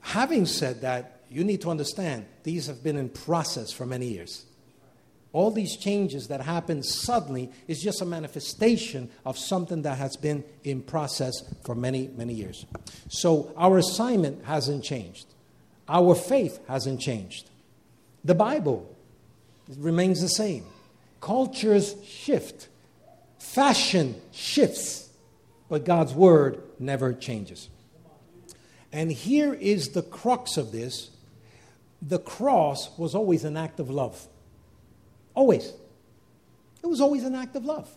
Having 0.00 0.46
said 0.46 0.80
that, 0.82 1.20
you 1.28 1.42
need 1.42 1.60
to 1.62 1.70
understand 1.70 2.26
these 2.44 2.68
have 2.68 2.82
been 2.82 2.96
in 2.96 3.08
process 3.08 3.72
for 3.72 3.84
many 3.84 4.06
years. 4.06 4.45
All 5.36 5.50
these 5.50 5.76
changes 5.76 6.28
that 6.28 6.40
happen 6.40 6.82
suddenly 6.82 7.50
is 7.68 7.82
just 7.82 8.00
a 8.00 8.06
manifestation 8.06 9.10
of 9.26 9.36
something 9.36 9.82
that 9.82 9.98
has 9.98 10.16
been 10.16 10.42
in 10.64 10.80
process 10.80 11.34
for 11.62 11.74
many, 11.74 12.08
many 12.16 12.32
years. 12.32 12.64
So 13.10 13.52
our 13.54 13.76
assignment 13.76 14.46
hasn't 14.46 14.82
changed, 14.82 15.26
our 15.90 16.14
faith 16.14 16.58
hasn't 16.68 17.02
changed. 17.02 17.50
The 18.24 18.34
Bible 18.34 18.90
remains 19.76 20.22
the 20.22 20.30
same. 20.30 20.64
Cultures 21.20 21.96
shift, 22.02 22.68
fashion 23.38 24.18
shifts, 24.32 25.10
but 25.68 25.84
God's 25.84 26.14
word 26.14 26.62
never 26.78 27.12
changes. 27.12 27.68
And 28.90 29.12
here 29.12 29.52
is 29.52 29.90
the 29.90 30.00
crux 30.00 30.56
of 30.56 30.72
this 30.72 31.10
the 32.00 32.18
cross 32.18 32.96
was 32.98 33.14
always 33.14 33.44
an 33.44 33.58
act 33.58 33.80
of 33.80 33.90
love. 33.90 34.28
Always. 35.36 35.72
It 36.82 36.86
was 36.86 37.00
always 37.00 37.22
an 37.22 37.36
act 37.36 37.54
of 37.54 37.64
love. 37.64 37.88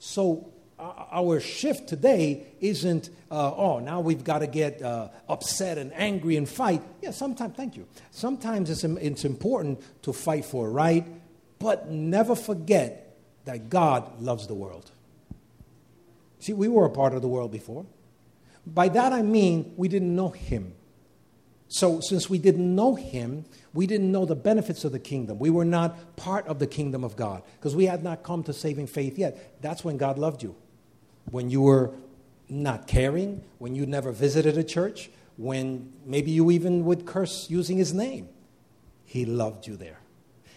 So 0.00 0.50
our 0.80 1.40
shift 1.40 1.88
today 1.88 2.46
isn't, 2.60 3.10
uh, 3.30 3.52
oh, 3.54 3.78
now 3.80 4.00
we've 4.00 4.24
got 4.24 4.38
to 4.38 4.46
get 4.46 4.82
uh, 4.82 5.08
upset 5.28 5.76
and 5.78 5.92
angry 5.94 6.36
and 6.36 6.48
fight. 6.48 6.82
Yeah, 7.02 7.10
sometimes, 7.10 7.54
thank 7.54 7.76
you. 7.76 7.86
Sometimes 8.10 8.70
it's, 8.70 8.82
it's 8.82 9.24
important 9.24 9.82
to 10.02 10.12
fight 10.12 10.46
for 10.46 10.70
right, 10.70 11.06
but 11.58 11.90
never 11.90 12.34
forget 12.34 13.14
that 13.44 13.68
God 13.68 14.20
loves 14.20 14.46
the 14.46 14.54
world. 14.54 14.90
See, 16.38 16.54
we 16.54 16.68
were 16.68 16.86
a 16.86 16.90
part 16.90 17.12
of 17.12 17.20
the 17.20 17.28
world 17.28 17.52
before. 17.52 17.84
By 18.66 18.88
that 18.88 19.12
I 19.12 19.20
mean 19.20 19.74
we 19.76 19.88
didn't 19.88 20.14
know 20.14 20.30
Him. 20.30 20.72
So, 21.72 22.00
since 22.00 22.28
we 22.28 22.38
didn't 22.38 22.74
know 22.74 22.94
Him, 22.96 23.46
we 23.72 23.86
didn't 23.86 24.12
know 24.12 24.26
the 24.26 24.36
benefits 24.36 24.84
of 24.84 24.92
the 24.92 24.98
kingdom. 24.98 25.38
We 25.38 25.50
were 25.50 25.64
not 25.64 26.16
part 26.16 26.46
of 26.46 26.58
the 26.58 26.66
kingdom 26.66 27.04
of 27.04 27.16
God 27.16 27.42
because 27.58 27.74
we 27.74 27.86
had 27.86 28.02
not 28.02 28.22
come 28.22 28.42
to 28.44 28.52
saving 28.52 28.88
faith 28.88 29.16
yet. 29.16 29.62
That's 29.62 29.84
when 29.84 29.96
God 29.96 30.18
loved 30.18 30.42
you 30.42 30.54
when 31.30 31.50
you 31.50 31.62
were 31.62 31.92
not 32.48 32.86
caring, 32.86 33.42
when 33.58 33.74
you 33.74 33.86
never 33.86 34.12
visited 34.12 34.58
a 34.58 34.64
church, 34.64 35.10
when 35.36 35.92
maybe 36.04 36.30
you 36.30 36.50
even 36.50 36.84
would 36.84 37.06
curse 37.06 37.48
using 37.48 37.78
his 37.78 37.94
name. 37.94 38.28
He 39.04 39.24
loved 39.24 39.66
you 39.66 39.76
there. 39.76 40.00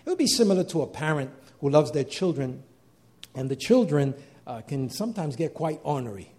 It 0.06 0.10
would 0.10 0.18
be 0.18 0.28
similar 0.28 0.64
to 0.66 0.82
a 0.82 0.88
parent 0.88 1.32
who 1.62 1.70
loves 1.70 1.92
their 1.92 2.04
children, 2.04 2.64
and 3.36 3.50
the 3.50 3.56
children 3.56 4.14
uh, 4.46 4.62
can 4.62 4.90
sometimes 4.90 5.36
get 5.36 5.54
quite 5.54 5.80
ornery. 5.84 6.32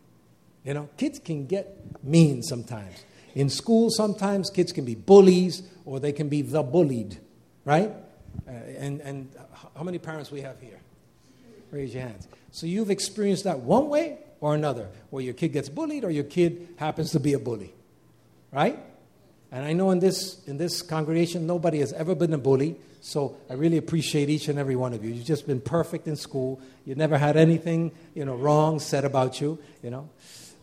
You 0.65 0.75
know, 0.75 0.89
kids 0.97 1.19
can 1.19 1.47
get 1.47 2.05
mean 2.05 2.43
sometimes. 2.43 3.05
In 3.35 3.49
school, 3.49 3.91
sometimes 3.91 4.51
kids 4.51 4.73
can 4.73 4.85
be 4.85 4.95
bullies 4.95 5.63
or 5.85 6.01
they 6.01 6.13
can 6.13 6.29
be 6.29 6.43
the 6.43 6.63
bullied, 6.63 7.19
right? 7.65 7.91
Uh, 8.47 8.51
and, 8.51 9.01
and 9.01 9.31
how 9.77 9.83
many 9.83 9.99
parents 9.99 10.31
we 10.31 10.41
have 10.43 10.61
here? 10.61 10.81
Raise 11.71 11.93
your 11.93 12.05
hands. 12.05 12.29
So 12.53 12.67
you've 12.67 12.91
experienced 12.91 13.45
that 13.45 13.61
one 13.61 13.89
way 13.89 14.19
or 14.41 14.55
another, 14.55 14.89
where 15.11 15.25
your 15.25 15.35
kid 15.35 15.49
gets 15.49 15.69
bullied 15.69 16.05
or 16.05 16.11
your 16.11 16.25
kid 16.25 16.69
happens 16.77 17.11
to 17.13 17.21
be 17.21 17.33
a 17.33 17.39
bully. 17.39 17.75
Right? 18.53 18.79
And 19.51 19.65
I 19.65 19.73
know 19.73 19.91
in 19.91 19.99
this, 19.99 20.43
in 20.47 20.59
this 20.59 20.83
congregation, 20.83 21.47
nobody 21.47 21.79
has 21.81 21.93
ever 21.93 22.15
been 22.15 22.33
a 22.33 22.39
bully. 22.39 22.77
So 23.01 23.37
I 23.51 23.55
really 23.55 23.77
appreciate 23.77 24.31
each 24.31 24.49
and 24.49 24.59
every 24.59 24.77
one 24.77 24.95
of 24.95 25.05
you. 25.05 25.13
You've 25.13 25.27
just 25.27 25.47
been 25.47 25.61
perfect 25.61 26.07
in 26.07 26.17
school. 26.17 26.61
You 26.85 26.95
never 26.95 27.19
had 27.19 27.37
anything, 27.37 27.93
you 28.15 28.25
know, 28.25 28.35
wrong 28.35 28.81
said 28.81 29.05
about 29.05 29.41
you, 29.41 29.59
you 29.83 29.91
know. 29.91 30.09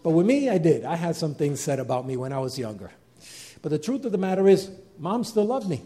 But 0.03 0.11
with 0.11 0.25
me, 0.25 0.49
I 0.49 0.57
did. 0.57 0.85
I 0.85 0.95
had 0.95 1.15
some 1.15 1.35
things 1.35 1.59
said 1.59 1.79
about 1.79 2.07
me 2.07 2.17
when 2.17 2.33
I 2.33 2.39
was 2.39 2.57
younger. 2.57 2.91
But 3.61 3.69
the 3.69 3.79
truth 3.79 4.05
of 4.05 4.11
the 4.11 4.17
matter 4.17 4.47
is, 4.47 4.71
mom 4.97 5.23
still 5.23 5.45
loved 5.45 5.69
me. 5.69 5.83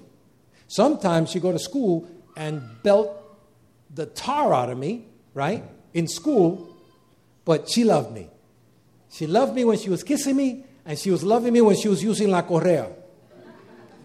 Sometimes 0.68 1.32
she'd 1.32 1.42
go 1.42 1.52
to 1.52 1.60
school 1.60 2.08
and 2.38 2.62
belt 2.84 3.12
the 3.94 4.06
tar 4.06 4.54
out 4.54 4.70
of 4.70 4.78
me, 4.78 5.06
right? 5.34 5.64
in 5.96 6.10
school, 6.10 6.76
but 7.46 7.70
she 7.70 7.86
loved 7.86 8.12
me. 8.14 8.28
She 9.10 9.26
loved 9.26 9.56
me 9.56 9.64
when 9.64 9.78
she 9.80 9.90
was 9.90 10.04
kissing 10.04 10.36
me, 10.36 10.66
and 10.86 11.00
she 11.00 11.10
was 11.10 11.24
loving 11.24 11.54
me 11.54 11.62
when 11.62 11.78
she 11.78 11.88
was 11.88 12.04
using 12.04 12.30
la 12.30 12.42
correa. 12.42 12.92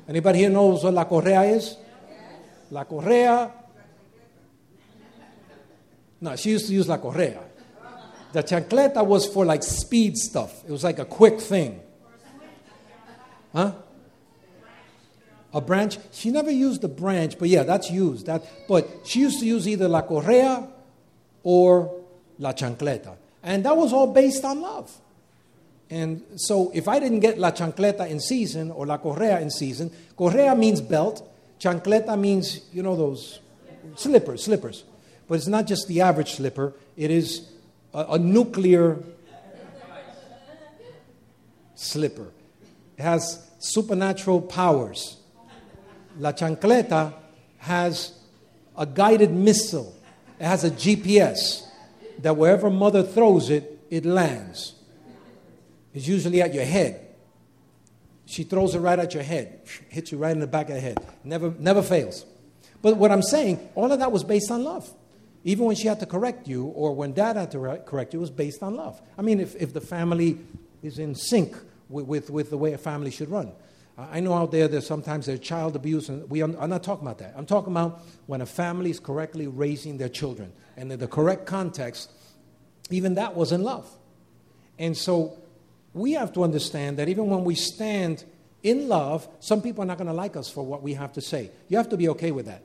Anybody 0.09 0.39
here 0.39 0.51
knows 0.51 0.85
what 0.85 0.95
la 0.95 1.05
correa 1.05 1.43
is? 1.43 1.77
La 2.71 2.85
correa. 2.85 3.53
No, 6.21 6.37
she 6.37 6.51
used 6.51 6.69
to 6.69 6.73
use 6.73 6.89
la 6.89 6.99
correa. 6.99 7.43
The 8.33 8.43
chancleta 8.43 9.05
was 9.05 9.27
for 9.27 9.45
like 9.45 9.63
speed 9.63 10.17
stuff. 10.17 10.63
It 10.65 10.71
was 10.71 10.85
like 10.85 10.99
a 10.99 11.05
quick 11.05 11.41
thing. 11.41 11.81
Huh? 13.53 13.73
A 15.53 15.61
branch. 15.61 15.99
She 16.13 16.31
never 16.31 16.51
used 16.51 16.81
the 16.81 16.89
branch, 16.89 17.39
but 17.39 17.49
yeah, 17.49 17.65
that's 17.65 17.91
used. 17.91 18.27
That, 18.27 18.45
but 18.69 18.89
she 19.05 19.21
used 19.21 19.41
to 19.41 19.47
use 19.47 19.67
either 19.67 19.89
la 19.89 20.03
correa 20.03 20.69
or 21.43 22.01
La 22.39 22.53
Chancleta. 22.53 23.17
And 23.43 23.65
that 23.65 23.77
was 23.77 23.93
all 23.93 24.13
based 24.13 24.45
on 24.45 24.61
love. 24.61 24.91
And 25.91 26.23
so 26.37 26.71
if 26.73 26.87
I 26.87 27.01
didn't 27.01 27.21
get 27.21 27.39
La 27.39 27.51
Chancleta 27.51 28.09
in 28.09 28.21
season 28.21 28.71
or 28.71 28.87
La 28.87 28.99
Correa 28.99 29.41
in 29.41 29.51
season, 29.51 29.91
Correa 30.17 30.55
means 30.55 30.81
belt, 30.81 31.29
Chancleta 31.59 32.19
means, 32.19 32.61
you 32.73 32.83
know, 32.83 32.95
those 32.95 33.41
slippers, 33.97 34.45
slippers. 34.45 34.85
But 35.27 35.35
it's 35.35 35.49
not 35.49 35.67
just 35.67 35.89
the 35.89 36.01
average 36.01 36.35
slipper, 36.35 36.75
it 36.97 37.11
is 37.11 37.50
a, 37.95 38.07
a 38.11 38.19
nuclear 38.19 38.99
slipper. 41.75 42.29
It 42.97 43.03
has 43.03 43.49
supernatural 43.59 44.43
powers. 44.43 45.17
La 46.19 46.33
Chancleta 46.33 47.15
has 47.59 48.19
a 48.77 48.87
guided 48.87 49.31
missile 49.33 49.95
it 50.41 50.47
has 50.47 50.65
a 50.65 50.71
GPS 50.71 51.67
that 52.21 52.35
wherever 52.35 52.71
mother 52.71 53.03
throws 53.03 53.51
it, 53.51 53.79
it 53.91 54.07
lands. 54.07 54.75
It's 55.93 56.09
usually 56.09 56.41
at 56.41 56.55
your 56.55 56.65
head. 56.65 57.09
She 58.25 58.45
throws 58.45 58.75
it 58.75 58.79
right 58.79 58.99
at 58.99 59.13
your 59.13 59.23
head, 59.23 59.61
hits 59.91 60.13
you 60.13 60.19
right 60.19 60.33
in 60.33 60.41
the 60.41 60.47
back 60.47 60.69
of 60.71 60.77
the 60.77 60.81
head. 60.81 60.99
Never, 61.25 61.53
never 61.59 61.83
fails. 61.83 62.25
But 62.81 62.97
what 62.97 63.11
I'm 63.11 63.23
saying, 63.23 63.69
all 63.75 63.93
of 63.93 63.99
that 63.99 64.11
was 64.11 64.25
based 64.25 64.51
on 64.51 64.65
love. 64.65 64.91
Even 65.45 65.65
when 65.65 65.77
she 65.77 65.89
had 65.89 66.01
to 66.01 66.07
correct 66.07 66.47
you, 66.49 66.67
or 66.67 66.95
when 66.95 67.13
dad 67.13 67.37
had 67.37 67.51
to 67.53 67.83
correct 67.87 68.13
you, 68.13 68.19
it 68.19 68.21
was 68.21 68.31
based 68.31 68.63
on 68.63 68.77
love. 68.77 69.01
I 69.17 69.23
mean, 69.23 69.41
if, 69.41 69.57
if 69.57 69.73
the 69.73 69.81
family 69.81 70.39
is 70.83 70.99
in 70.99 71.15
sync 71.15 71.57
with, 71.89 72.07
with, 72.07 72.31
with 72.31 72.51
the 72.51 72.59
way 72.59 72.73
a 72.73 72.79
family 72.79 73.11
should 73.11 73.31
run. 73.31 73.53
I 73.99 74.21
know 74.21 74.33
out 74.35 74.51
there 74.51 74.67
that 74.69 74.83
sometimes 74.83 75.27
there's 75.27 75.41
child 75.41 75.77
abuse, 75.77 76.09
and 76.09 76.29
we 76.31 76.41
are, 76.43 76.51
I'm 76.59 76.71
not 76.71 76.83
talking 76.83 77.07
about 77.07 77.19
that. 77.19 77.35
I'm 77.37 77.45
talking 77.45 77.73
about 77.73 78.01
when 78.27 78.41
a 78.41 78.47
family 78.47 78.91
is 78.91 79.01
correctly 79.01 79.47
raising 79.47 79.99
their 79.99 80.09
children 80.09 80.53
and 80.77 80.91
in 80.91 80.99
the 80.99 81.09
correct 81.09 81.45
context, 81.45 82.11
even 82.91 83.15
that 83.15 83.35
was 83.35 83.53
in 83.53 83.63
love. 83.63 83.87
And 84.79 84.97
so 84.97 85.39
we 85.93 86.13
have 86.13 86.33
to 86.35 86.45
understand 86.45 86.99
that 86.99 87.09
even 87.09 87.29
when 87.29 87.45
we 87.45 87.55
stand 87.55 88.25
in 88.63 88.89
love, 88.89 89.29
some 89.41 89.61
people 89.61 89.83
are 89.83 89.87
not 89.87 89.99
going 89.99 90.07
to 90.07 90.15
like 90.15 90.37
us 90.37 90.49
for 90.49 90.65
what 90.65 90.83
we 90.83 90.95
have 90.95 91.13
to 91.15 91.21
say. 91.21 91.51
You 91.69 91.77
have 91.77 91.91
to 91.91 91.97
be 91.97 92.09
okay 92.11 92.31
with 92.31 92.47
that. 92.47 92.63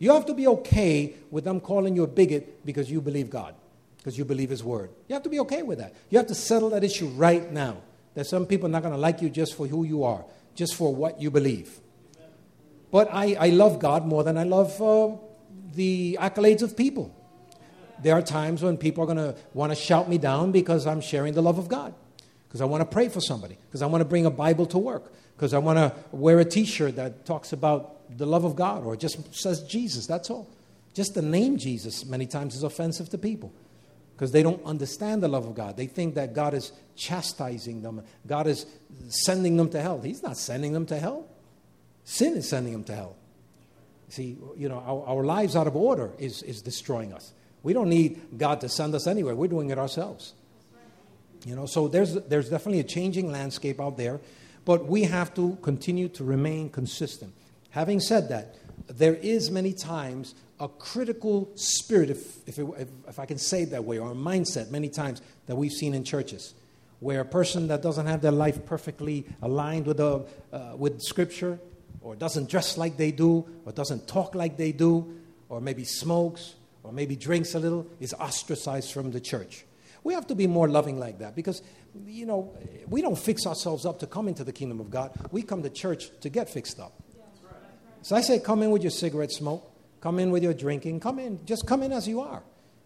You 0.00 0.12
have 0.12 0.24
to 0.26 0.34
be 0.34 0.48
okay 0.48 1.14
with 1.30 1.44
them 1.44 1.60
calling 1.60 1.94
you 1.94 2.02
a 2.02 2.06
bigot 2.06 2.64
because 2.64 2.90
you 2.90 3.02
believe 3.02 3.28
God, 3.28 3.54
because 3.98 4.16
you 4.16 4.24
believe 4.24 4.48
His 4.48 4.64
word. 4.64 4.90
You 5.08 5.14
have 5.14 5.22
to 5.24 5.28
be 5.28 5.38
okay 5.40 5.62
with 5.62 5.78
that. 5.78 5.94
You 6.08 6.16
have 6.16 6.26
to 6.28 6.34
settle 6.34 6.70
that 6.70 6.82
issue 6.82 7.06
right 7.08 7.52
now. 7.52 7.76
That 8.14 8.26
some 8.26 8.46
people 8.46 8.66
are 8.66 8.70
not 8.72 8.82
going 8.82 8.94
to 8.94 8.98
like 8.98 9.20
you 9.20 9.28
just 9.28 9.54
for 9.54 9.66
who 9.66 9.84
you 9.84 10.02
are, 10.02 10.24
just 10.54 10.74
for 10.74 10.92
what 10.92 11.20
you 11.20 11.30
believe. 11.30 11.78
But 12.90 13.08
I, 13.12 13.36
I 13.38 13.48
love 13.50 13.78
God 13.78 14.06
more 14.06 14.24
than 14.24 14.38
I 14.38 14.44
love 14.44 14.80
uh, 14.82 15.16
the 15.74 16.18
accolades 16.18 16.62
of 16.62 16.76
people. 16.76 17.14
There 18.02 18.14
are 18.14 18.22
times 18.22 18.62
when 18.62 18.78
people 18.78 19.04
are 19.04 19.06
going 19.06 19.18
to 19.18 19.36
want 19.52 19.70
to 19.70 19.76
shout 19.76 20.08
me 20.08 20.16
down 20.16 20.50
because 20.50 20.86
I'm 20.86 21.02
sharing 21.02 21.34
the 21.34 21.42
love 21.42 21.58
of 21.58 21.68
God, 21.68 21.94
because 22.48 22.62
I 22.62 22.64
want 22.64 22.80
to 22.80 22.86
pray 22.86 23.10
for 23.10 23.20
somebody, 23.20 23.58
because 23.68 23.82
I 23.82 23.86
want 23.86 24.00
to 24.00 24.06
bring 24.06 24.24
a 24.24 24.30
Bible 24.30 24.64
to 24.66 24.78
work, 24.78 25.12
because 25.36 25.52
I 25.52 25.58
want 25.58 25.76
to 25.76 25.94
wear 26.10 26.40
a 26.40 26.44
t 26.44 26.64
shirt 26.64 26.96
that 26.96 27.26
talks 27.26 27.52
about 27.52 27.99
the 28.16 28.26
love 28.26 28.44
of 28.44 28.56
God 28.56 28.84
or 28.84 28.96
just 28.96 29.34
says 29.34 29.62
Jesus. 29.62 30.06
That's 30.06 30.30
all. 30.30 30.48
Just 30.94 31.14
the 31.14 31.22
name 31.22 31.56
Jesus 31.56 32.04
many 32.04 32.26
times 32.26 32.54
is 32.54 32.62
offensive 32.62 33.08
to 33.10 33.18
people 33.18 33.52
because 34.14 34.32
they 34.32 34.42
don't 34.42 34.62
understand 34.64 35.22
the 35.22 35.28
love 35.28 35.46
of 35.46 35.54
God. 35.54 35.76
They 35.76 35.86
think 35.86 36.14
that 36.16 36.34
God 36.34 36.52
is 36.52 36.72
chastising 36.96 37.82
them, 37.82 38.02
God 38.26 38.46
is 38.46 38.66
sending 39.08 39.56
them 39.56 39.70
to 39.70 39.80
hell. 39.80 40.00
He's 40.00 40.22
not 40.22 40.36
sending 40.36 40.72
them 40.72 40.86
to 40.86 40.98
hell, 40.98 41.26
sin 42.04 42.36
is 42.36 42.48
sending 42.48 42.72
them 42.72 42.84
to 42.84 42.94
hell. 42.94 43.16
See, 44.08 44.36
you 44.56 44.68
know, 44.68 44.80
our, 44.80 45.18
our 45.18 45.24
lives 45.24 45.54
out 45.54 45.68
of 45.68 45.76
order 45.76 46.10
is, 46.18 46.42
is 46.42 46.60
destroying 46.60 47.12
us. 47.12 47.32
We 47.62 47.72
don't 47.72 47.88
need 47.88 48.38
God 48.38 48.60
to 48.62 48.68
send 48.68 48.94
us 48.94 49.06
anywhere. 49.06 49.36
We're 49.36 49.46
doing 49.46 49.70
it 49.70 49.78
ourselves. 49.78 50.34
You 51.46 51.54
know, 51.56 51.66
so 51.66 51.88
there's, 51.88 52.14
there's 52.14 52.50
definitely 52.50 52.80
a 52.80 52.84
changing 52.84 53.30
landscape 53.30 53.80
out 53.80 53.96
there, 53.96 54.20
but 54.64 54.86
we 54.86 55.04
have 55.04 55.32
to 55.34 55.56
continue 55.62 56.08
to 56.10 56.24
remain 56.24 56.68
consistent. 56.68 57.32
Having 57.70 58.00
said 58.00 58.28
that, 58.28 58.56
there 58.88 59.14
is 59.14 59.50
many 59.50 59.72
times 59.72 60.34
a 60.58 60.68
critical 60.68 61.50
spirit, 61.54 62.10
if, 62.10 62.48
if, 62.48 62.58
it, 62.58 62.66
if, 63.08 63.18
I 63.18 63.26
can 63.26 63.38
say 63.38 63.62
it 63.62 63.70
that 63.70 63.84
way, 63.84 63.98
or 63.98 64.10
a 64.10 64.14
mindset 64.14 64.70
many 64.70 64.88
times 64.88 65.22
that 65.46 65.56
we've 65.56 65.72
seen 65.72 65.94
in 65.94 66.04
churches, 66.04 66.54
where 67.00 67.20
a 67.20 67.24
person 67.24 67.68
that 67.68 67.80
doesn't 67.80 68.06
have 68.06 68.20
their 68.20 68.32
life 68.32 68.66
perfectly 68.66 69.24
aligned 69.40 69.86
with, 69.86 69.96
the, 69.96 70.26
uh, 70.52 70.74
with 70.76 71.00
Scripture, 71.00 71.58
or 72.02 72.14
doesn't 72.14 72.50
dress 72.50 72.76
like 72.76 72.96
they 72.96 73.10
do, 73.10 73.46
or 73.64 73.72
doesn't 73.72 74.06
talk 74.06 74.34
like 74.34 74.56
they 74.56 74.72
do, 74.72 75.16
or 75.48 75.60
maybe 75.60 75.84
smokes, 75.84 76.54
or 76.82 76.92
maybe 76.92 77.16
drinks 77.16 77.54
a 77.54 77.58
little, 77.58 77.86
is 78.00 78.12
ostracized 78.14 78.92
from 78.92 79.12
the 79.12 79.20
church. 79.20 79.64
We 80.02 80.14
have 80.14 80.26
to 80.28 80.34
be 80.34 80.46
more 80.46 80.68
loving 80.68 80.98
like 80.98 81.18
that 81.18 81.34
because, 81.34 81.62
you 82.06 82.24
know, 82.26 82.54
we 82.88 83.02
don't 83.02 83.18
fix 83.18 83.46
ourselves 83.46 83.84
up 83.84 83.98
to 84.00 84.06
come 84.06 84.28
into 84.28 84.44
the 84.44 84.52
kingdom 84.52 84.80
of 84.80 84.90
God. 84.90 85.12
We 85.30 85.42
come 85.42 85.62
to 85.62 85.70
church 85.70 86.10
to 86.20 86.28
get 86.30 86.48
fixed 86.48 86.80
up. 86.80 86.99
So 88.02 88.16
I 88.16 88.20
say, 88.20 88.38
come 88.38 88.62
in 88.62 88.70
with 88.70 88.82
your 88.82 88.90
cigarette 88.90 89.30
smoke, 89.32 89.70
come 90.00 90.18
in 90.18 90.30
with 90.30 90.42
your 90.42 90.54
drinking, 90.54 91.00
come 91.00 91.18
in, 91.18 91.44
just 91.44 91.66
come 91.66 91.82
in 91.82 91.92
as 91.92 92.08
you 92.08 92.20
are, 92.20 92.42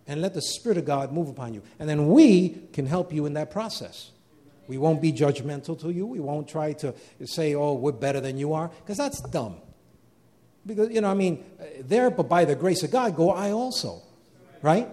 and 0.06 0.20
let 0.20 0.34
the 0.34 0.42
Spirit 0.42 0.78
of 0.78 0.84
God 0.84 1.12
move 1.12 1.28
upon 1.28 1.54
you. 1.54 1.62
And 1.78 1.88
then 1.88 2.08
we 2.08 2.50
can 2.72 2.86
help 2.86 3.12
you 3.12 3.26
in 3.26 3.34
that 3.34 3.50
process. 3.50 4.10
We 4.66 4.78
won't 4.78 5.02
be 5.02 5.12
judgmental 5.12 5.78
to 5.80 5.90
you. 5.90 6.06
We 6.06 6.20
won't 6.20 6.48
try 6.48 6.72
to 6.74 6.94
say, 7.24 7.54
oh, 7.54 7.74
we're 7.74 7.92
better 7.92 8.20
than 8.20 8.38
you 8.38 8.54
are, 8.54 8.68
because 8.68 8.96
that's 8.96 9.20
dumb. 9.20 9.56
Because, 10.66 10.90
you 10.90 11.00
know, 11.00 11.10
I 11.10 11.14
mean, 11.14 11.44
there, 11.80 12.10
but 12.10 12.28
by 12.28 12.46
the 12.46 12.54
grace 12.54 12.82
of 12.82 12.90
God, 12.90 13.14
go 13.14 13.30
I 13.30 13.50
also. 13.50 14.00
Right? 14.62 14.88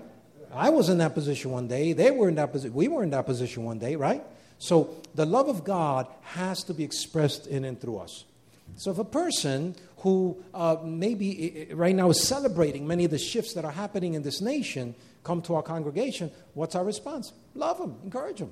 I 0.53 0.69
was 0.69 0.89
in 0.89 0.97
that 0.97 1.13
position 1.13 1.51
one 1.51 1.69
day. 1.69 1.93
They 1.93 2.11
were 2.11 2.27
in 2.27 2.35
that 2.35 2.51
position. 2.51 2.75
We 2.75 2.89
were 2.89 3.03
in 3.03 3.11
that 3.11 3.25
position 3.25 3.63
one 3.63 3.79
day, 3.79 3.95
right? 3.95 4.21
So 4.57 5.01
the 5.15 5.25
love 5.25 5.47
of 5.47 5.63
God 5.63 6.07
has 6.23 6.63
to 6.65 6.73
be 6.73 6.83
expressed 6.83 7.47
in 7.47 7.63
and 7.63 7.79
through 7.79 7.99
us. 7.99 8.25
So 8.75 8.91
if 8.91 8.97
a 8.97 9.03
person 9.03 9.75
who 9.97 10.43
uh, 10.53 10.77
maybe 10.83 11.67
right 11.73 11.95
now 11.95 12.09
is 12.09 12.27
celebrating 12.27 12.87
many 12.87 13.05
of 13.05 13.11
the 13.11 13.19
shifts 13.19 13.53
that 13.53 13.65
are 13.65 13.71
happening 13.71 14.15
in 14.15 14.23
this 14.23 14.41
nation 14.41 14.95
come 15.23 15.41
to 15.43 15.55
our 15.55 15.63
congregation, 15.63 16.31
what's 16.53 16.75
our 16.75 16.83
response? 16.83 17.33
Love 17.53 17.77
them, 17.77 17.97
encourage 18.03 18.39
them. 18.39 18.51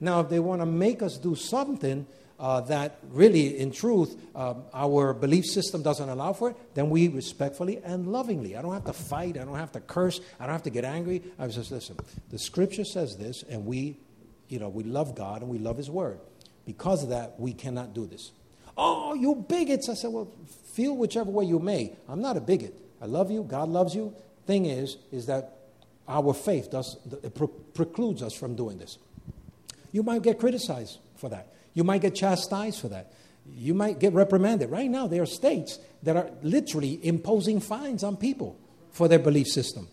Now, 0.00 0.20
if 0.20 0.28
they 0.28 0.38
want 0.38 0.60
to 0.62 0.66
make 0.66 1.02
us 1.02 1.18
do 1.18 1.34
something 1.34 2.06
uh, 2.38 2.60
that 2.62 2.98
really, 3.10 3.58
in 3.58 3.72
truth, 3.72 4.16
uh, 4.34 4.54
our 4.72 5.12
belief 5.12 5.44
system 5.44 5.82
doesn't 5.82 6.08
allow 6.08 6.32
for 6.32 6.50
it, 6.50 6.56
then 6.74 6.88
we 6.88 7.08
respectfully 7.08 7.80
and 7.82 8.06
lovingly. 8.06 8.56
I 8.56 8.62
don't 8.62 8.74
have 8.74 8.84
to 8.84 8.92
fight. 8.92 9.36
I 9.36 9.44
don't 9.44 9.56
have 9.56 9.72
to 9.72 9.80
curse. 9.80 10.20
I 10.38 10.44
don't 10.44 10.52
have 10.52 10.62
to 10.64 10.70
get 10.70 10.84
angry. 10.84 11.22
I 11.38 11.48
just 11.48 11.72
listen. 11.72 11.96
The 12.30 12.38
Scripture 12.38 12.84
says 12.84 13.16
this, 13.16 13.42
and 13.42 13.66
we, 13.66 13.98
you 14.48 14.60
know, 14.60 14.68
we 14.68 14.84
love 14.84 15.16
God 15.16 15.42
and 15.42 15.50
we 15.50 15.58
love 15.58 15.76
His 15.76 15.90
Word. 15.90 16.20
Because 16.64 17.02
of 17.02 17.08
that, 17.08 17.40
we 17.40 17.52
cannot 17.52 17.92
do 17.92 18.06
this. 18.06 18.30
Oh, 18.80 19.14
you 19.14 19.34
bigots! 19.34 19.88
I 19.88 19.94
said, 19.94 20.12
well, 20.12 20.30
feel 20.72 20.96
whichever 20.96 21.30
way 21.30 21.44
you 21.44 21.58
may. 21.58 21.96
I'm 22.08 22.22
not 22.22 22.36
a 22.36 22.40
bigot. 22.40 22.74
I 23.02 23.06
love 23.06 23.30
you. 23.30 23.42
God 23.42 23.68
loves 23.68 23.94
you. 23.94 24.14
Thing 24.46 24.66
is, 24.66 24.96
is 25.10 25.26
that 25.26 25.56
our 26.06 26.32
faith 26.32 26.70
does 26.70 26.96
precludes 27.74 28.22
us 28.22 28.32
from 28.32 28.54
doing 28.54 28.78
this. 28.78 28.98
You 29.92 30.02
might 30.02 30.22
get 30.22 30.38
criticized 30.38 30.98
for 31.16 31.28
that. 31.28 31.52
You 31.74 31.84
might 31.84 32.00
get 32.00 32.14
chastised 32.14 32.80
for 32.80 32.88
that. 32.88 33.12
You 33.56 33.74
might 33.74 33.98
get 33.98 34.12
reprimanded. 34.12 34.70
Right 34.70 34.88
now, 34.88 35.06
there 35.06 35.22
are 35.22 35.26
states 35.26 35.78
that 36.02 36.16
are 36.16 36.30
literally 36.42 37.04
imposing 37.04 37.60
fines 37.60 38.04
on 38.04 38.16
people 38.16 38.58
for 38.92 39.08
their 39.08 39.18
belief 39.18 39.48
system. 39.48 39.88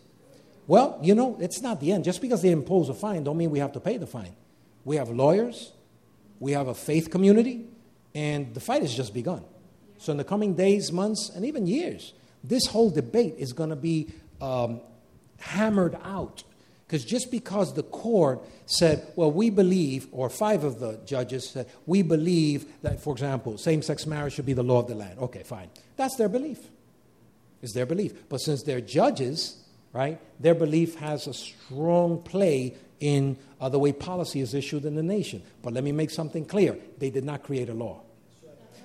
Well, 0.66 0.98
you 1.02 1.14
know, 1.14 1.36
it's 1.40 1.60
not 1.60 1.80
the 1.80 1.92
end. 1.92 2.04
Just 2.04 2.20
because 2.20 2.42
they 2.42 2.50
impose 2.50 2.88
a 2.88 2.94
fine, 2.94 3.24
don't 3.24 3.36
mean 3.36 3.50
we 3.50 3.58
have 3.58 3.72
to 3.72 3.80
pay 3.80 3.98
the 3.98 4.06
fine. 4.06 4.34
We 4.84 4.96
have 4.96 5.08
lawyers, 5.08 5.72
we 6.38 6.52
have 6.52 6.68
a 6.68 6.74
faith 6.74 7.10
community, 7.10 7.66
and 8.16 8.54
the 8.54 8.60
fight 8.60 8.80
has 8.80 8.94
just 8.94 9.12
begun. 9.12 9.44
So, 9.98 10.10
in 10.10 10.16
the 10.16 10.24
coming 10.24 10.54
days, 10.54 10.90
months, 10.90 11.30
and 11.34 11.44
even 11.44 11.66
years, 11.66 12.14
this 12.42 12.64
whole 12.66 12.88
debate 12.88 13.34
is 13.36 13.52
going 13.52 13.70
to 13.70 13.76
be 13.76 14.08
um, 14.40 14.80
hammered 15.38 15.98
out 16.02 16.42
because 16.86 17.04
just 17.04 17.30
because 17.30 17.74
the 17.74 17.82
court 17.82 18.42
said, 18.64 19.06
well, 19.16 19.30
we 19.30 19.50
believe, 19.50 20.08
or 20.12 20.30
five 20.30 20.64
of 20.64 20.80
the 20.80 20.98
judges 21.04 21.50
said, 21.50 21.68
we 21.84 22.00
believe 22.00 22.64
that, 22.82 23.00
for 23.00 23.12
example, 23.12 23.58
same 23.58 23.82
sex 23.82 24.06
marriage 24.06 24.32
should 24.32 24.46
be 24.46 24.54
the 24.54 24.62
law 24.62 24.78
of 24.78 24.88
the 24.88 24.94
land. 24.94 25.18
Okay, 25.18 25.42
fine. 25.42 25.68
That's 25.96 26.16
their 26.16 26.28
belief. 26.28 26.58
It's 27.60 27.74
their 27.74 27.86
belief. 27.86 28.28
But 28.30 28.38
since 28.38 28.62
they're 28.62 28.80
judges, 28.80 29.62
right, 29.92 30.18
their 30.40 30.54
belief 30.54 30.94
has 30.96 31.26
a 31.26 31.34
strong 31.34 32.22
play 32.22 32.76
in 33.00 33.36
uh, 33.60 33.68
the 33.68 33.78
way 33.78 33.92
policy 33.92 34.40
is 34.40 34.54
issued 34.54 34.86
in 34.86 34.94
the 34.94 35.02
nation. 35.02 35.42
But 35.62 35.74
let 35.74 35.84
me 35.84 35.92
make 35.92 36.10
something 36.10 36.46
clear 36.46 36.78
they 36.98 37.10
did 37.10 37.24
not 37.24 37.42
create 37.42 37.68
a 37.68 37.74
law. 37.74 38.05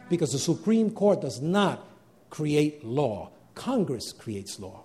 Because 0.10 0.34
the 0.34 0.40
Supreme 0.40 0.92
Court 0.92 1.22
does 1.22 1.42
not 1.42 1.88
create 2.30 2.84
law, 2.84 3.32
Congress 3.56 4.14
creates 4.14 4.60
law. 4.60 4.84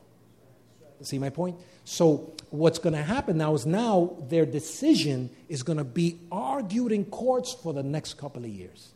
See 1.02 1.18
my 1.18 1.30
point? 1.30 1.56
So 1.84 2.32
what's 2.50 2.78
going 2.78 2.94
to 2.94 3.02
happen 3.02 3.38
now 3.38 3.54
is 3.54 3.66
now 3.66 4.16
their 4.28 4.46
decision 4.46 5.30
is 5.48 5.62
going 5.62 5.78
to 5.78 5.84
be 5.84 6.18
argued 6.32 6.92
in 6.92 7.04
courts 7.04 7.54
for 7.54 7.72
the 7.72 7.82
next 7.82 8.14
couple 8.14 8.44
of 8.44 8.50
years. 8.50 8.92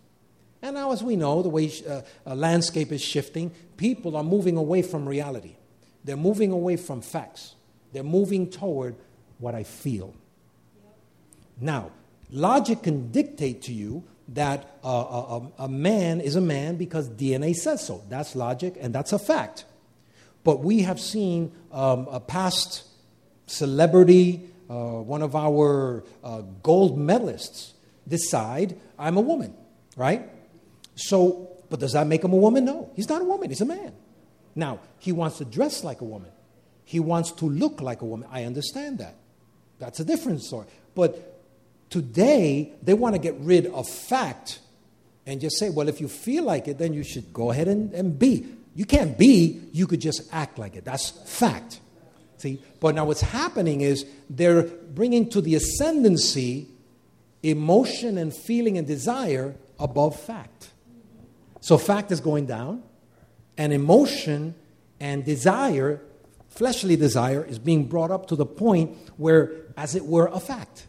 And 0.62 0.74
now, 0.74 0.92
as 0.92 1.02
we 1.02 1.16
know, 1.16 1.42
the 1.42 1.48
way 1.48 1.70
uh, 1.88 2.02
a 2.26 2.34
landscape 2.34 2.92
is 2.92 3.00
shifting, 3.00 3.52
people 3.76 4.16
are 4.16 4.24
moving 4.24 4.56
away 4.56 4.82
from 4.82 5.08
reality. 5.08 5.56
They're 6.04 6.16
moving 6.16 6.52
away 6.52 6.76
from 6.76 7.00
facts. 7.00 7.54
They're 7.92 8.02
moving 8.02 8.50
toward 8.50 8.96
what 9.38 9.54
I 9.54 9.62
feel. 9.62 10.14
Now, 11.60 11.90
logic 12.30 12.82
can 12.82 13.10
dictate 13.10 13.62
to 13.62 13.72
you 13.72 14.04
that 14.30 14.78
uh, 14.84 14.88
a, 15.58 15.64
a 15.64 15.68
man 15.68 16.20
is 16.20 16.36
a 16.36 16.40
man 16.40 16.76
because 16.76 17.08
DNA 17.08 17.54
says 17.54 17.84
so. 17.84 18.02
That's 18.08 18.36
logic, 18.36 18.76
and 18.80 18.94
that's 18.94 19.12
a 19.12 19.18
fact. 19.18 19.64
But 20.44 20.60
we 20.60 20.82
have 20.82 21.00
seen 21.00 21.52
um, 21.72 22.06
a 22.10 22.20
past 22.20 22.84
celebrity, 23.46 24.48
uh, 24.68 24.74
one 24.74 25.22
of 25.22 25.34
our 25.34 26.04
uh, 26.22 26.42
gold 26.62 26.98
medalists, 26.98 27.72
decide 28.06 28.78
I'm 28.98 29.16
a 29.16 29.20
woman, 29.20 29.54
right? 29.96 30.28
So, 30.94 31.48
but 31.68 31.80
does 31.80 31.92
that 31.92 32.06
make 32.06 32.22
him 32.24 32.32
a 32.32 32.36
woman? 32.36 32.64
No. 32.64 32.90
He's 32.94 33.08
not 33.08 33.20
a 33.20 33.24
woman, 33.24 33.50
he's 33.50 33.60
a 33.60 33.66
man. 33.66 33.92
Now, 34.54 34.80
he 34.98 35.12
wants 35.12 35.38
to 35.38 35.44
dress 35.44 35.84
like 35.84 36.00
a 36.00 36.04
woman, 36.04 36.30
he 36.84 37.00
wants 37.00 37.32
to 37.32 37.46
look 37.46 37.80
like 37.80 38.02
a 38.02 38.04
woman. 38.04 38.28
I 38.30 38.44
understand 38.44 38.98
that. 38.98 39.16
That's 39.78 39.98
a 39.98 40.04
different 40.04 40.42
story. 40.42 40.66
But 40.94 41.29
today, 41.90 42.72
they 42.82 42.94
want 42.94 43.14
to 43.14 43.20
get 43.20 43.36
rid 43.40 43.66
of 43.66 43.88
fact 43.88 44.60
and 45.26 45.40
just 45.40 45.58
say, 45.58 45.68
well, 45.70 45.88
if 45.88 46.00
you 46.00 46.08
feel 46.08 46.44
like 46.44 46.66
it, 46.66 46.78
then 46.78 46.94
you 46.94 47.04
should 47.04 47.32
go 47.32 47.50
ahead 47.50 47.68
and, 47.68 47.92
and 47.92 48.18
be. 48.18 48.46
You 48.74 48.84
can't 48.86 49.18
be, 49.18 49.60
you 49.72 49.86
could 49.86 50.00
just 50.00 50.22
act 50.32 50.58
like 50.58 50.76
it. 50.76 50.84
That's 50.84 51.10
fact. 51.10 51.80
See? 52.38 52.62
But 52.80 52.94
now 52.94 53.04
what's 53.04 53.20
happening 53.20 53.82
is 53.82 54.06
they're 54.30 54.62
bringing 54.62 55.28
to 55.30 55.40
the 55.40 55.56
ascendancy 55.56 56.68
emotion 57.42 58.16
and 58.16 58.34
feeling 58.34 58.78
and 58.78 58.86
desire 58.86 59.54
above 59.78 60.18
fact. 60.18 60.70
So 61.60 61.76
fact 61.76 62.10
is 62.10 62.20
going 62.20 62.46
down, 62.46 62.82
and 63.58 63.72
emotion 63.72 64.54
and 64.98 65.24
desire, 65.24 66.00
fleshly 66.48 66.96
desire, 66.96 67.44
is 67.44 67.58
being 67.58 67.86
brought 67.86 68.10
up 68.10 68.26
to 68.28 68.36
the 68.36 68.46
point 68.46 68.96
where, 69.18 69.52
as 69.76 69.94
it 69.94 70.06
were, 70.06 70.26
a 70.32 70.40
fact. 70.40 70.86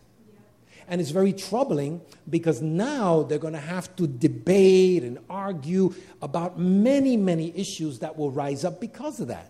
And 0.91 0.99
it's 0.99 1.11
very 1.11 1.31
troubling 1.31 2.01
because 2.29 2.61
now 2.61 3.23
they're 3.23 3.39
going 3.39 3.53
to 3.53 3.59
have 3.59 3.95
to 3.95 4.07
debate 4.07 5.03
and 5.03 5.19
argue 5.29 5.95
about 6.21 6.59
many, 6.59 7.15
many 7.15 7.57
issues 7.57 7.99
that 7.99 8.17
will 8.17 8.29
rise 8.29 8.65
up 8.65 8.81
because 8.81 9.21
of 9.21 9.29
that. 9.29 9.49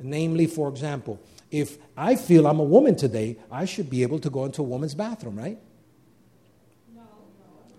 Namely, 0.00 0.46
for 0.48 0.68
example, 0.68 1.20
if 1.52 1.78
I 1.96 2.16
feel 2.16 2.48
I'm 2.48 2.58
a 2.58 2.64
woman 2.64 2.96
today, 2.96 3.36
I 3.48 3.64
should 3.64 3.88
be 3.88 4.02
able 4.02 4.18
to 4.18 4.28
go 4.28 4.44
into 4.44 4.60
a 4.60 4.64
woman's 4.64 4.96
bathroom, 4.96 5.38
right? 5.38 5.58
No. 6.94 7.02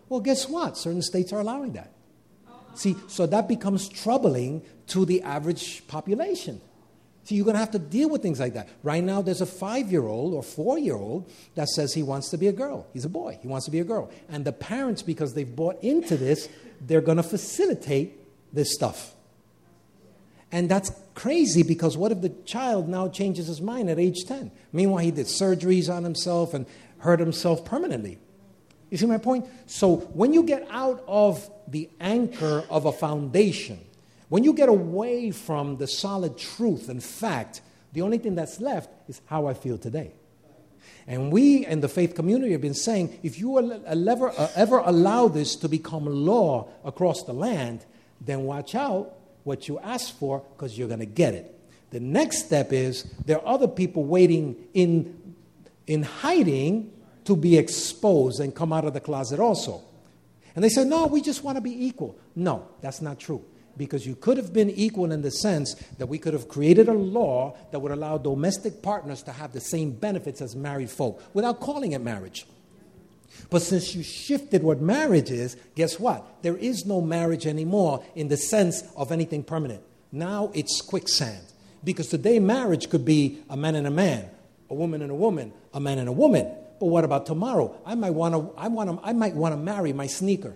Well, 0.07 0.21
guess 0.21 0.47
what? 0.47 0.77
Certain 0.77 1.01
states 1.01 1.33
are 1.33 1.41
allowing 1.41 1.73
that. 1.73 1.91
See, 2.73 2.95
so 3.07 3.25
that 3.25 3.49
becomes 3.49 3.89
troubling 3.89 4.61
to 4.87 5.03
the 5.03 5.23
average 5.23 5.85
population. 5.87 6.61
So 7.27 7.35
you're 7.35 7.43
going 7.43 7.55
to 7.55 7.59
have 7.59 7.71
to 7.71 7.79
deal 7.79 8.09
with 8.09 8.21
things 8.21 8.39
like 8.39 8.53
that. 8.53 8.69
Right 8.83 9.03
now, 9.03 9.21
there's 9.21 9.41
a 9.41 9.45
five 9.45 9.91
year 9.91 10.07
old 10.07 10.33
or 10.33 10.41
four 10.41 10.79
year 10.79 10.95
old 10.95 11.29
that 11.55 11.67
says 11.67 11.93
he 11.93 12.01
wants 12.01 12.29
to 12.29 12.37
be 12.37 12.47
a 12.47 12.53
girl. 12.53 12.87
He's 12.93 13.03
a 13.03 13.09
boy. 13.09 13.37
He 13.41 13.49
wants 13.49 13.65
to 13.65 13.71
be 13.71 13.81
a 13.81 13.83
girl. 13.83 14.09
And 14.29 14.45
the 14.45 14.53
parents, 14.53 15.01
because 15.01 15.33
they've 15.33 15.55
bought 15.55 15.83
into 15.83 16.15
this, 16.15 16.47
they're 16.79 17.01
going 17.01 17.17
to 17.17 17.23
facilitate 17.23 18.17
this 18.53 18.73
stuff. 18.73 19.13
And 20.53 20.69
that's 20.69 20.89
crazy 21.15 21.63
because 21.63 21.97
what 21.97 22.13
if 22.13 22.21
the 22.21 22.29
child 22.45 22.87
now 22.87 23.09
changes 23.09 23.47
his 23.47 23.59
mind 23.59 23.89
at 23.89 23.99
age 23.99 24.23
10? 24.25 24.49
Meanwhile, 24.71 25.03
he 25.03 25.11
did 25.11 25.25
surgeries 25.25 25.93
on 25.93 26.05
himself 26.05 26.53
and 26.53 26.65
hurt 26.99 27.19
himself 27.19 27.65
permanently. 27.65 28.19
You 28.89 28.95
see 28.95 29.05
my 29.05 29.17
point? 29.17 29.47
So 29.65 29.97
when 29.97 30.31
you 30.31 30.43
get 30.43 30.65
out 30.71 31.03
of 31.09 31.49
the 31.67 31.89
anchor 31.99 32.63
of 32.69 32.85
a 32.85 32.93
foundation, 32.93 33.81
when 34.29 34.43
you 34.43 34.53
get 34.53 34.69
away 34.69 35.31
from 35.31 35.77
the 35.77 35.87
solid 35.87 36.37
truth 36.37 36.89
and 36.89 37.03
fact, 37.03 37.61
the 37.93 38.01
only 38.01 38.17
thing 38.17 38.35
that's 38.35 38.59
left 38.59 38.89
is 39.07 39.21
how 39.25 39.47
I 39.47 39.53
feel 39.53 39.77
today. 39.77 40.11
And 41.07 41.31
we 41.31 41.65
in 41.65 41.79
the 41.79 41.87
faith 41.87 42.15
community 42.15 42.51
have 42.51 42.61
been 42.61 42.73
saying 42.73 43.17
if 43.23 43.39
you 43.39 43.57
ever, 43.85 44.29
uh, 44.29 44.49
ever 44.55 44.79
allow 44.79 45.29
this 45.29 45.55
to 45.57 45.69
become 45.69 46.05
law 46.05 46.67
across 46.83 47.23
the 47.23 47.33
land, 47.33 47.85
then 48.19 48.43
watch 48.43 48.75
out 48.75 49.13
what 49.45 49.69
you 49.69 49.79
ask 49.79 50.17
for 50.17 50.43
because 50.55 50.77
you're 50.77 50.89
going 50.89 50.99
to 50.99 51.05
get 51.05 51.33
it. 51.33 51.53
The 51.91 52.01
next 52.01 52.45
step 52.45 52.73
is 52.73 53.03
there 53.25 53.37
are 53.37 53.47
other 53.47 53.67
people 53.69 54.03
waiting 54.03 54.57
in, 54.73 55.35
in 55.85 56.03
hiding 56.03 56.91
to 57.23 57.37
be 57.37 57.57
exposed 57.57 58.41
and 58.41 58.53
come 58.53 58.73
out 58.73 58.83
of 58.83 58.93
the 58.93 58.99
closet 58.99 59.39
also. 59.39 59.81
And 60.53 60.63
they 60.63 60.69
said, 60.69 60.87
No, 60.87 61.07
we 61.07 61.21
just 61.21 61.43
want 61.43 61.55
to 61.55 61.61
be 61.61 61.85
equal. 61.85 62.17
No, 62.35 62.67
that's 62.81 63.01
not 63.01 63.19
true 63.19 63.45
because 63.77 64.05
you 64.05 64.15
could 64.15 64.37
have 64.37 64.53
been 64.53 64.69
equal 64.69 65.11
in 65.11 65.21
the 65.21 65.31
sense 65.31 65.75
that 65.97 66.07
we 66.07 66.17
could 66.17 66.33
have 66.33 66.47
created 66.47 66.87
a 66.87 66.93
law 66.93 67.55
that 67.71 67.79
would 67.79 67.91
allow 67.91 68.17
domestic 68.17 68.81
partners 68.81 69.21
to 69.23 69.31
have 69.31 69.53
the 69.53 69.59
same 69.59 69.91
benefits 69.91 70.41
as 70.41 70.55
married 70.55 70.89
folk 70.89 71.21
without 71.33 71.59
calling 71.59 71.91
it 71.91 72.01
marriage. 72.01 72.45
But 73.49 73.61
since 73.61 73.95
you 73.95 74.03
shifted 74.03 74.63
what 74.63 74.81
marriage 74.81 75.31
is, 75.31 75.55
guess 75.75 75.99
what? 75.99 76.25
There 76.41 76.57
is 76.57 76.85
no 76.85 77.01
marriage 77.01 77.45
anymore 77.45 78.03
in 78.15 78.27
the 78.27 78.37
sense 78.37 78.83
of 78.95 79.11
anything 79.11 79.43
permanent. 79.43 79.81
Now 80.11 80.51
it's 80.53 80.81
quicksand. 80.81 81.43
Because 81.83 82.07
today 82.07 82.39
marriage 82.39 82.89
could 82.89 83.05
be 83.05 83.43
a 83.49 83.55
man 83.55 83.75
and 83.75 83.87
a 83.87 83.91
man, 83.91 84.29
a 84.69 84.73
woman 84.73 85.01
and 85.01 85.11
a 85.11 85.15
woman, 85.15 85.53
a 85.73 85.79
man 85.79 85.99
and 85.99 86.09
a 86.09 86.13
woman. 86.13 86.51
But 86.79 86.87
what 86.87 87.03
about 87.03 87.25
tomorrow? 87.25 87.79
I 87.85 87.95
might 87.95 88.11
want 88.11 88.33
to 88.33 88.53
I 88.57 88.67
want 88.67 88.89
to 88.89 88.99
I 89.07 89.13
might 89.13 89.35
want 89.35 89.53
to 89.53 89.57
marry 89.57 89.93
my 89.93 90.07
sneaker. 90.07 90.55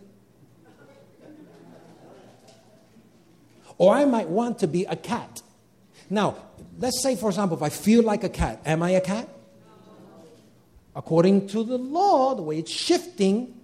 Or 3.81 3.95
I 3.95 4.05
might 4.05 4.29
want 4.29 4.59
to 4.59 4.67
be 4.67 4.85
a 4.85 4.95
cat. 4.95 5.41
Now, 6.07 6.35
let's 6.77 7.01
say, 7.01 7.15
for 7.15 7.31
example, 7.31 7.57
if 7.57 7.63
I 7.63 7.69
feel 7.69 8.03
like 8.03 8.23
a 8.23 8.29
cat, 8.29 8.61
am 8.63 8.83
I 8.83 8.91
a 8.91 9.01
cat? 9.01 9.27
According 10.95 11.47
to 11.47 11.63
the 11.63 11.79
law, 11.79 12.35
the 12.35 12.43
way 12.43 12.59
it's 12.59 12.69
shifting, 12.69 13.59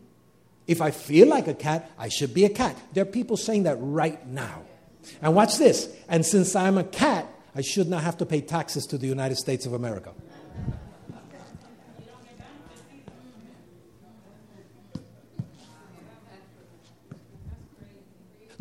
if 0.66 0.82
I 0.82 0.90
feel 0.90 1.28
like 1.28 1.48
a 1.48 1.54
cat, 1.54 1.92
I 2.00 2.10
should 2.10 2.34
be 2.34 2.46
a 2.46 2.50
cat. 2.50 2.76
There 2.94 3.04
are 3.04 3.06
people 3.20 3.38
saying 3.38 3.64
that 3.64 3.78
right 3.80 4.26
now. 4.26 4.64
And 5.22 5.36
watch 5.36 5.60
this. 5.60 5.88
And 6.10 6.26
since 6.26 6.56
I'm 6.56 6.80
a 6.80 6.84
cat, 6.84 7.28
I 7.54 7.62
should 7.62 7.88
not 7.88 8.02
have 8.02 8.18
to 8.18 8.26
pay 8.26 8.42
taxes 8.42 8.88
to 8.88 8.98
the 8.98 9.06
United 9.06 9.36
States 9.36 9.68
of 9.68 9.74
America. 9.74 10.14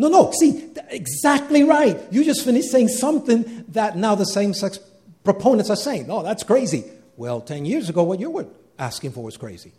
No, 0.08 0.22
no, 0.22 0.30
see, 0.30 0.70
exactly 0.88 1.64
right. 1.64 2.00
You 2.12 2.24
just 2.24 2.44
finished 2.44 2.70
saying 2.70 2.88
something 2.88 3.64
that 3.68 3.96
now 3.96 4.14
the 4.14 4.24
same 4.24 4.54
sex 4.54 4.78
proponents 5.24 5.68
are 5.68 5.76
saying. 5.76 6.06
No, 6.06 6.22
that's 6.22 6.44
crazy. 6.44 6.84
Well, 7.16 7.40
10 7.40 7.64
years 7.64 7.88
ago, 7.88 8.04
what 8.04 8.20
you 8.20 8.30
were 8.30 8.46
asking 8.78 9.12
for 9.12 9.24
was 9.24 9.36
crazy. 9.36 9.72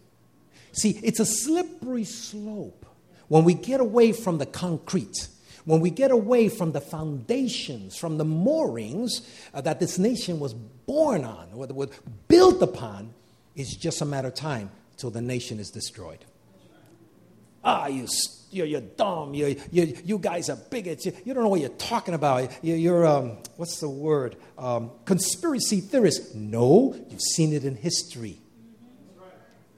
See, 0.73 0.99
it's 1.01 1.19
a 1.19 1.25
slippery 1.25 2.03
slope 2.03 2.85
when 3.29 3.45
we 3.45 3.53
get 3.53 3.79
away 3.79 4.11
from 4.11 4.37
the 4.37 4.45
concrete, 4.45 5.27
when 5.65 5.79
we 5.79 5.89
get 5.89 6.11
away 6.11 6.49
from 6.49 6.73
the 6.73 6.81
foundations, 6.81 7.95
from 7.95 8.17
the 8.17 8.25
moorings 8.25 9.21
uh, 9.53 9.61
that 9.61 9.79
this 9.79 9.97
nation 9.97 10.39
was 10.39 10.53
born 10.53 11.23
on, 11.23 11.49
or 11.53 11.67
was 11.67 11.89
built 12.27 12.61
upon, 12.61 13.13
it's 13.55 13.75
just 13.75 14.01
a 14.01 14.05
matter 14.05 14.27
of 14.27 14.33
time 14.33 14.71
till 14.97 15.09
the 15.09 15.21
nation 15.21 15.59
is 15.59 15.69
destroyed. 15.69 16.25
Ah, 17.63 17.87
you 17.87 18.07
you're, 18.51 18.65
you're 18.65 18.81
dumb. 18.81 19.33
You, 19.33 19.55
you, 19.71 19.97
you 20.03 20.19
guys 20.19 20.49
are 20.49 20.55
bigots. 20.55 21.05
You, 21.05 21.13
you 21.25 21.33
don't 21.33 21.43
know 21.43 21.49
what 21.49 21.59
you're 21.59 21.69
talking 21.69 22.13
about. 22.13 22.63
You, 22.63 22.75
you're, 22.75 23.05
um, 23.05 23.37
what's 23.57 23.79
the 23.79 23.89
word? 23.89 24.37
Um, 24.57 24.91
conspiracy 25.05 25.81
theorists. 25.81 26.33
No, 26.33 26.95
you've 27.09 27.21
seen 27.21 27.53
it 27.53 27.63
in 27.63 27.75
history. 27.75 28.39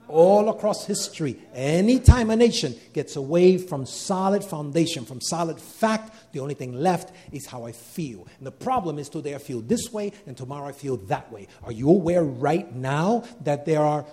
All 0.07 0.49
across 0.49 0.87
history, 0.87 1.37
anytime 1.53 2.31
a 2.31 2.35
nation 2.35 2.75
gets 2.93 3.15
away 3.15 3.59
from 3.59 3.85
solid 3.85 4.43
foundation, 4.43 5.05
from 5.05 5.21
solid 5.21 5.61
fact, 5.61 6.33
the 6.33 6.39
only 6.39 6.55
thing 6.55 6.73
left 6.73 7.13
is 7.31 7.45
how 7.45 7.65
I 7.65 7.73
feel. 7.73 8.27
And 8.39 8.47
the 8.47 8.51
problem 8.51 8.97
is 8.97 9.07
today 9.07 9.35
I 9.35 9.37
feel 9.37 9.61
this 9.61 9.93
way 9.93 10.13
and 10.25 10.35
tomorrow 10.35 10.67
I 10.67 10.71
feel 10.71 10.97
that 10.97 11.31
way. 11.31 11.47
Are 11.61 11.71
you 11.71 11.89
aware 11.89 12.23
right 12.23 12.73
now 12.73 13.23
that 13.41 13.67
there 13.67 13.83
are 13.83 14.03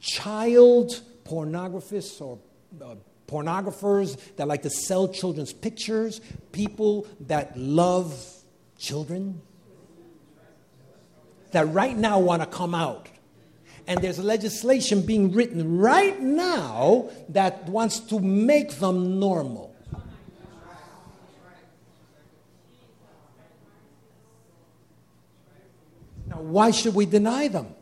child 0.00 1.02
pornographists 1.24 2.22
or 2.22 2.38
uh, 2.80 2.94
pornographers 3.26 4.18
that 4.36 4.48
like 4.48 4.62
to 4.62 4.70
sell 4.70 5.08
children's 5.08 5.52
pictures, 5.52 6.20
people 6.52 7.06
that 7.20 7.56
love 7.56 8.14
children, 8.78 9.40
that 11.52 11.68
right 11.72 11.96
now 11.96 12.18
want 12.18 12.42
to 12.42 12.48
come 12.48 12.74
out. 12.74 13.08
And 13.86 14.02
there's 14.02 14.18
legislation 14.18 15.00
being 15.00 15.32
written 15.32 15.78
right 15.78 16.20
now 16.20 17.10
that 17.30 17.66
wants 17.68 18.00
to 18.00 18.20
make 18.20 18.72
them 18.72 19.18
normal. 19.18 19.74
Now, 26.26 26.42
why 26.42 26.70
should 26.70 26.94
we 26.94 27.06
deny 27.06 27.48
them? 27.48 27.74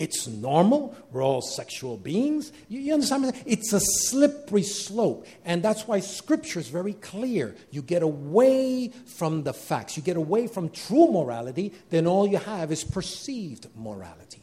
It's 0.00 0.26
normal. 0.26 0.96
We're 1.12 1.22
all 1.22 1.42
sexual 1.42 1.98
beings. 1.98 2.52
You, 2.70 2.80
you 2.80 2.94
understand? 2.94 3.34
It's 3.44 3.74
a 3.74 3.80
slippery 3.80 4.62
slope. 4.62 5.26
And 5.44 5.62
that's 5.62 5.86
why 5.86 6.00
scripture 6.00 6.58
is 6.58 6.68
very 6.68 6.94
clear. 6.94 7.54
You 7.70 7.82
get 7.82 8.02
away 8.02 8.88
from 9.04 9.42
the 9.42 9.52
facts, 9.52 9.98
you 9.98 10.02
get 10.02 10.16
away 10.16 10.46
from 10.46 10.70
true 10.70 11.12
morality, 11.12 11.74
then 11.90 12.06
all 12.06 12.26
you 12.26 12.38
have 12.38 12.72
is 12.72 12.82
perceived 12.82 13.68
morality. 13.76 14.40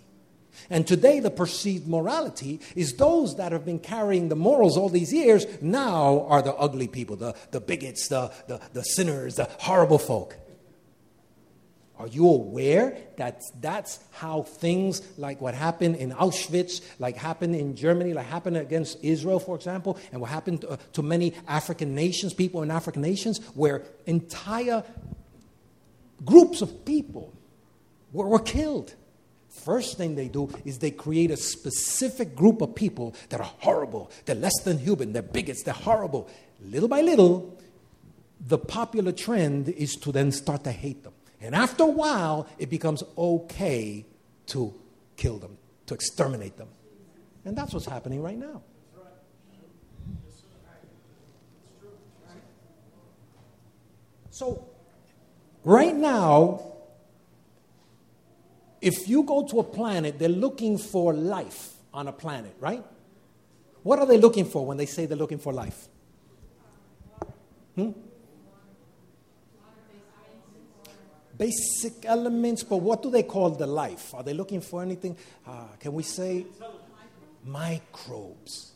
And 0.70 0.86
today, 0.86 1.20
the 1.22 1.32
perceived 1.32 1.88
morality 1.88 2.60
is 2.76 2.94
those 2.94 3.38
that 3.38 3.52
have 3.52 3.66
been 3.66 3.80
carrying 3.80 4.30
the 4.30 4.36
morals 4.36 4.78
all 4.78 4.90
these 4.90 5.12
years 5.12 5.48
now 5.60 6.28
are 6.28 6.44
the 6.44 6.54
ugly 6.54 6.88
people, 6.88 7.16
the, 7.16 7.36
the 7.50 7.62
bigots, 7.62 8.10
the, 8.10 8.32
the, 8.48 8.62
the 8.74 8.84
sinners, 8.84 9.36
the 9.36 9.50
horrible 9.60 9.98
folk. 9.98 10.38
Are 12.00 12.08
you 12.08 12.28
aware 12.28 12.96
that 13.16 13.42
that's 13.60 14.00
how 14.12 14.44
things 14.44 15.02
like 15.18 15.42
what 15.42 15.56
happened 15.56 15.96
in 15.96 16.12
Auschwitz, 16.12 16.82
like 17.00 17.18
happened 17.18 17.56
in 17.56 17.76
Germany, 17.76 18.14
like 18.14 18.28
happened 18.28 18.58
against 18.58 19.04
Israel, 19.04 19.40
for 19.40 19.56
example, 19.56 19.98
and 20.12 20.22
what 20.22 20.30
happened 20.30 20.62
to, 20.62 20.70
uh, 20.70 20.78
to 20.94 21.02
many 21.02 21.34
African 21.48 21.96
nations, 21.96 22.36
people 22.36 22.62
in 22.62 22.70
African 22.70 23.02
nations, 23.02 23.40
where 23.56 23.84
entire 24.06 24.84
groups 26.24 26.62
of 26.62 26.86
people 26.86 27.34
were, 28.14 28.28
were 28.28 28.40
killed? 28.40 28.94
First 29.50 29.98
thing 29.98 30.14
they 30.14 30.28
do 30.28 30.54
is 30.66 30.78
they 30.78 30.92
create 30.92 31.32
a 31.32 31.38
specific 31.38 32.36
group 32.36 32.62
of 32.62 32.76
people 32.76 33.16
that 33.30 33.40
are 33.40 33.52
horrible, 33.60 34.12
they're 34.26 34.36
less 34.36 34.62
than 34.64 34.78
human, 34.78 35.14
they're 35.14 35.24
bigots, 35.24 35.64
they're 35.64 35.74
horrible. 35.74 36.30
Little 36.62 36.90
by 36.90 37.02
little, 37.02 37.58
the 38.40 38.60
popular 38.60 39.12
trend 39.12 39.70
is 39.70 39.96
to 39.96 40.12
then 40.12 40.32
start 40.32 40.64
to 40.66 40.72
hate 40.72 41.04
them. 41.04 41.14
And 41.42 41.56
after 41.56 41.84
a 41.84 41.88
while, 41.88 42.48
it 42.58 42.70
becomes 42.70 43.04
okay 43.18 44.06
to 44.48 44.74
kill 45.16 45.38
them, 45.38 45.58
to 45.86 45.94
exterminate 45.94 46.58
them. 46.58 46.70
And 47.46 47.56
that's 47.56 47.74
what's 47.74 47.86
happening 47.86 48.22
right 48.22 48.38
now. 48.38 48.64
So, 54.32 54.68
right 55.64 55.96
now, 55.96 56.62
if 58.82 59.08
you 59.08 59.24
go 59.24 59.48
to 59.48 59.60
a 59.60 59.64
planet, 59.64 60.20
they're 60.20 60.30
looking 60.30 60.78
for 60.78 61.14
life 61.14 61.74
on 61.94 62.08
a 62.08 62.12
planet, 62.12 62.56
right? 62.60 62.84
What 63.82 64.00
are 64.00 64.06
they 64.06 64.18
looking 64.18 64.46
for 64.46 64.66
when 64.66 64.78
they 64.78 64.86
say 64.86 65.06
they're 65.06 65.18
looking 65.18 65.40
for 65.40 65.54
life? 65.54 65.88
Hmm? 67.76 67.92
Basic 71.38 72.06
elements, 72.06 72.64
but 72.64 72.78
what 72.78 73.04
do 73.04 73.12
they 73.12 73.24
call 73.24 73.52
the 73.52 73.68
life? 73.68 74.14
Are 74.14 74.24
they 74.24 74.34
looking 74.34 74.62
for 74.62 74.82
anything? 74.82 75.16
Uh, 75.46 75.66
can 75.80 75.94
we 75.94 76.04
say 76.04 76.46
microbes? 77.46 78.72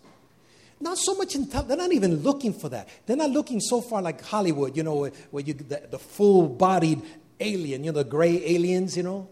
Not 0.79 0.97
so 0.97 1.15
much 1.15 1.35
intelligence. 1.35 1.67
They're 1.67 1.77
not 1.77 1.93
even 1.93 2.17
looking 2.17 2.53
for 2.53 2.69
that. 2.69 2.89
They're 3.05 3.15
not 3.15 3.29
looking 3.29 3.59
so 3.59 3.81
far 3.81 4.01
like 4.01 4.21
Hollywood, 4.21 4.75
you 4.75 4.83
know, 4.83 4.95
where, 4.95 5.11
where 5.29 5.43
you 5.43 5.53
the, 5.53 5.83
the 5.91 5.99
full-bodied 5.99 7.01
alien, 7.39 7.83
you 7.83 7.91
know, 7.91 7.99
the 7.99 8.09
gray 8.09 8.43
aliens, 8.55 8.97
you 8.97 9.03
know. 9.03 9.27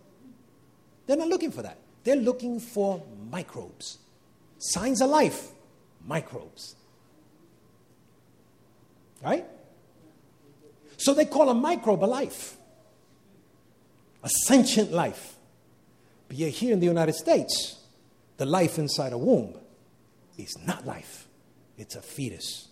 They're 1.07 1.17
not 1.17 1.27
looking 1.27 1.51
for 1.51 1.63
that. 1.63 1.77
They're 2.03 2.15
looking 2.15 2.59
for 2.59 3.03
microbes. 3.31 3.97
Signs 4.59 5.01
of 5.01 5.09
life, 5.09 5.49
microbes. 6.05 6.75
Right? 9.23 9.45
So 10.97 11.13
they 11.13 11.25
call 11.25 11.49
a 11.49 11.53
microbe 11.55 12.03
a 12.03 12.05
life, 12.05 12.57
a 14.23 14.29
sentient 14.29 14.91
life. 14.91 15.35
But 16.27 16.37
yet, 16.37 16.51
here 16.51 16.73
in 16.73 16.79
the 16.79 16.85
United 16.85 17.15
States, 17.15 17.79
the 18.37 18.45
life 18.45 18.77
inside 18.77 19.13
a 19.13 19.17
womb 19.17 19.55
is 20.37 20.57
not 20.65 20.85
life, 20.85 21.27
it's 21.77 21.95
a 21.95 22.01
fetus. 22.01 22.67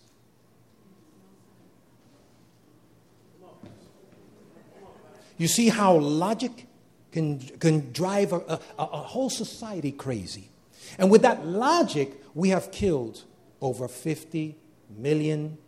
You 5.38 5.46
see 5.46 5.68
how 5.68 5.94
logic 5.94 6.66
can, 7.12 7.38
can 7.38 7.92
drive 7.92 8.32
a, 8.32 8.38
a, 8.38 8.60
a 8.78 8.84
whole 8.84 9.30
society 9.30 9.92
crazy. 9.92 10.50
And 10.98 11.10
with 11.10 11.22
that 11.22 11.46
logic, 11.46 12.12
we 12.34 12.50
have 12.50 12.70
killed 12.72 13.22
over 13.60 13.88
50 13.88 14.56
million 14.96 15.58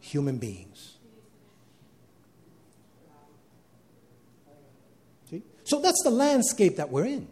human 0.00 0.38
beings. 0.38 0.96
See? 5.28 5.42
So 5.66 5.80
that's 5.80 6.02
the 6.04 6.10
landscape 6.10 6.76
that 6.76 6.90
we're 6.90 7.06
in. 7.06 7.26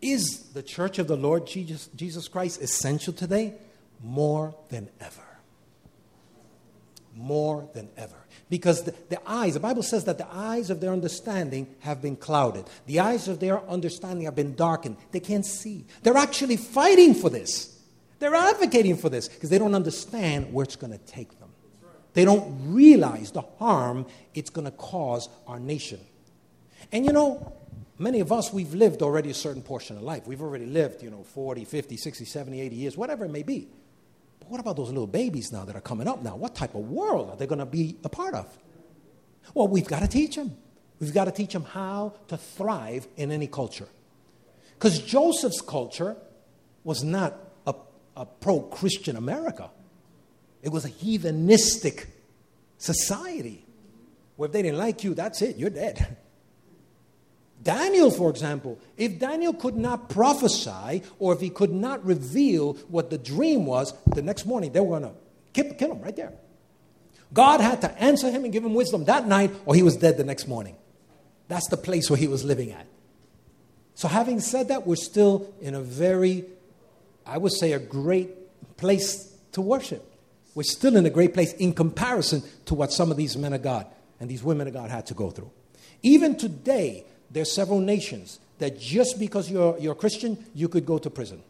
Is 0.00 0.40
the 0.54 0.62
church 0.62 0.98
of 0.98 1.06
the 1.06 1.16
Lord 1.16 1.46
Jesus, 1.46 1.88
Jesus 1.94 2.28
Christ 2.28 2.62
essential 2.62 3.12
today? 3.12 3.54
More 4.02 4.54
than 4.70 4.88
ever. 5.00 5.22
More 7.14 7.68
than 7.74 7.90
ever. 7.96 8.16
Because 8.48 8.84
the, 8.84 8.94
the, 9.10 9.18
eyes, 9.26 9.52
the 9.52 9.60
Bible 9.60 9.82
says 9.82 10.04
that 10.04 10.16
the 10.16 10.26
eyes 10.32 10.70
of 10.70 10.80
their 10.80 10.92
understanding 10.92 11.66
have 11.80 12.00
been 12.00 12.16
clouded. 12.16 12.64
The 12.86 13.00
eyes 13.00 13.28
of 13.28 13.38
their 13.38 13.62
understanding 13.68 14.24
have 14.24 14.34
been 14.34 14.54
darkened. 14.54 14.96
They 15.12 15.20
can't 15.20 15.44
see. 15.44 15.84
They're 16.02 16.16
actually 16.16 16.56
fighting 16.56 17.12
for 17.12 17.28
this. 17.28 17.78
They're 18.18 18.34
advocating 18.34 18.96
for 18.96 19.10
this 19.10 19.28
because 19.28 19.50
they 19.50 19.58
don't 19.58 19.74
understand 19.74 20.54
where 20.54 20.64
it's 20.64 20.76
going 20.76 20.92
to 20.92 21.04
take 21.04 21.38
them. 21.38 21.50
They 22.14 22.24
don't 22.24 22.72
realize 22.72 23.30
the 23.30 23.42
harm 23.58 24.06
it's 24.32 24.48
going 24.48 24.64
to 24.64 24.70
cause 24.70 25.28
our 25.46 25.60
nation. 25.60 26.00
And 26.92 27.04
you 27.04 27.12
know, 27.12 27.52
many 27.98 28.20
of 28.20 28.32
us, 28.32 28.52
we've 28.52 28.74
lived 28.74 29.02
already 29.02 29.30
a 29.30 29.34
certain 29.34 29.62
portion 29.62 29.96
of 29.96 30.02
life. 30.02 30.26
We've 30.26 30.42
already 30.42 30.66
lived, 30.66 31.02
you 31.02 31.10
know, 31.10 31.22
40, 31.22 31.64
50, 31.64 31.96
60, 31.96 32.24
70, 32.24 32.60
80 32.60 32.76
years, 32.76 32.96
whatever 32.96 33.24
it 33.24 33.30
may 33.30 33.42
be. 33.42 33.68
But 34.40 34.50
what 34.50 34.60
about 34.60 34.76
those 34.76 34.88
little 34.88 35.06
babies 35.06 35.52
now 35.52 35.64
that 35.64 35.76
are 35.76 35.80
coming 35.80 36.08
up 36.08 36.22
now? 36.22 36.36
What 36.36 36.54
type 36.54 36.74
of 36.74 36.88
world 36.90 37.30
are 37.30 37.36
they 37.36 37.46
going 37.46 37.58
to 37.58 37.66
be 37.66 37.96
a 38.04 38.08
part 38.08 38.34
of? 38.34 38.56
Well, 39.54 39.68
we've 39.68 39.86
got 39.86 40.00
to 40.00 40.08
teach 40.08 40.36
them. 40.36 40.56
We've 41.00 41.14
got 41.14 41.26
to 41.26 41.32
teach 41.32 41.52
them 41.52 41.64
how 41.64 42.14
to 42.28 42.36
thrive 42.36 43.06
in 43.16 43.30
any 43.30 43.46
culture. 43.46 43.88
Because 44.78 44.98
Joseph's 45.00 45.60
culture 45.60 46.16
was 46.84 47.02
not 47.02 47.34
a, 47.66 47.74
a 48.16 48.26
pro 48.26 48.60
Christian 48.60 49.16
America, 49.16 49.70
it 50.62 50.70
was 50.70 50.84
a 50.84 50.90
heathenistic 50.90 52.06
society 52.78 53.64
where 54.36 54.46
if 54.46 54.52
they 54.52 54.62
didn't 54.62 54.78
like 54.78 55.04
you, 55.04 55.14
that's 55.14 55.42
it, 55.42 55.56
you're 55.56 55.70
dead. 55.70 56.16
Daniel, 57.66 58.12
for 58.12 58.30
example, 58.30 58.78
if 58.96 59.18
Daniel 59.18 59.52
could 59.52 59.76
not 59.76 60.08
prophesy 60.08 61.02
or 61.18 61.34
if 61.34 61.40
he 61.40 61.50
could 61.50 61.72
not 61.72 62.04
reveal 62.06 62.74
what 62.88 63.10
the 63.10 63.18
dream 63.18 63.66
was, 63.66 63.92
the 64.14 64.22
next 64.22 64.46
morning 64.46 64.70
they 64.70 64.78
were 64.78 65.00
going 65.00 65.12
to 65.52 65.74
kill 65.74 65.90
him 65.90 66.00
right 66.00 66.14
there. 66.14 66.32
God 67.32 67.60
had 67.60 67.80
to 67.80 67.90
answer 68.00 68.30
him 68.30 68.44
and 68.44 68.52
give 68.52 68.64
him 68.64 68.72
wisdom 68.72 69.04
that 69.06 69.26
night, 69.26 69.50
or 69.66 69.74
he 69.74 69.82
was 69.82 69.96
dead 69.96 70.16
the 70.16 70.22
next 70.22 70.46
morning. 70.46 70.76
That's 71.48 71.68
the 71.68 71.76
place 71.76 72.08
where 72.08 72.16
he 72.16 72.28
was 72.28 72.44
living 72.44 72.70
at. 72.70 72.86
So, 73.96 74.06
having 74.06 74.38
said 74.38 74.68
that, 74.68 74.86
we're 74.86 74.94
still 74.94 75.52
in 75.60 75.74
a 75.74 75.80
very, 75.80 76.44
I 77.26 77.38
would 77.38 77.52
say, 77.52 77.72
a 77.72 77.80
great 77.80 78.76
place 78.76 79.32
to 79.52 79.60
worship. 79.60 80.08
We're 80.54 80.62
still 80.62 80.96
in 80.96 81.04
a 81.04 81.10
great 81.10 81.34
place 81.34 81.52
in 81.54 81.72
comparison 81.72 82.44
to 82.66 82.74
what 82.74 82.92
some 82.92 83.10
of 83.10 83.16
these 83.16 83.36
men 83.36 83.52
of 83.54 83.62
God 83.62 83.86
and 84.20 84.30
these 84.30 84.44
women 84.44 84.68
of 84.68 84.72
God 84.72 84.88
had 84.88 85.06
to 85.06 85.14
go 85.14 85.30
through. 85.30 85.50
Even 86.02 86.36
today, 86.36 87.04
there's 87.30 87.52
several 87.52 87.80
nations 87.80 88.40
that 88.58 88.78
just 88.78 89.18
because 89.18 89.50
you're, 89.50 89.78
you're 89.78 89.92
a 89.92 89.96
Christian, 89.96 90.44
you 90.54 90.68
could 90.68 90.86
go 90.86 90.98
to 90.98 91.10
prison. 91.10 91.42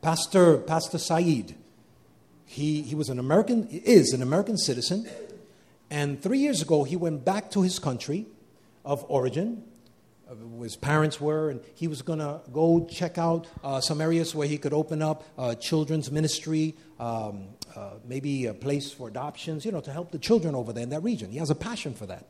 Pastor, 0.00 0.58
Pastor 0.58 0.98
Saeed, 0.98 1.54
he, 2.44 2.82
he 2.82 2.94
was 2.94 3.08
an 3.08 3.18
American, 3.18 3.68
is 3.70 4.12
an 4.12 4.20
American 4.20 4.58
citizen, 4.58 5.08
and 5.90 6.20
three 6.20 6.38
years 6.38 6.60
ago 6.60 6.84
he 6.84 6.96
went 6.96 7.24
back 7.24 7.50
to 7.52 7.62
his 7.62 7.78
country 7.78 8.26
of 8.84 9.04
origin, 9.08 9.62
where 10.26 10.64
his 10.64 10.76
parents 10.76 11.20
were, 11.20 11.50
and 11.50 11.60
he 11.74 11.86
was 11.86 12.02
going 12.02 12.18
to 12.18 12.40
go 12.52 12.86
check 12.90 13.18
out 13.18 13.46
uh, 13.62 13.80
some 13.80 14.00
areas 14.00 14.34
where 14.34 14.48
he 14.48 14.58
could 14.58 14.72
open 14.72 15.02
up 15.02 15.24
uh, 15.38 15.54
children's 15.54 16.10
ministry, 16.10 16.74
um, 16.98 17.44
uh, 17.76 17.90
maybe 18.06 18.46
a 18.46 18.54
place 18.54 18.90
for 18.90 19.08
adoptions, 19.08 19.64
you 19.64 19.70
know, 19.70 19.80
to 19.80 19.92
help 19.92 20.10
the 20.10 20.18
children 20.18 20.54
over 20.54 20.72
there 20.72 20.82
in 20.82 20.88
that 20.88 21.02
region. 21.02 21.30
He 21.30 21.38
has 21.38 21.50
a 21.50 21.54
passion 21.54 21.94
for 21.94 22.06
that 22.06 22.26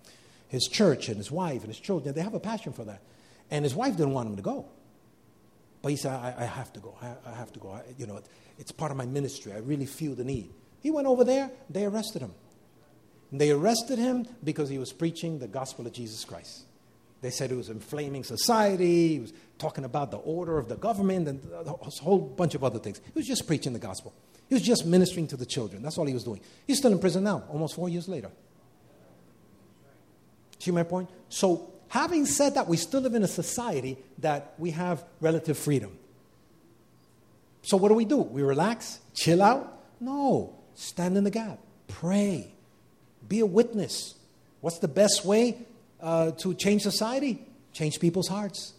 his 0.53 0.69
church 0.69 1.09
and 1.09 1.17
his 1.17 1.31
wife 1.31 1.62
and 1.62 1.69
his 1.69 1.81
children, 1.81 2.15
they 2.15 2.21
have 2.21 2.35
a 2.35 2.41
passion 2.41 2.75
for 2.75 2.85
that. 2.85 3.01
And 3.51 3.65
his 3.65 3.75
wife 3.75 3.97
didn't 3.97 4.12
want 4.12 4.29
him 4.29 4.37
to 4.37 4.43
go. 4.43 4.67
But 5.81 5.93
he 5.93 5.97
said, 5.97 6.12
I, 6.12 6.35
I 6.41 6.45
have 6.45 6.71
to 6.75 6.81
go. 6.81 6.95
I, 7.01 7.31
I 7.31 7.35
have 7.35 7.55
to 7.55 7.59
go. 7.59 7.71
I, 7.71 7.81
you 7.97 8.07
know, 8.07 8.19
it, 8.19 8.27
it's 8.59 8.71
part 8.71 8.91
of 8.91 8.99
my 8.99 9.07
ministry. 9.07 9.55
I 9.55 9.61
really 9.61 9.87
feel 9.87 10.15
the 10.15 10.25
need. 10.25 10.53
He 10.81 10.91
went 10.91 11.07
over 11.07 11.25
there. 11.25 11.51
They 11.71 11.87
arrested 11.87 12.21
him. 12.21 12.35
And 13.31 13.41
they 13.41 13.51
arrested 13.51 13.99
him 13.99 14.27
because 14.45 14.69
he 14.69 14.77
was 14.77 14.93
preaching 14.93 15.38
the 15.38 15.49
gospel 15.49 15.87
of 15.87 15.95
Jesus 15.95 16.23
Christ. 16.23 16.65
They 17.23 17.31
said 17.31 17.49
he 17.49 17.57
was 17.57 17.71
inflaming 17.71 18.23
society. 18.23 19.09
He 19.09 19.21
was 19.21 19.33
talking 19.57 19.87
about 19.87 20.11
the 20.11 20.19
order 20.19 20.59
of 20.59 20.69
the 20.69 20.77
government 20.77 21.29
and 21.29 21.41
a 21.65 21.73
whole 22.03 22.19
bunch 22.19 22.55
of 22.55 22.62
other 22.62 22.79
things. 22.79 23.01
He 23.03 23.12
was 23.15 23.27
just 23.27 23.47
preaching 23.47 23.73
the 23.73 23.79
gospel. 23.79 24.12
He 24.51 24.55
was 24.55 24.62
just 24.62 24.85
ministering 24.85 25.29
to 25.29 25.37
the 25.38 25.47
children. 25.47 25.83
That's 25.83 25.97
all 25.97 26.05
he 26.05 26.12
was 26.12 26.25
doing. 26.25 26.43
He's 26.67 26.77
still 26.77 26.93
in 26.93 26.99
prison 26.99 27.25
now, 27.25 27.45
almost 27.49 27.75
four 27.75 27.88
years 27.88 28.07
later. 28.07 28.31
See 30.62 30.70
my 30.70 30.85
point? 30.85 31.11
So, 31.29 31.72
having 31.88 32.25
said 32.25 32.55
that, 32.55 32.68
we 32.68 32.77
still 32.77 33.01
live 33.01 33.16
in 33.16 33.25
a 33.25 33.29
society 33.29 33.98
that 34.18 34.55
we 34.59 34.70
have 34.70 35.05
relative 35.20 35.59
freedom. 35.59 35.98
So, 37.62 37.77
what 37.77 37.88
do 37.88 37.94
we 37.94 38.05
do? 38.05 38.18
We 38.18 38.42
relax, 38.42 39.01
chill 39.12 39.42
out? 39.42 39.77
No. 39.98 40.55
Stand 40.77 41.16
in 41.16 41.25
the 41.25 41.33
gap, 41.33 41.59
pray, 41.88 42.55
be 43.29 43.40
a 43.40 43.46
witness. 43.46 44.14
What's 44.61 44.79
the 44.79 44.87
best 44.87 45.25
way 45.25 45.66
uh, 46.01 46.31
to 46.42 46.55
change 46.55 46.83
society? 46.83 47.44
Change 47.72 47.98
people's 47.98 48.29
hearts. 48.29 48.75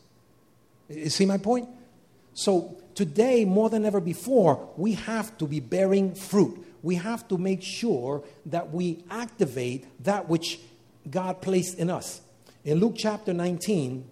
You 0.87 1.09
see 1.09 1.25
my 1.25 1.37
point? 1.37 1.67
So, 2.33 2.77
today, 2.95 3.43
more 3.43 3.69
than 3.69 3.83
ever 3.83 3.99
before, 3.99 4.69
we 4.77 4.93
have 4.93 5.37
to 5.37 5.47
be 5.47 5.59
bearing 5.59 6.15
fruit. 6.15 6.65
We 6.81 6.95
have 6.95 7.27
to 7.27 7.37
make 7.37 7.61
sure 7.61 8.23
that 8.45 8.71
we 8.71 9.03
activate 9.09 9.85
that 10.05 10.29
which 10.29 10.59
God 11.09 11.41
placed 11.41 11.77
in 11.77 11.89
us. 11.89 12.21
In 12.63 12.79
Luke 12.79 12.95
chapter 12.97 13.33
19, 13.33 14.05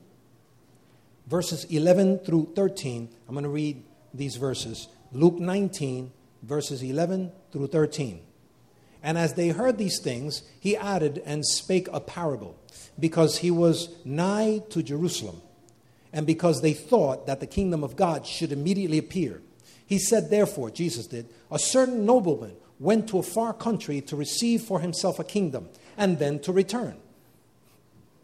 verses 1.27 1.65
11 1.65 2.19
through 2.19 2.51
13, 2.55 3.09
I'm 3.27 3.33
going 3.33 3.43
to 3.43 3.49
read 3.49 3.83
these 4.13 4.35
verses. 4.35 4.87
Luke 5.13 5.39
19, 5.39 6.11
verses 6.43 6.83
11 6.83 7.31
through 7.51 7.67
13. 7.67 8.21
And 9.03 9.17
as 9.17 9.33
they 9.33 9.49
heard 9.49 9.77
these 9.77 9.99
things, 9.99 10.43
he 10.59 10.77
added 10.77 11.23
and 11.25 11.45
spake 11.45 11.87
a 11.91 11.99
parable, 11.99 12.55
because 12.99 13.37
he 13.37 13.49
was 13.49 13.89
nigh 14.05 14.61
to 14.69 14.83
Jerusalem, 14.83 15.41
and 16.13 16.27
because 16.27 16.61
they 16.61 16.73
thought 16.73 17.25
that 17.25 17.39
the 17.39 17.47
kingdom 17.47 17.83
of 17.83 17.95
God 17.95 18.27
should 18.27 18.51
immediately 18.51 18.97
appear. 18.97 19.41
He 19.85 19.97
said, 19.97 20.29
therefore, 20.29 20.69
Jesus 20.69 21.07
did, 21.07 21.27
a 21.49 21.57
certain 21.57 22.05
nobleman 22.05 22.55
went 22.81 23.07
to 23.09 23.19
a 23.19 23.23
far 23.23 23.53
country 23.53 24.01
to 24.01 24.15
receive 24.15 24.63
for 24.63 24.79
himself 24.79 25.19
a 25.19 25.23
kingdom 25.23 25.69
and 25.97 26.17
then 26.19 26.39
to 26.39 26.51
return. 26.51 26.97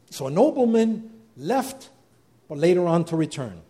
So 0.10 0.28
a 0.28 0.32
nobleman 0.32 1.12
left, 1.38 1.90
but 2.50 2.58
later 2.58 2.88
on 2.88 3.06
to 3.06 3.16
return. 3.16 3.62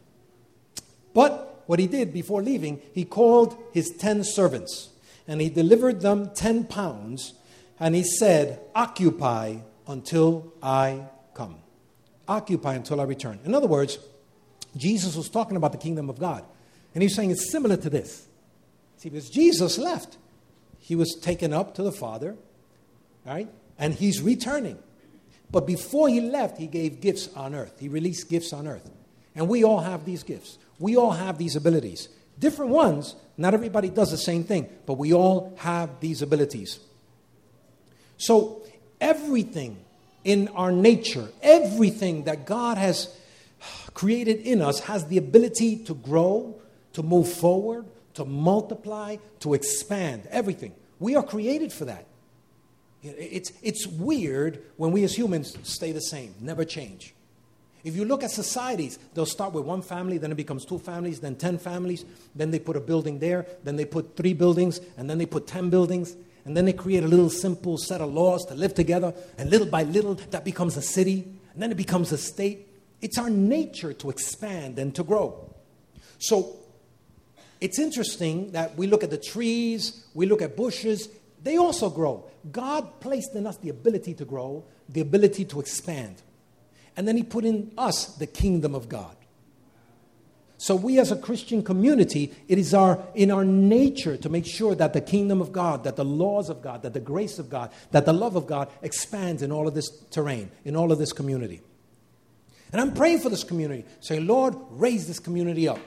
But 1.13 1.63
what 1.65 1.79
he 1.79 1.87
did 1.87 2.13
before 2.13 2.41
leaving, 2.41 2.81
he 2.93 3.03
called 3.03 3.57
his 3.73 3.89
ten 3.89 4.23
servants 4.23 4.89
and 5.27 5.41
he 5.41 5.49
delivered 5.49 5.99
them 6.01 6.29
ten 6.33 6.63
pounds 6.63 7.33
and 7.79 7.93
he 7.93 8.03
said, 8.03 8.61
Occupy 8.73 9.57
until 9.87 10.53
I 10.63 11.03
come. 11.33 11.57
occupy 12.27 12.75
until 12.75 12.99
I 13.01 13.03
return. 13.03 13.39
In 13.45 13.53
other 13.53 13.67
words, 13.67 13.99
Jesus 14.75 15.15
was 15.15 15.29
talking 15.29 15.57
about 15.57 15.71
the 15.71 15.77
kingdom 15.77 16.09
of 16.09 16.19
God. 16.19 16.43
And 16.93 17.01
he's 17.01 17.15
saying 17.15 17.31
it's 17.31 17.51
similar 17.51 17.77
to 17.77 17.89
this. 17.89 18.27
See, 18.97 19.09
because 19.09 19.29
Jesus 19.29 19.77
left, 19.77 20.17
he 20.87 20.95
was 20.95 21.15
taken 21.15 21.51
up 21.51 21.75
to 21.75 21.83
the 21.83 21.91
Father, 21.91 22.37
right? 23.25 23.49
And 23.77 23.93
he's 23.93 24.21
returning. 24.21 24.79
But 25.51 25.67
before 25.67 26.07
he 26.07 26.21
left, 26.21 26.57
he 26.57 26.65
gave 26.65 27.01
gifts 27.01 27.27
on 27.35 27.53
earth. 27.53 27.77
He 27.77 27.89
released 27.89 28.29
gifts 28.29 28.53
on 28.53 28.69
earth. 28.69 28.89
And 29.35 29.49
we 29.49 29.65
all 29.65 29.81
have 29.81 30.05
these 30.05 30.23
gifts. 30.23 30.57
We 30.79 30.95
all 30.95 31.11
have 31.11 31.37
these 31.37 31.57
abilities. 31.57 32.07
Different 32.39 32.71
ones. 32.71 33.15
Not 33.35 33.53
everybody 33.53 33.89
does 33.89 34.11
the 34.11 34.17
same 34.17 34.45
thing, 34.45 34.69
but 34.85 34.93
we 34.93 35.13
all 35.13 35.53
have 35.57 35.99
these 35.99 36.21
abilities. 36.21 36.79
So, 38.17 38.61
everything 39.01 39.83
in 40.23 40.47
our 40.55 40.71
nature, 40.71 41.27
everything 41.41 42.23
that 42.23 42.45
God 42.45 42.77
has 42.77 43.13
created 43.93 44.39
in 44.39 44.61
us 44.61 44.79
has 44.79 45.07
the 45.07 45.17
ability 45.17 45.83
to 45.83 45.93
grow, 45.93 46.55
to 46.93 47.03
move 47.03 47.27
forward, 47.27 47.85
to 48.17 48.25
multiply, 48.25 49.17
to 49.41 49.53
expand. 49.53 50.27
Everything. 50.31 50.73
We 50.99 51.15
are 51.15 51.21
created 51.21 51.71
for 51.71 51.85
that. 51.85 52.07
It's, 53.03 53.53
it's 53.61 53.85
weird 53.85 54.63
when 54.75 54.91
we 54.91 55.03
as 55.03 55.15
humans 55.15 55.55
stay 55.61 55.91
the 55.91 56.01
same, 56.01 56.33
never 56.41 56.65
change. 56.65 57.13
If 57.83 57.95
you 57.95 58.05
look 58.05 58.23
at 58.23 58.31
societies, 58.31 58.97
they'll 59.13 59.27
start 59.27 59.53
with 59.53 59.65
one 59.65 59.83
family, 59.83 60.17
then 60.17 60.31
it 60.31 60.35
becomes 60.35 60.65
two 60.65 60.79
families, 60.79 61.19
then 61.19 61.35
10 61.35 61.59
families, 61.59 62.05
then 62.35 62.49
they 62.49 62.57
put 62.57 62.75
a 62.75 62.79
building 62.79 63.19
there, 63.19 63.45
then 63.63 63.75
they 63.75 63.85
put 63.85 64.15
three 64.15 64.33
buildings, 64.33 64.81
and 64.97 65.07
then 65.07 65.19
they 65.19 65.27
put 65.27 65.45
10 65.45 65.69
buildings, 65.69 66.15
and 66.43 66.57
then 66.57 66.65
they 66.65 66.73
create 66.73 67.03
a 67.03 67.07
little 67.07 67.29
simple 67.29 67.77
set 67.77 68.01
of 68.01 68.11
laws 68.11 68.45
to 68.47 68.55
live 68.55 68.73
together, 68.73 69.13
and 69.37 69.51
little 69.51 69.67
by 69.67 69.83
little, 69.83 70.15
that 70.31 70.43
becomes 70.43 70.75
a 70.75 70.81
city, 70.81 71.23
and 71.53 71.61
then 71.61 71.71
it 71.71 71.77
becomes 71.77 72.11
a 72.11 72.17
state. 72.17 72.67
It's 72.99 73.19
our 73.19 73.29
nature 73.29 73.93
to 73.93 74.09
expand 74.09 74.79
and 74.79 74.95
to 74.95 75.03
grow. 75.03 75.53
So 76.17 76.57
it's 77.59 77.79
interesting 77.79 78.51
that 78.51 78.77
we 78.77 78.87
look 78.87 79.03
at 79.03 79.09
the 79.09 79.17
trees, 79.17 80.05
we 80.13 80.25
look 80.25 80.41
at 80.41 80.55
bushes, 80.55 81.09
they 81.43 81.57
also 81.57 81.89
grow. 81.89 82.25
God 82.51 82.99
placed 82.99 83.35
in 83.35 83.47
us 83.47 83.57
the 83.57 83.69
ability 83.69 84.13
to 84.15 84.25
grow, 84.25 84.65
the 84.89 85.01
ability 85.01 85.45
to 85.45 85.59
expand. 85.59 86.21
And 86.95 87.07
then 87.07 87.17
He 87.17 87.23
put 87.23 87.45
in 87.45 87.71
us 87.77 88.15
the 88.15 88.27
kingdom 88.27 88.75
of 88.75 88.89
God. 88.89 89.15
So 90.59 90.75
we 90.75 90.97
as 90.99 91.11
a 91.11 91.15
Christian 91.15 91.63
community, 91.63 92.33
it 92.47 92.57
is 92.57 92.73
our 92.73 93.03
in 93.13 93.29
our 93.29 93.45
nature 93.45 94.17
to 94.17 94.29
make 94.29 94.45
sure 94.45 94.73
that 94.73 94.93
the 94.93 95.01
kingdom 95.01 95.39
of 95.39 95.51
God, 95.51 95.83
that 95.83 95.95
the 95.95 96.05
laws 96.05 96.49
of 96.49 96.63
God, 96.63 96.81
that 96.81 96.93
the 96.93 96.99
grace 96.99 97.37
of 97.37 97.49
God, 97.49 97.71
that 97.91 98.05
the 98.05 98.13
love 98.13 98.35
of 98.35 98.47
God 98.47 98.69
expands 98.81 99.43
in 99.43 99.51
all 99.51 99.67
of 99.67 99.75
this 99.75 99.87
terrain, 100.09 100.49
in 100.65 100.75
all 100.75 100.91
of 100.91 100.97
this 100.97 101.13
community. 101.13 101.61
And 102.71 102.81
I'm 102.81 102.93
praying 102.93 103.19
for 103.19 103.29
this 103.29 103.43
community, 103.43 103.85
Say, 103.99 104.19
Lord, 104.19 104.55
raise 104.71 105.07
this 105.07 105.19
community 105.19 105.67
up. 105.67 105.79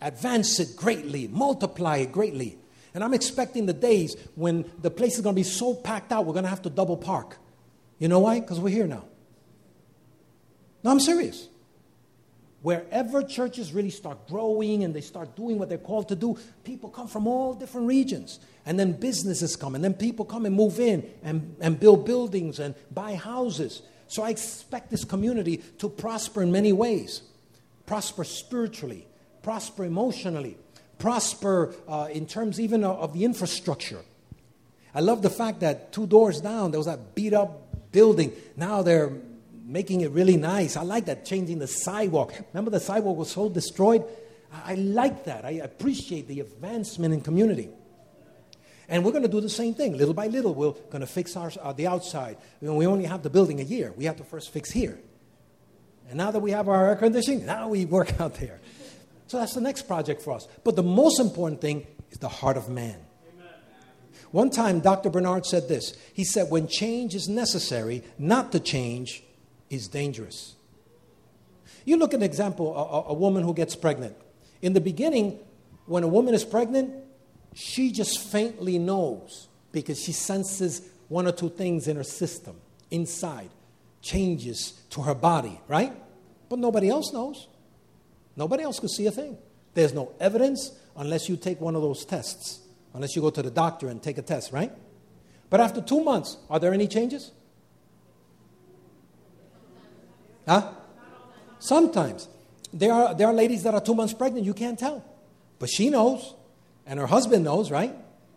Advance 0.00 0.60
it 0.60 0.76
greatly, 0.76 1.28
multiply 1.28 1.98
it 1.98 2.12
greatly. 2.12 2.58
And 2.94 3.02
I'm 3.02 3.14
expecting 3.14 3.66
the 3.66 3.72
days 3.72 4.16
when 4.34 4.70
the 4.80 4.90
place 4.90 5.16
is 5.16 5.20
going 5.20 5.34
to 5.34 5.38
be 5.38 5.42
so 5.42 5.74
packed 5.74 6.12
out, 6.12 6.26
we're 6.26 6.32
going 6.32 6.44
to 6.44 6.50
have 6.50 6.62
to 6.62 6.70
double 6.70 6.96
park. 6.96 7.38
You 7.98 8.08
know 8.08 8.20
why? 8.20 8.40
Because 8.40 8.60
we're 8.60 8.70
here 8.70 8.86
now. 8.86 9.04
No, 10.82 10.90
I'm 10.90 11.00
serious. 11.00 11.48
Wherever 12.62 13.22
churches 13.22 13.72
really 13.72 13.90
start 13.90 14.26
growing 14.28 14.84
and 14.84 14.94
they 14.94 15.00
start 15.00 15.36
doing 15.36 15.58
what 15.58 15.68
they're 15.68 15.76
called 15.76 16.08
to 16.08 16.16
do, 16.16 16.38
people 16.64 16.88
come 16.88 17.08
from 17.08 17.26
all 17.26 17.52
different 17.52 17.86
regions. 17.86 18.40
And 18.64 18.78
then 18.78 18.92
businesses 18.92 19.56
come, 19.56 19.74
and 19.74 19.84
then 19.84 19.92
people 19.92 20.24
come 20.24 20.46
and 20.46 20.54
move 20.54 20.80
in 20.80 21.06
and, 21.22 21.56
and 21.60 21.78
build 21.78 22.06
buildings 22.06 22.58
and 22.60 22.74
buy 22.90 23.16
houses. 23.16 23.82
So 24.08 24.22
I 24.22 24.30
expect 24.30 24.90
this 24.90 25.04
community 25.04 25.58
to 25.78 25.88
prosper 25.88 26.42
in 26.42 26.52
many 26.52 26.72
ways 26.72 27.22
prosper 27.86 28.24
spiritually, 28.24 29.06
prosper 29.44 29.84
emotionally, 29.84 30.56
prosper 30.98 31.74
uh, 31.86 32.08
in 32.10 32.26
terms 32.26 32.58
even 32.58 32.82
of, 32.82 32.98
of 32.98 33.12
the 33.12 33.24
infrastructure. 33.24 34.00
I 34.94 35.00
love 35.00 35.22
the 35.22 35.30
fact 35.30 35.60
that 35.60 35.92
two 35.92 36.06
doors 36.06 36.40
down, 36.40 36.70
there 36.70 36.80
was 36.80 36.86
that 36.86 37.14
beat 37.14 37.34
up 37.34 37.92
building. 37.92 38.32
Now 38.56 38.82
they're 38.82 39.12
making 39.64 40.00
it 40.00 40.10
really 40.10 40.36
nice. 40.36 40.76
I 40.76 40.82
like 40.82 41.04
that, 41.06 41.24
changing 41.24 41.58
the 41.58 41.66
sidewalk. 41.66 42.34
Remember, 42.52 42.70
the 42.70 42.80
sidewalk 42.80 43.16
was 43.16 43.30
so 43.30 43.48
destroyed? 43.48 44.04
I, 44.52 44.72
I 44.72 44.74
like 44.76 45.24
that. 45.24 45.44
I 45.44 45.52
appreciate 45.52 46.26
the 46.26 46.40
advancement 46.40 47.12
in 47.12 47.20
community. 47.20 47.68
And 48.88 49.04
we're 49.04 49.12
going 49.12 49.22
to 49.22 49.28
do 49.28 49.40
the 49.40 49.48
same 49.48 49.74
thing. 49.74 49.96
Little 49.96 50.14
by 50.14 50.26
little, 50.26 50.54
we're 50.54 50.72
going 50.72 51.00
to 51.00 51.06
fix 51.06 51.36
our, 51.36 51.50
uh, 51.62 51.72
the 51.72 51.86
outside. 51.86 52.36
You 52.60 52.68
know, 52.68 52.74
we 52.74 52.86
only 52.86 53.04
have 53.04 53.22
the 53.22 53.30
building 53.30 53.60
a 53.60 53.64
year. 53.64 53.92
We 53.96 54.04
have 54.04 54.16
to 54.16 54.24
first 54.24 54.50
fix 54.50 54.70
here. 54.70 54.98
And 56.08 56.18
now 56.18 56.30
that 56.30 56.40
we 56.40 56.50
have 56.50 56.68
our 56.68 56.88
air 56.88 56.96
conditioning, 56.96 57.46
now 57.46 57.68
we 57.68 57.86
work 57.86 58.20
out 58.20 58.34
there. 58.34 58.60
So 59.26 59.38
that's 59.38 59.54
the 59.54 59.60
next 59.60 59.82
project 59.82 60.22
for 60.22 60.32
us. 60.32 60.46
But 60.64 60.76
the 60.76 60.82
most 60.82 61.20
important 61.20 61.60
thing 61.60 61.86
is 62.10 62.18
the 62.18 62.28
heart 62.28 62.56
of 62.56 62.68
man. 62.68 62.98
Amen. 63.34 63.48
One 64.30 64.50
time, 64.50 64.80
Dr. 64.80 65.10
Bernard 65.10 65.46
said 65.46 65.68
this. 65.68 65.96
He 66.12 66.24
said, 66.24 66.50
When 66.50 66.68
change 66.68 67.14
is 67.14 67.28
necessary, 67.28 68.02
not 68.18 68.52
to 68.52 68.60
change 68.60 69.22
is 69.70 69.88
dangerous. 69.88 70.54
You 71.84 71.96
look 71.96 72.14
at 72.14 72.18
an 72.18 72.22
example 72.22 72.74
a, 72.76 73.10
a 73.10 73.14
woman 73.14 73.42
who 73.42 73.54
gets 73.54 73.74
pregnant. 73.76 74.16
In 74.62 74.72
the 74.72 74.80
beginning, 74.80 75.38
when 75.86 76.02
a 76.02 76.08
woman 76.08 76.34
is 76.34 76.44
pregnant, 76.44 76.94
she 77.54 77.92
just 77.92 78.18
faintly 78.18 78.78
knows 78.78 79.48
because 79.72 80.00
she 80.00 80.12
senses 80.12 80.82
one 81.08 81.26
or 81.26 81.32
two 81.32 81.50
things 81.50 81.86
in 81.88 81.96
her 81.96 82.04
system, 82.04 82.56
inside, 82.90 83.50
changes 84.00 84.72
to 84.90 85.02
her 85.02 85.14
body, 85.14 85.60
right? 85.68 85.92
But 86.48 86.58
nobody 86.58 86.88
else 86.88 87.12
knows. 87.12 87.48
Nobody 88.36 88.62
else 88.62 88.80
could 88.80 88.90
see 88.90 89.06
a 89.06 89.10
thing. 89.10 89.38
There's 89.74 89.92
no 89.92 90.12
evidence 90.20 90.72
unless 90.96 91.28
you 91.28 91.36
take 91.36 91.60
one 91.60 91.74
of 91.74 91.82
those 91.82 92.04
tests, 92.04 92.60
unless 92.92 93.14
you 93.16 93.22
go 93.22 93.30
to 93.30 93.42
the 93.42 93.50
doctor 93.50 93.88
and 93.88 94.02
take 94.02 94.18
a 94.18 94.22
test, 94.22 94.52
right? 94.52 94.72
But 95.50 95.60
after 95.60 95.80
two 95.80 96.02
months, 96.02 96.36
are 96.48 96.58
there 96.58 96.72
any 96.72 96.86
changes? 96.86 97.30
Huh? 100.46 100.72
Sometimes. 101.58 102.28
There 102.72 102.92
are, 102.92 103.14
there 103.14 103.28
are 103.28 103.32
ladies 103.32 103.62
that 103.62 103.74
are 103.74 103.80
two 103.80 103.94
months 103.94 104.12
pregnant, 104.12 104.44
you 104.44 104.54
can't 104.54 104.78
tell. 104.78 105.04
But 105.58 105.70
she 105.70 105.90
knows, 105.90 106.34
and 106.86 106.98
her 106.98 107.06
husband 107.06 107.44
knows, 107.44 107.70
right? 107.70 107.94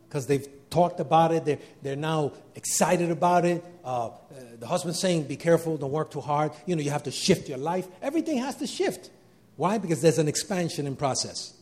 Because 0.08 0.28
they've 0.28 0.48
talked 0.70 1.00
about 1.00 1.32
it, 1.32 1.46
they're, 1.46 1.60
they're 1.82 1.96
now 1.96 2.34
excited 2.56 3.10
about 3.10 3.46
it. 3.46 3.64
Uh, 3.84 4.08
uh, 4.08 4.12
the 4.60 4.68
husband's 4.68 5.00
saying, 5.00 5.24
Be 5.24 5.38
careful, 5.38 5.78
don't 5.78 5.92
work 5.92 6.12
too 6.12 6.22
hard. 6.22 6.52
You 6.66 6.76
know, 6.76 6.82
you 6.82 6.92
have 6.92 7.04
to 7.04 7.12
shift 7.12 7.50
your 7.50 7.58
life. 7.58 7.88
Everything 8.02 8.38
has 8.38 8.56
to 8.58 8.68
shift. 8.68 9.10
Why? 9.58 9.78
Because 9.80 10.02
there's 10.02 10.20
an 10.20 10.28
expansion 10.28 10.88
in 10.88 10.96
process. 10.96 11.54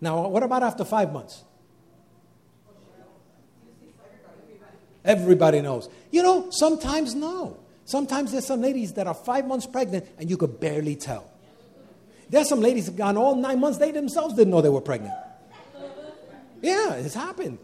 Now, 0.00 0.26
what 0.28 0.42
about 0.42 0.62
after 0.62 0.84
five 0.84 1.12
months? 1.12 1.44
Everybody 5.04 5.60
knows. 5.60 5.88
You 6.10 6.22
know, 6.22 6.48
sometimes 6.50 7.14
no. 7.14 7.58
Sometimes 7.84 8.32
there's 8.32 8.46
some 8.46 8.60
ladies 8.62 8.92
that 8.94 9.06
are 9.06 9.14
five 9.14 9.46
months 9.46 9.66
pregnant 9.66 10.06
and 10.18 10.30
you 10.30 10.36
could 10.36 10.60
barely 10.60 10.94
tell. 10.94 11.30
There's 12.28 12.48
some 12.48 12.60
ladies 12.60 12.86
have 12.86 12.96
gone 12.96 13.16
all 13.16 13.34
nine 13.34 13.58
months, 13.58 13.78
they 13.78 13.90
themselves 13.90 14.34
didn't 14.34 14.52
know 14.52 14.60
they 14.60 14.68
were 14.68 14.80
pregnant. 14.80 15.14
Yeah, 16.62 16.94
it's 16.94 17.14
happened. 17.14 17.58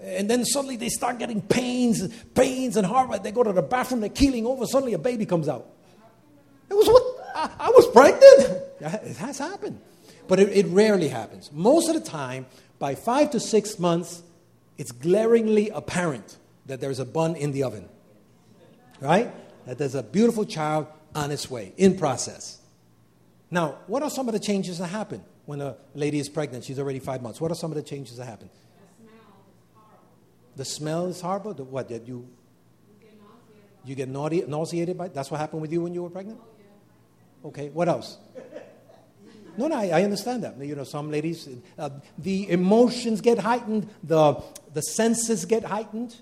And 0.00 0.28
then 0.28 0.44
suddenly 0.44 0.76
they 0.76 0.88
start 0.88 1.18
getting 1.18 1.40
pains, 1.40 2.06
pains 2.34 2.76
and 2.76 2.86
heart. 2.86 3.22
They 3.22 3.32
go 3.32 3.42
to 3.42 3.52
the 3.52 3.62
bathroom, 3.62 4.00
they're 4.00 4.10
keeling 4.10 4.46
over, 4.46 4.66
suddenly 4.66 4.92
a 4.92 4.98
baby 4.98 5.26
comes 5.26 5.48
out. 5.48 5.66
It 6.70 6.74
was 6.74 6.86
what? 6.86 7.11
I, 7.42 7.50
I 7.58 7.70
was 7.70 7.88
pregnant. 7.88 8.62
It 8.80 9.16
has 9.16 9.38
happened. 9.38 9.80
But 10.28 10.38
it, 10.38 10.48
it 10.50 10.66
rarely 10.66 11.08
happens. 11.08 11.50
Most 11.52 11.88
of 11.88 11.94
the 11.94 12.08
time, 12.08 12.46
by 12.78 12.94
five 12.94 13.32
to 13.32 13.40
six 13.40 13.78
months, 13.78 14.22
it's 14.78 14.92
glaringly 14.92 15.70
apparent 15.70 16.36
that 16.66 16.80
there's 16.80 17.00
a 17.00 17.04
bun 17.04 17.36
in 17.36 17.52
the 17.52 17.64
oven. 17.64 17.88
Right? 19.00 19.32
That 19.66 19.78
there's 19.78 19.94
a 19.94 20.02
beautiful 20.02 20.44
child 20.44 20.86
on 21.14 21.30
its 21.30 21.50
way, 21.50 21.72
in 21.76 21.98
process. 21.98 22.60
Now, 23.50 23.78
what 23.86 24.02
are 24.02 24.10
some 24.10 24.28
of 24.28 24.32
the 24.32 24.40
changes 24.40 24.78
that 24.78 24.86
happen 24.86 25.22
when 25.44 25.60
a 25.60 25.76
lady 25.94 26.18
is 26.18 26.28
pregnant? 26.28 26.64
She's 26.64 26.78
already 26.78 27.00
five 27.00 27.20
months. 27.20 27.40
What 27.40 27.50
are 27.50 27.56
some 27.56 27.70
of 27.70 27.76
the 27.76 27.82
changes 27.82 28.16
that 28.16 28.24
happen? 28.24 28.48
The 28.48 29.04
smell 29.04 29.08
is 29.18 29.74
horrible. 29.74 30.56
The, 30.56 30.64
smell 30.64 31.06
is 31.06 31.20
horrible? 31.20 31.54
The 31.54 31.64
what 31.64 31.88
did 31.88 32.08
you? 32.08 32.28
You 33.84 33.96
get 33.96 34.08
nauseated 34.08 34.96
by? 34.96 35.08
That's 35.08 35.30
what 35.30 35.40
happened 35.40 35.60
with 35.60 35.72
you 35.72 35.82
when 35.82 35.92
you 35.92 36.04
were 36.04 36.10
pregnant. 36.10 36.38
Okay. 37.44 37.68
What 37.70 37.88
else? 37.88 38.18
No, 39.54 39.68
no, 39.68 39.76
I, 39.76 39.88
I 39.88 40.02
understand 40.04 40.44
that. 40.44 40.58
You 40.58 40.74
know, 40.74 40.84
some 40.84 41.10
ladies, 41.10 41.46
uh, 41.78 41.90
the 42.16 42.48
emotions 42.50 43.20
get 43.20 43.38
heightened, 43.38 43.86
the 44.02 44.42
the 44.72 44.80
senses 44.80 45.44
get 45.44 45.62
heightened, 45.62 46.16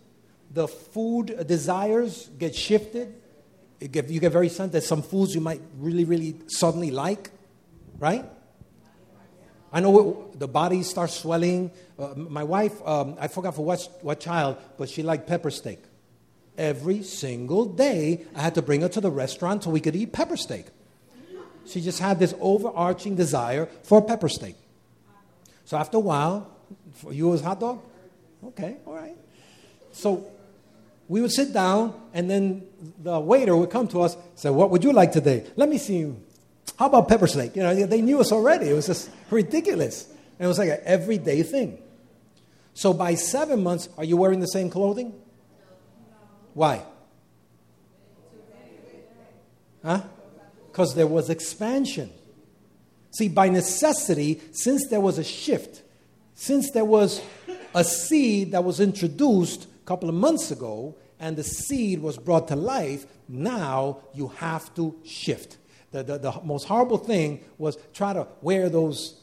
the 0.51 0.67
food 0.67 1.47
desires 1.47 2.29
get 2.37 2.57
shifted 2.57 3.15
get, 3.89 4.09
you 4.09 4.21
get 4.21 4.33
very 4.33 4.49
sensitive. 4.49 4.73
There's 4.73 4.87
some 4.87 5.03
foods 5.03 5.35
you 5.35 5.41
might 5.41 5.61
really, 5.79 6.05
really 6.05 6.37
suddenly 6.49 6.91
like, 6.91 7.31
right? 7.99 8.25
I 9.73 9.81
know 9.81 10.31
the 10.35 10.49
body 10.49 10.83
starts 10.83 11.15
swelling. 11.15 11.71
Uh, 11.99 12.15
my 12.17 12.45
wife, 12.45 12.85
um, 12.87 13.17
I 13.21 13.29
forgot 13.29 13.55
for 13.55 13.65
what, 13.65 13.89
what 14.03 14.21
child, 14.21 14.57
but 14.77 14.89
she 14.89 15.03
liked 15.03 15.27
pepper 15.27 15.51
steak. 15.51 15.83
every 16.59 17.03
single 17.03 17.65
day. 17.65 18.27
I 18.35 18.43
had 18.43 18.55
to 18.57 18.63
bring 18.63 18.83
her 18.83 18.89
to 18.89 19.01
the 19.01 19.11
restaurant 19.11 19.65
so 19.65 19.71
we 19.71 19.81
could 19.81 19.97
eat 19.97 20.13
pepper 20.13 20.37
steak. 20.37 20.67
She 21.71 21.81
just 21.81 22.01
had 22.01 22.19
this 22.19 22.35
overarching 22.41 23.15
desire 23.15 23.67
for 23.85 23.99
a 23.99 24.03
pepper 24.03 24.29
steak. 24.29 24.57
So 25.65 25.77
after 25.77 25.99
a 25.99 26.01
while, 26.01 26.51
for 26.95 27.13
you 27.13 27.29
was 27.29 27.41
hot 27.41 27.61
dog? 27.61 27.81
Okay, 28.45 28.79
all 28.85 28.95
right. 28.95 29.17
So 29.93 30.27
we 31.09 31.21
would 31.21 31.31
sit 31.31 31.53
down, 31.53 31.95
and 32.13 32.29
then 32.29 32.67
the 32.99 33.21
waiter 33.21 33.57
would 33.57 33.71
come 33.71 33.87
to 33.89 34.01
us 34.03 34.15
and 34.15 34.25
say, 34.35 34.51
What 34.51 34.71
would 34.71 34.83
you 34.83 34.93
like 34.93 35.13
today? 35.13 35.47
Let 35.57 35.69
me 35.69 35.79
see 35.79 35.99
you. 35.99 36.21
How 36.77 36.87
about 36.87 37.09
pepper 37.09 37.27
steak? 37.27 37.55
You 37.55 37.63
know, 37.63 37.87
they 37.87 38.01
knew 38.01 38.21
us 38.21 38.33
already. 38.33 38.69
It 38.69 38.73
was 38.73 38.87
just 38.87 39.11
ridiculous. 39.31 40.07
And 40.07 40.47
it 40.47 40.49
was 40.49 40.59
like 40.59 40.71
an 40.71 40.81
everyday 40.85 41.43
thing. 41.43 41.79
So 42.75 42.93
by 42.93 43.15
seven 43.15 43.63
months, 43.63 43.89
are 43.99 44.05
you 44.05 44.17
wearing 44.17 44.41
the 44.41 44.47
same 44.47 44.71
clothing? 44.71 45.13
Why? 46.55 46.83
Huh? 49.85 50.03
Because 50.71 50.95
there 50.95 51.07
was 51.07 51.31
expansion. 51.31 52.11
See, 53.11 53.29
by 53.29 53.49
necessity, 53.49 54.41
since 54.53 54.89
there 54.89 55.01
was 55.01 55.19
a 55.19 55.25
shift, 55.25 55.83
since 56.35 56.71
there 56.71 56.85
was 56.85 57.21
a 57.75 57.85
seed 57.85 58.53
that 58.53 58.65
was 58.65 58.81
introduced 58.81 59.65
a 59.65 59.87
couple 59.87 60.09
of 60.09 60.15
months 60.15 60.51
ago, 60.51 60.97
and 61.19 61.37
the 61.37 61.45
seed 61.45 62.01
was 62.01 62.17
brought 62.17 62.49
to 62.49 62.57
life, 62.57 63.07
now 63.29 63.99
you 64.15 64.29
have 64.29 64.75
to 64.75 64.97
shift. 65.05 65.59
The, 65.93 66.03
the, 66.03 66.19
the, 66.19 66.41
most 66.45 66.67
horrible 66.67 66.99
thing 66.99 67.45
was 67.59 67.77
try 67.93 68.13
to 68.13 68.27
wear 68.41 68.69
those, 68.69 69.21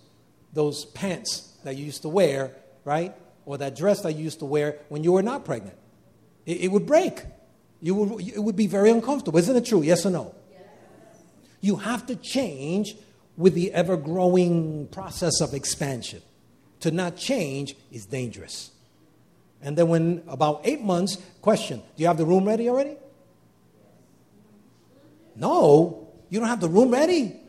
those 0.54 0.86
pants 0.86 1.58
that 1.64 1.76
you 1.76 1.86
used 1.86 2.02
to 2.02 2.10
wear, 2.10 2.56
right? 2.84 3.16
Or 3.46 3.58
that 3.58 3.76
dress 3.76 4.02
that 4.02 4.14
you 4.14 4.24
used 4.24 4.40
to 4.40 4.46
wear 4.46 4.80
when 4.90 5.04
you 5.04 5.14
were 5.14 5.24
not 5.24 5.46
pregnant. 5.46 5.78
It, 6.46 6.62
it 6.62 6.72
would 6.72 6.86
break. 6.86 7.24
You 7.82 7.96
would, 7.96 8.28
it 8.28 8.44
would 8.44 8.56
be 8.56 8.68
very 8.68 8.92
uncomfortable. 8.92 9.40
Isn't 9.40 9.56
it 9.56 9.66
true? 9.66 9.82
Yes 9.82 10.06
or 10.06 10.12
no? 10.12 10.36
You 11.62 11.78
have 11.78 12.06
to 12.08 12.16
change 12.16 12.96
with 13.36 13.54
the 13.54 13.72
ever 13.74 13.98
growing 13.98 14.88
process 14.88 15.42
of 15.42 15.54
expansion. 15.54 16.22
To 16.82 16.92
not 16.92 17.18
change 17.18 17.76
is 17.92 18.06
dangerous. 18.06 18.72
And 19.62 19.78
then, 19.78 19.88
when 19.88 20.24
about 20.28 20.62
eight 20.64 20.82
months, 20.82 21.18
question 21.42 21.80
Do 21.80 22.02
you 22.02 22.08
have 22.08 22.18
the 22.18 22.26
room 22.26 22.46
ready 22.46 22.70
already? 22.70 22.96
No, 25.36 26.08
you 26.30 26.40
don't 26.40 26.50
have 26.50 26.62
the 26.62 26.70
room 26.70 26.92
ready. 26.92 27.40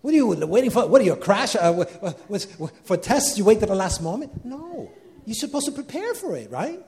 What 0.00 0.12
are 0.12 0.16
you 0.16 0.26
waiting 0.26 0.70
for? 0.70 0.86
What 0.88 1.00
are 1.00 1.04
you, 1.04 1.12
a 1.12 1.16
crash? 1.16 1.54
Uh, 1.54 1.84
for 2.84 2.96
tests, 2.96 3.38
you 3.38 3.44
wait 3.44 3.60
to 3.60 3.66
the 3.66 3.74
last 3.74 4.02
moment? 4.02 4.44
No. 4.44 4.90
You're 5.24 5.34
supposed 5.34 5.66
to 5.66 5.72
prepare 5.72 6.14
for 6.14 6.36
it, 6.36 6.50
right? 6.50 6.84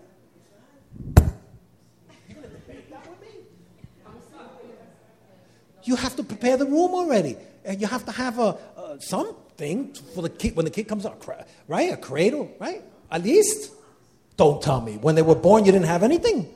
You 5.84 5.96
have 5.96 6.16
to 6.16 6.22
prepare 6.22 6.56
the 6.56 6.66
room 6.66 6.92
already. 6.92 7.36
And 7.64 7.80
you 7.80 7.86
have 7.86 8.04
to 8.06 8.12
have 8.12 8.38
a, 8.38 8.58
a 8.76 8.96
something 9.00 9.94
for 10.14 10.22
the 10.22 10.28
kid 10.28 10.56
when 10.56 10.64
the 10.64 10.70
kid 10.70 10.88
comes 10.88 11.06
out, 11.06 11.24
right? 11.68 11.92
A 11.92 11.96
cradle, 11.96 12.50
right? 12.58 12.82
At 13.10 13.22
least. 13.22 13.72
Don't 14.36 14.60
tell 14.60 14.80
me. 14.80 14.96
When 14.96 15.14
they 15.14 15.22
were 15.22 15.36
born, 15.36 15.64
you 15.64 15.72
didn't 15.72 15.86
have 15.86 16.02
anything. 16.02 16.52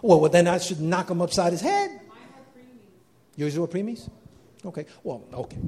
Well, 0.00 0.20
well 0.20 0.30
then 0.30 0.46
I 0.46 0.58
should 0.58 0.80
knock 0.80 1.10
him 1.10 1.20
upside 1.20 1.52
his 1.52 1.60
head. 1.60 2.00
Yours 3.36 3.58
were 3.58 3.66
preemies? 3.66 4.08
Okay. 4.64 4.86
Well, 5.02 5.24
okay. 5.32 5.58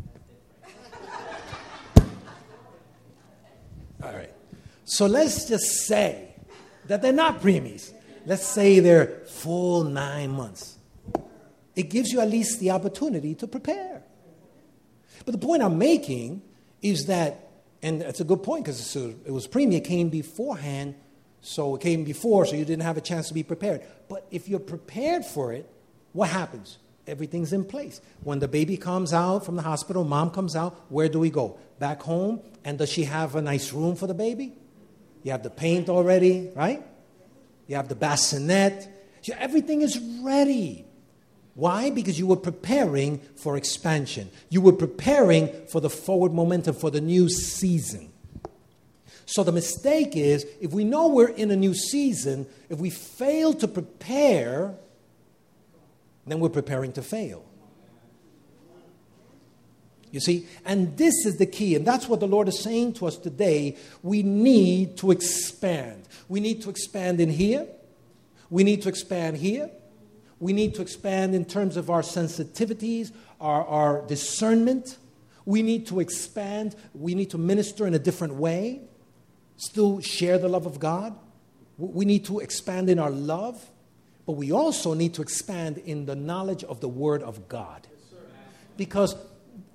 All 4.03 4.13
right. 4.13 4.33
So 4.85 5.07
let's 5.07 5.49
just 5.49 5.87
say 5.87 6.35
that 6.87 7.01
they're 7.01 7.13
not 7.13 7.41
preemies. 7.41 7.93
Let's 8.27 8.47
say 8.47 8.81
they're 8.81 9.23
full 9.27 9.85
nine 9.85 10.31
months. 10.31 10.79
It 11.77 11.91
gives 11.91 12.13
you 12.13 12.21
at 12.21 12.29
least 12.29 12.61
the 12.61 12.71
opportunity 12.71 13.35
to 13.37 13.47
prepare. 13.47 14.03
But 15.25 15.33
the 15.33 15.39
point 15.39 15.63
I'm 15.63 15.79
making 15.79 16.43
is 16.83 17.07
that, 17.07 17.51
and 17.83 18.03
it's 18.03 18.21
a 18.21 18.25
good 18.25 18.43
point 18.43 18.65
because 18.65 18.97
it 18.97 19.31
was 19.31 19.47
preemie, 19.47 19.77
it 19.77 19.85
came 19.85 20.09
beforehand, 20.09 20.95
so 21.41 21.75
it 21.75 21.81
came 21.81 22.05
before, 22.05 22.47
so 22.47 22.57
you 22.57 22.65
didn't 22.65 22.83
have 22.83 22.97
a 22.97 23.01
chance 23.01 23.29
to 23.29 23.35
be 23.35 23.43
prepared. 23.43 23.83
But 24.09 24.27
if 24.31 24.49
you're 24.49 24.59
prepared 24.59 25.25
for 25.25 25.53
it, 25.53 25.69
what 26.13 26.31
happens? 26.31 26.79
Everything's 27.07 27.53
in 27.53 27.65
place. 27.65 28.01
When 28.23 28.39
the 28.39 28.49
baby 28.49 28.77
comes 28.77 29.13
out 29.13 29.45
from 29.45 29.57
the 29.57 29.63
hospital, 29.63 30.05
mom 30.05 30.31
comes 30.31 30.57
out, 30.57 30.87
where 30.89 31.09
do 31.09 31.19
we 31.19 31.29
go? 31.29 31.59
Back 31.79 32.03
home? 32.03 32.41
And 32.65 32.79
does 32.79 32.89
she 32.89 33.05
have 33.05 33.35
a 33.35 33.43
nice 33.43 33.73
room 33.73 33.95
for 33.97 34.07
the 34.07 34.15
baby? 34.15 34.55
You 35.23 35.33
have 35.33 35.43
the 35.43 35.51
paint 35.51 35.89
already, 35.89 36.51
right? 36.55 36.83
You 37.67 37.77
have 37.77 37.89
the 37.89 37.95
bassinet. 37.95 38.89
Everything 39.39 39.83
is 39.83 39.99
ready. 40.23 40.87
Why? 41.55 41.91
Because 41.91 42.19
you 42.19 42.27
were 42.27 42.37
preparing 42.37 43.19
for 43.37 43.57
expansion. 43.57 44.31
You 44.51 44.61
were 44.61 44.73
preparing 44.73 45.49
for 45.69 45.81
the 45.81 45.91
forward 45.91 46.33
momentum 46.33 46.75
for 46.75 46.91
the 46.91 47.01
new 47.01 47.29
season. 47.29 48.11
So 49.27 49.43
the 49.45 49.53
mistake 49.53 50.17
is 50.17 50.47
if 50.61 50.73
we 50.73 50.85
know 50.85 51.09
we're 51.09 51.29
in 51.29 51.51
a 51.51 51.57
new 51.57 51.75
season, 51.75 52.47
if 52.69 52.79
we 52.79 52.91
fail 52.91 53.55
to 53.55 53.69
prepare, 53.69 54.75
then 56.27 56.41
we're 56.41 56.49
preparing 56.49 56.93
to 56.93 57.03
fail. 57.03 57.45
You 60.11 60.21
see? 60.21 60.47
And 60.65 60.97
this 60.97 61.27
is 61.27 61.39
the 61.39 61.47
key, 61.47 61.75
and 61.75 61.87
that's 61.87 62.09
what 62.09 62.21
the 62.21 62.29
Lord 62.29 62.47
is 62.49 62.61
saying 62.61 62.95
to 62.95 63.07
us 63.07 63.17
today. 63.17 63.77
We 64.03 64.23
need 64.23 64.97
to 64.99 65.11
expand. 65.11 66.09
We 66.29 66.39
need 66.41 66.63
to 66.63 66.71
expand 66.71 67.21
in 67.21 67.31
here, 67.31 67.67
we 68.51 68.63
need 68.63 68.83
to 68.83 68.89
expand 68.89 69.39
here, 69.39 69.71
we 70.41 70.53
need 70.53 70.75
to 70.75 70.83
expand 70.83 71.35
in 71.35 71.45
terms 71.45 71.77
of 71.77 71.91
our 71.91 72.03
sensitivities, 72.03 73.13
our, 73.41 73.65
our 73.65 74.07
discernment. 74.07 74.99
We 75.45 75.63
need 75.63 75.87
to 75.89 76.01
expand. 76.01 76.75
We 76.95 77.15
need 77.15 77.31
to 77.31 77.39
minister 77.39 77.87
in 77.87 77.95
a 77.95 77.99
different 77.99 78.35
way, 78.35 78.83
still 79.57 80.01
share 80.01 80.39
the 80.39 80.49
love 80.49 80.67
of 80.67 80.81
God. 80.81 81.17
We 81.79 82.05
need 82.05 82.25
to 82.27 82.39
expand 82.39 82.89
in 82.89 82.99
our 82.99 83.11
love, 83.11 83.65
but 84.27 84.33
we 84.33 84.53
also 84.53 84.95
need 84.95 85.15
to 85.15 85.23
expand 85.23 85.79
in 85.79 86.07
the 86.07 86.15
knowledge 86.15 86.65
of 86.65 86.81
the 86.81 86.89
Word 86.89 87.23
of 87.23 87.49
God. 87.49 87.87
Because 88.77 89.17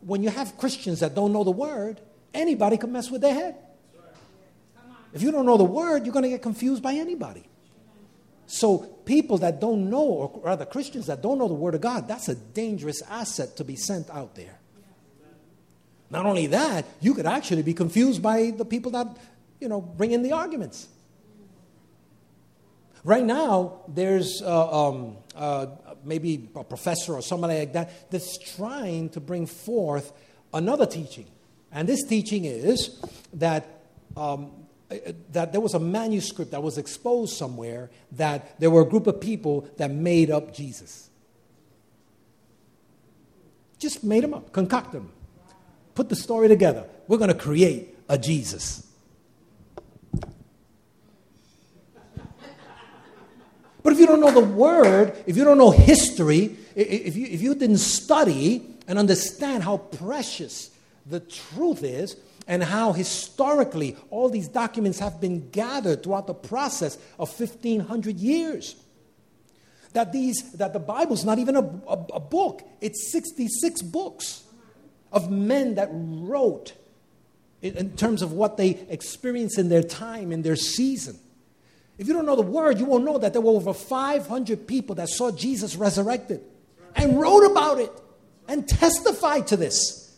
when 0.02 0.24
you 0.24 0.30
have 0.30 0.58
Christians 0.58 1.02
that 1.02 1.14
don't 1.14 1.34
know 1.34 1.44
the 1.44 1.52
Word, 1.52 2.02
anybody 2.34 2.78
can 2.78 2.92
mess 2.92 3.12
with 3.12 3.22
their 3.22 3.34
head. 3.34 3.56
If 5.14 5.22
you 5.22 5.32
don't 5.32 5.46
know 5.46 5.58
the 5.58 5.64
Word, 5.64 6.06
you're 6.06 6.14
going 6.14 6.24
to 6.24 6.30
get 6.30 6.42
confused 6.42 6.84
by 6.84 6.94
anybody. 6.94 7.44
So, 8.46 8.99
people 9.10 9.40
that 9.40 9.60
don't 9.60 9.90
know, 9.90 10.04
or 10.04 10.42
rather 10.44 10.66
Christians 10.66 11.08
that 11.08 11.24
don't 11.24 11.40
know 11.40 11.48
the 11.48 11.56
Word 11.56 11.74
of 11.74 11.82
God, 11.82 12.08
that's 12.08 12.30
a 12.30 12.36
dangerous 12.36 13.02
asset 13.10 13.58
to 13.58 13.64
be 13.64 13.76
sent 13.76 14.08
out 14.12 14.36
there. 14.36 14.60
Not 16.12 16.28
only 16.28 16.46
that, 16.46 16.86
you 17.02 17.16
could 17.16 17.26
actually 17.26 17.64
be 17.64 17.74
confused 17.74 18.22
by 18.22 18.52
the 18.52 18.66
people 18.66 18.92
that, 18.92 19.08
you 19.60 19.68
know, 19.68 19.82
bring 19.82 20.12
in 20.12 20.22
the 20.22 20.34
arguments. 20.34 20.88
Right 23.04 23.24
now, 23.24 23.82
there's 23.88 24.44
uh, 24.44 24.90
um, 24.90 25.18
uh, 25.36 25.66
maybe 26.04 26.48
a 26.54 26.64
professor 26.64 27.16
or 27.16 27.24
somebody 27.24 27.58
like 27.58 27.74
that 27.74 28.12
that's 28.12 28.38
trying 28.38 29.10
to 29.10 29.20
bring 29.20 29.48
forth 29.48 30.14
another 30.54 30.86
teaching. 30.86 31.26
And 31.72 31.90
this 31.90 32.04
teaching 32.04 32.46
is 32.46 33.00
that 33.34 33.66
um, 34.16 34.52
Uh, 34.92 35.12
that 35.32 35.52
there 35.52 35.62
was 35.62 35.76
a 35.76 35.80
manuscript 35.80 36.52
that 36.52 36.64
was 36.64 36.78
exposed 36.78 37.38
somewhere 37.38 37.92
that 38.12 38.60
there 38.60 38.72
were 38.72 38.82
a 38.82 38.86
group 38.86 39.06
of 39.06 39.22
people 39.22 39.70
that 39.78 39.92
made 39.92 40.32
up 40.32 40.54
Jesus. 40.54 41.10
Just 43.78 44.04
made 44.04 44.24
them 44.24 44.34
up, 44.34 44.52
concocted 44.52 45.02
them, 45.02 45.12
put 45.94 46.10
the 46.10 46.16
story 46.16 46.48
together. 46.48 46.86
We're 47.08 47.18
going 47.20 47.32
to 47.32 47.38
create 47.38 47.96
a 48.10 48.18
Jesus. 48.18 48.86
But 53.82 53.94
if 53.94 54.00
you 54.00 54.08
don't 54.08 54.20
know 54.20 54.32
the 54.32 54.42
word, 54.42 55.16
if 55.26 55.38
you 55.38 55.44
don't 55.44 55.58
know 55.58 55.72
history, 55.72 56.58
if 56.76 57.16
you, 57.16 57.28
if 57.28 57.42
you 57.42 57.56
didn't 57.56 57.78
study 57.78 58.76
and 58.88 59.00
understand 59.00 59.64
how 59.64 59.78
precious 59.78 60.72
the 61.06 61.20
truth 61.20 61.84
is, 61.84 62.18
and 62.50 62.64
how 62.64 62.94
historically 62.94 63.96
all 64.10 64.28
these 64.28 64.48
documents 64.48 64.98
have 64.98 65.22
been 65.22 65.52
gathered 65.52 66.02
throughout 66.02 66.26
the 66.26 66.34
process 66.34 66.96
of 67.20 67.30
1500 67.40 68.18
years. 68.18 68.76
That, 69.94 70.12
these, 70.12 70.52
that 70.54 70.74
the 70.74 70.80
Bible's 70.80 71.24
not 71.24 71.38
even 71.38 71.56
a, 71.56 71.62
a, 71.62 72.06
a 72.16 72.20
book, 72.20 72.68
it's 72.82 73.12
66 73.12 73.84
books 73.84 74.44
of 75.12 75.30
men 75.32 75.76
that 75.76 75.90
wrote 75.92 76.74
in, 77.62 77.78
in 77.78 77.96
terms 77.96 78.24
of 78.24 78.34
what 78.34 78.58
they 78.58 78.70
experienced 78.90 79.60
in 79.60 79.70
their 79.70 79.84
time, 79.84 80.32
in 80.32 80.42
their 80.42 80.56
season. 80.56 81.20
If 82.00 82.08
you 82.08 82.14
don't 82.14 82.26
know 82.26 82.36
the 82.36 82.42
word, 82.42 82.80
you 82.80 82.86
won't 82.86 83.06
know 83.06 83.20
that 83.20 83.34
there 83.34 83.42
were 83.42 83.52
over 83.52 83.74
500 83.74 84.66
people 84.66 84.96
that 84.96 85.10
saw 85.10 85.32
Jesus 85.32 85.76
resurrected 85.76 86.42
and 86.96 87.20
wrote 87.20 87.46
about 87.52 87.80
it 87.80 87.92
and 88.48 88.68
testified 88.68 89.46
to 89.48 89.58
this 89.58 90.09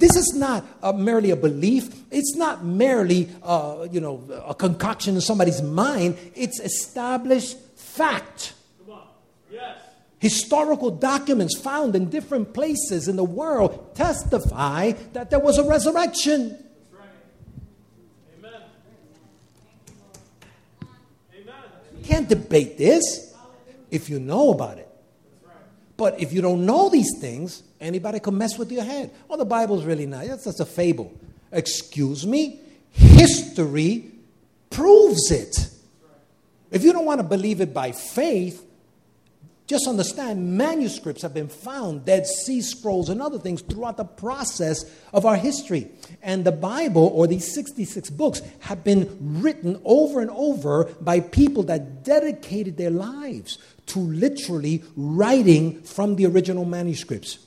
This 0.00 0.16
is 0.16 0.32
not 0.34 0.64
uh, 0.82 0.92
merely 0.92 1.30
a 1.30 1.36
belief. 1.36 1.94
It's 2.10 2.34
not 2.34 2.64
merely, 2.64 3.28
uh, 3.42 3.86
you 3.92 4.00
know, 4.00 4.24
a 4.46 4.54
concoction 4.54 5.14
in 5.14 5.20
somebody's 5.20 5.60
mind. 5.60 6.16
It's 6.34 6.58
established 6.58 7.58
fact. 7.76 8.54
Come 8.78 8.94
on. 8.94 9.06
Yes. 9.52 9.78
Historical 10.18 10.90
documents 10.90 11.58
found 11.58 11.94
in 11.94 12.08
different 12.08 12.54
places 12.54 13.08
in 13.08 13.16
the 13.16 13.24
world 13.24 13.94
testify 13.94 14.92
that 15.12 15.28
there 15.28 15.38
was 15.38 15.58
a 15.58 15.64
resurrection. 15.64 16.56
Amen. 18.38 18.62
Can't 22.04 22.26
debate 22.26 22.78
this 22.78 23.34
if 23.90 24.08
you 24.08 24.18
know 24.18 24.50
about 24.50 24.78
it. 24.78 24.89
But 26.00 26.18
if 26.18 26.32
you 26.32 26.40
don't 26.40 26.64
know 26.64 26.88
these 26.88 27.18
things, 27.20 27.62
anybody 27.78 28.20
can 28.20 28.38
mess 28.38 28.56
with 28.56 28.72
your 28.72 28.84
head. 28.84 29.10
Well, 29.28 29.36
the 29.36 29.44
Bible's 29.44 29.84
really 29.84 30.06
not. 30.06 30.26
That's 30.26 30.44
just 30.44 30.58
a 30.58 30.64
fable. 30.64 31.12
Excuse 31.52 32.26
me? 32.26 32.58
History 32.90 34.10
proves 34.70 35.30
it. 35.30 35.68
If 36.70 36.84
you 36.84 36.94
don't 36.94 37.04
want 37.04 37.20
to 37.20 37.22
believe 37.22 37.60
it 37.60 37.74
by 37.74 37.92
faith, 37.92 38.64
just 39.66 39.86
understand 39.86 40.56
manuscripts 40.56 41.20
have 41.20 41.34
been 41.34 41.48
found, 41.48 42.06
Dead 42.06 42.26
Sea 42.26 42.62
Scrolls, 42.62 43.10
and 43.10 43.20
other 43.20 43.38
things 43.38 43.60
throughout 43.60 43.98
the 43.98 44.04
process 44.04 44.84
of 45.12 45.26
our 45.26 45.36
history. 45.36 45.90
And 46.22 46.46
the 46.46 46.50
Bible, 46.50 47.12
or 47.14 47.26
these 47.26 47.54
66 47.54 48.08
books, 48.08 48.40
have 48.60 48.82
been 48.82 49.16
written 49.20 49.78
over 49.84 50.22
and 50.22 50.30
over 50.30 50.84
by 51.02 51.20
people 51.20 51.62
that 51.64 52.02
dedicated 52.04 52.78
their 52.78 52.90
lives 52.90 53.58
to 53.90 53.98
literally 53.98 54.82
writing 54.96 55.82
from 55.82 56.16
the 56.16 56.26
original 56.26 56.64
manuscripts 56.64 57.38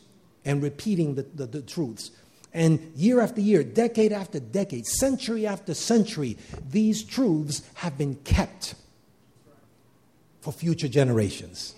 and 0.45 0.61
repeating 0.61 1.15
the, 1.15 1.23
the, 1.23 1.45
the 1.45 1.61
truths. 1.61 2.11
And 2.53 2.91
year 2.95 3.19
after 3.19 3.41
year, 3.41 3.63
decade 3.63 4.11
after 4.11 4.39
decade, 4.39 4.85
century 4.85 5.47
after 5.47 5.73
century, 5.73 6.37
these 6.69 7.03
truths 7.03 7.63
have 7.75 7.97
been 7.97 8.15
kept 8.15 8.75
for 10.41 10.51
future 10.51 10.87
generations. 10.87 11.73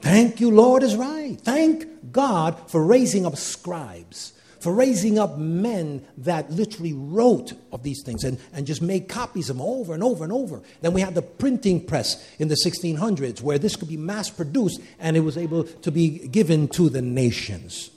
Thank 0.00 0.40
you, 0.40 0.50
Lord, 0.50 0.82
is 0.82 0.96
right. 0.96 1.38
Thank 1.38 2.10
God 2.10 2.70
for 2.70 2.82
raising 2.82 3.26
up 3.26 3.36
scribes, 3.36 4.32
for 4.60 4.72
raising 4.72 5.18
up 5.18 5.38
men 5.38 6.06
that 6.18 6.50
literally 6.50 6.92
wrote 6.92 7.54
of 7.72 7.82
these 7.82 8.02
things 8.04 8.24
and, 8.24 8.38
and 8.52 8.66
just 8.66 8.82
made 8.82 9.08
copies 9.08 9.48
of 9.50 9.56
them 9.56 9.66
over 9.66 9.94
and 9.94 10.02
over 10.02 10.22
and 10.22 10.32
over. 10.32 10.60
Then 10.82 10.92
we 10.92 11.00
had 11.00 11.14
the 11.14 11.22
printing 11.22 11.84
press 11.84 12.24
in 12.38 12.48
the 12.48 12.56
1600s 12.64 13.40
where 13.40 13.58
this 13.58 13.74
could 13.74 13.88
be 13.88 13.96
mass 13.96 14.28
produced 14.28 14.80
and 14.98 15.16
it 15.16 15.20
was 15.20 15.38
able 15.38 15.64
to 15.64 15.90
be 15.90 16.28
given 16.28 16.68
to 16.68 16.90
the 16.90 17.00
nations. 17.02 17.90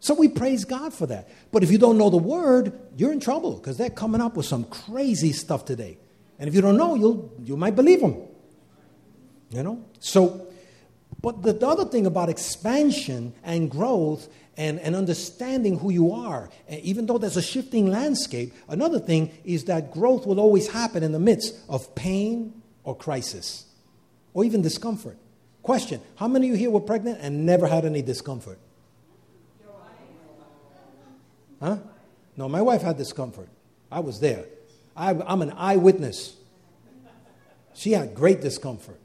So 0.00 0.14
we 0.14 0.28
praise 0.28 0.64
God 0.64 0.92
for 0.92 1.06
that. 1.06 1.28
But 1.52 1.62
if 1.62 1.70
you 1.70 1.78
don't 1.78 1.98
know 1.98 2.10
the 2.10 2.16
word, 2.16 2.78
you're 2.96 3.12
in 3.12 3.20
trouble 3.20 3.56
because 3.56 3.76
they're 3.76 3.90
coming 3.90 4.20
up 4.20 4.36
with 4.36 4.46
some 4.46 4.64
crazy 4.64 5.32
stuff 5.32 5.64
today. 5.64 5.98
And 6.38 6.48
if 6.48 6.54
you 6.54 6.60
don't 6.60 6.76
know, 6.76 6.94
you'll, 6.94 7.32
you 7.42 7.56
might 7.56 7.76
believe 7.76 8.00
them. 8.00 8.16
You 9.50 9.62
know? 9.62 9.84
So 10.00 10.48
but 11.24 11.42
the 11.42 11.66
other 11.66 11.86
thing 11.86 12.04
about 12.04 12.28
expansion 12.28 13.32
and 13.42 13.70
growth 13.70 14.28
and, 14.58 14.78
and 14.80 14.94
understanding 14.94 15.78
who 15.78 15.88
you 15.90 16.12
are, 16.12 16.50
even 16.68 17.06
though 17.06 17.16
there's 17.16 17.38
a 17.38 17.42
shifting 17.42 17.86
landscape, 17.86 18.52
another 18.68 18.98
thing 18.98 19.32
is 19.42 19.64
that 19.64 19.90
growth 19.90 20.26
will 20.26 20.38
always 20.38 20.68
happen 20.68 21.02
in 21.02 21.12
the 21.12 21.18
midst 21.18 21.54
of 21.66 21.94
pain 21.94 22.60
or 22.82 22.94
crisis 22.94 23.64
or 24.34 24.44
even 24.44 24.60
discomfort. 24.60 25.16
Question 25.62 26.02
How 26.16 26.28
many 26.28 26.48
of 26.48 26.52
you 26.52 26.58
here 26.58 26.70
were 26.70 26.78
pregnant 26.78 27.20
and 27.22 27.46
never 27.46 27.68
had 27.68 27.86
any 27.86 28.02
discomfort? 28.02 28.58
Huh? 31.58 31.78
No, 32.36 32.50
my 32.50 32.60
wife 32.60 32.82
had 32.82 32.98
discomfort. 32.98 33.48
I 33.90 34.00
was 34.00 34.20
there. 34.20 34.44
I, 34.94 35.12
I'm 35.26 35.40
an 35.40 35.54
eyewitness. 35.56 36.36
She 37.72 37.92
had 37.92 38.14
great 38.14 38.42
discomfort. 38.42 39.00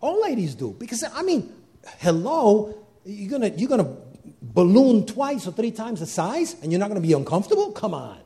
All 0.00 0.22
ladies 0.22 0.54
do. 0.54 0.74
Because, 0.78 1.04
I 1.14 1.22
mean, 1.22 1.52
hello, 1.98 2.74
you're 3.04 3.30
going 3.30 3.52
to 3.52 3.58
you're 3.58 3.68
gonna 3.68 3.96
balloon 4.42 5.06
twice 5.06 5.46
or 5.46 5.52
three 5.52 5.70
times 5.70 6.00
the 6.00 6.06
size 6.06 6.56
and 6.62 6.72
you're 6.72 6.78
not 6.78 6.88
going 6.88 7.00
to 7.00 7.06
be 7.06 7.12
uncomfortable? 7.12 7.72
Come 7.72 7.94
on. 7.94 8.18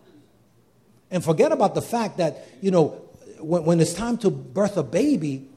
And 1.11 1.23
forget 1.23 1.53
about 1.53 1.75
the 1.75 1.83
fact 1.83 2.19
that, 2.19 2.47
you 2.61 2.71
know, 2.71 3.01
when, 3.39 3.65
when 3.65 3.81
it's 3.81 3.93
time 3.93 4.19
to 4.19 4.31
birth 4.31 4.77
a 4.77 4.83
baby, 4.83 5.49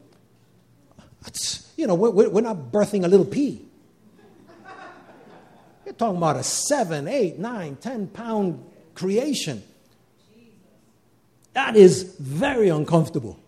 you 1.76 1.88
know, 1.88 1.96
we're, 1.96 2.30
we're 2.30 2.42
not 2.42 2.72
birthing 2.72 3.06
a 3.06 3.08
little 3.08 3.26
pea. 3.26 3.62
You're 5.86 5.94
talking 5.94 6.18
about 6.18 6.36
a 6.36 6.44
seven, 6.44 7.08
eight, 7.08 7.40
nine, 7.40 7.78
ten 7.78 8.08
pound 8.08 8.64
creation. 8.94 9.64
That 11.54 11.76
is 11.76 12.04
very 12.20 12.70
uncomfortable 12.70 13.40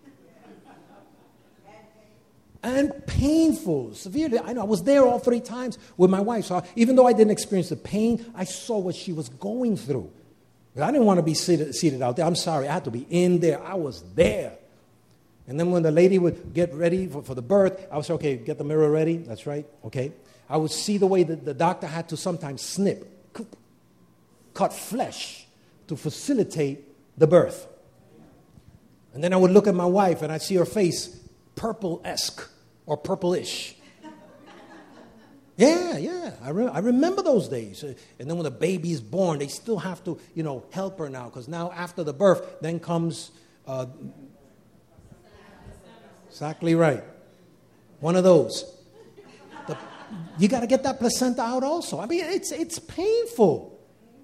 and 2.62 3.06
painful, 3.06 3.94
severely. 3.94 4.38
I 4.38 4.52
know 4.52 4.60
I 4.60 4.64
was 4.64 4.82
there 4.82 5.04
all 5.04 5.18
three 5.18 5.40
times 5.40 5.78
with 5.96 6.10
my 6.10 6.20
wife. 6.20 6.46
So 6.46 6.62
even 6.76 6.96
though 6.96 7.06
I 7.06 7.12
didn't 7.12 7.30
experience 7.30 7.70
the 7.70 7.76
pain, 7.76 8.24
I 8.34 8.44
saw 8.44 8.78
what 8.78 8.94
she 8.94 9.12
was 9.12 9.28
going 9.28 9.76
through. 9.76 10.10
But 10.74 10.84
I 10.84 10.92
didn't 10.92 11.06
want 11.06 11.18
to 11.18 11.22
be 11.22 11.34
seated, 11.34 11.74
seated 11.74 12.02
out 12.02 12.16
there. 12.16 12.26
I'm 12.26 12.36
sorry, 12.36 12.68
I 12.68 12.74
had 12.74 12.84
to 12.84 12.90
be 12.90 13.06
in 13.08 13.40
there. 13.40 13.62
I 13.62 13.74
was 13.74 14.02
there. 14.14 14.56
And 15.48 15.58
then 15.58 15.70
when 15.72 15.82
the 15.82 15.90
lady 15.90 16.18
would 16.18 16.54
get 16.54 16.72
ready 16.74 17.08
for, 17.08 17.22
for 17.22 17.34
the 17.34 17.42
birth, 17.42 17.86
I 17.90 17.96
would 17.96 18.04
say, 18.04 18.14
okay, 18.14 18.36
get 18.36 18.58
the 18.58 18.64
mirror 18.64 18.90
ready. 18.90 19.16
That's 19.16 19.46
right. 19.46 19.66
Okay. 19.86 20.12
I 20.48 20.56
would 20.56 20.70
see 20.70 20.98
the 20.98 21.06
way 21.06 21.22
that 21.22 21.44
the 21.44 21.54
doctor 21.54 21.86
had 21.86 22.08
to 22.10 22.16
sometimes 22.16 22.62
snip, 22.62 23.34
cut 24.54 24.72
flesh 24.72 25.46
to 25.88 25.96
facilitate 25.96 26.84
the 27.18 27.26
birth. 27.26 27.66
And 29.12 29.24
then 29.24 29.32
I 29.32 29.36
would 29.36 29.50
look 29.50 29.66
at 29.66 29.74
my 29.74 29.86
wife 29.86 30.22
and 30.22 30.30
I'd 30.30 30.42
see 30.42 30.54
her 30.56 30.64
face 30.64 31.18
purple 31.54 32.00
esque 32.04 32.48
or 32.86 32.96
purplish. 32.96 33.76
Yeah, 35.56 35.98
yeah. 35.98 36.30
I, 36.40 36.50
re- 36.50 36.68
I 36.72 36.78
remember 36.78 37.20
those 37.20 37.46
days. 37.46 37.82
And 37.82 37.96
then 38.18 38.38
when 38.38 38.44
the 38.44 38.50
baby 38.50 38.92
is 38.92 39.02
born, 39.02 39.40
they 39.40 39.48
still 39.48 39.76
have 39.76 40.02
to, 40.04 40.18
you 40.34 40.42
know, 40.42 40.64
help 40.70 40.98
her 41.00 41.10
now 41.10 41.26
because 41.26 41.48
now 41.48 41.70
after 41.72 42.02
the 42.02 42.14
birth, 42.14 42.62
then 42.62 42.80
comes. 42.80 43.30
Uh, 43.66 43.84
exactly 46.30 46.74
right. 46.74 47.04
One 47.98 48.16
of 48.16 48.24
those. 48.24 48.74
The, 49.66 49.76
you 50.38 50.48
got 50.48 50.60
to 50.60 50.66
get 50.66 50.82
that 50.84 50.98
placenta 50.98 51.42
out 51.42 51.62
also. 51.62 52.00
I 52.00 52.06
mean, 52.06 52.24
it's, 52.24 52.52
it's 52.52 52.78
painful. 52.78 53.79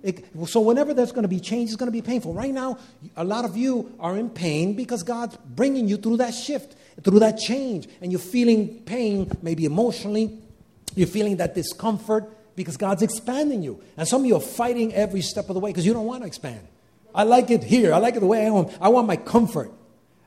It, 0.06 0.24
so 0.46 0.60
whenever 0.60 0.94
there's 0.94 1.10
going 1.10 1.24
to 1.24 1.28
be 1.28 1.40
change, 1.40 1.70
it's 1.70 1.76
going 1.76 1.88
to 1.88 1.92
be 1.92 2.00
painful. 2.00 2.32
Right 2.32 2.54
now, 2.54 2.78
a 3.16 3.24
lot 3.24 3.44
of 3.44 3.56
you 3.56 3.92
are 3.98 4.16
in 4.16 4.30
pain 4.30 4.74
because 4.74 5.02
God's 5.02 5.36
bringing 5.36 5.88
you 5.88 5.96
through 5.96 6.18
that 6.18 6.32
shift 6.32 6.76
through 7.02 7.18
that 7.20 7.38
change. 7.38 7.88
And 8.00 8.12
you're 8.12 8.20
feeling 8.20 8.80
pain, 8.82 9.30
maybe 9.42 9.64
emotionally. 9.64 10.38
You're 10.94 11.06
feeling 11.06 11.36
that 11.38 11.54
discomfort 11.54 12.24
because 12.56 12.76
God's 12.76 13.02
expanding 13.02 13.62
you. 13.62 13.82
And 13.96 14.08
some 14.08 14.22
of 14.22 14.26
you 14.26 14.36
are 14.36 14.40
fighting 14.40 14.94
every 14.94 15.22
step 15.22 15.48
of 15.48 15.54
the 15.54 15.60
way 15.60 15.70
because 15.70 15.84
you 15.84 15.92
don't 15.92 16.06
want 16.06 16.22
to 16.22 16.26
expand. 16.26 16.66
I 17.14 17.24
like 17.24 17.50
it 17.50 17.64
here. 17.64 17.92
I 17.92 17.98
like 17.98 18.16
it 18.16 18.20
the 18.20 18.26
way 18.26 18.42
I 18.42 18.48
am. 18.48 18.68
I 18.80 18.88
want 18.88 19.06
my 19.06 19.16
comfort. 19.16 19.72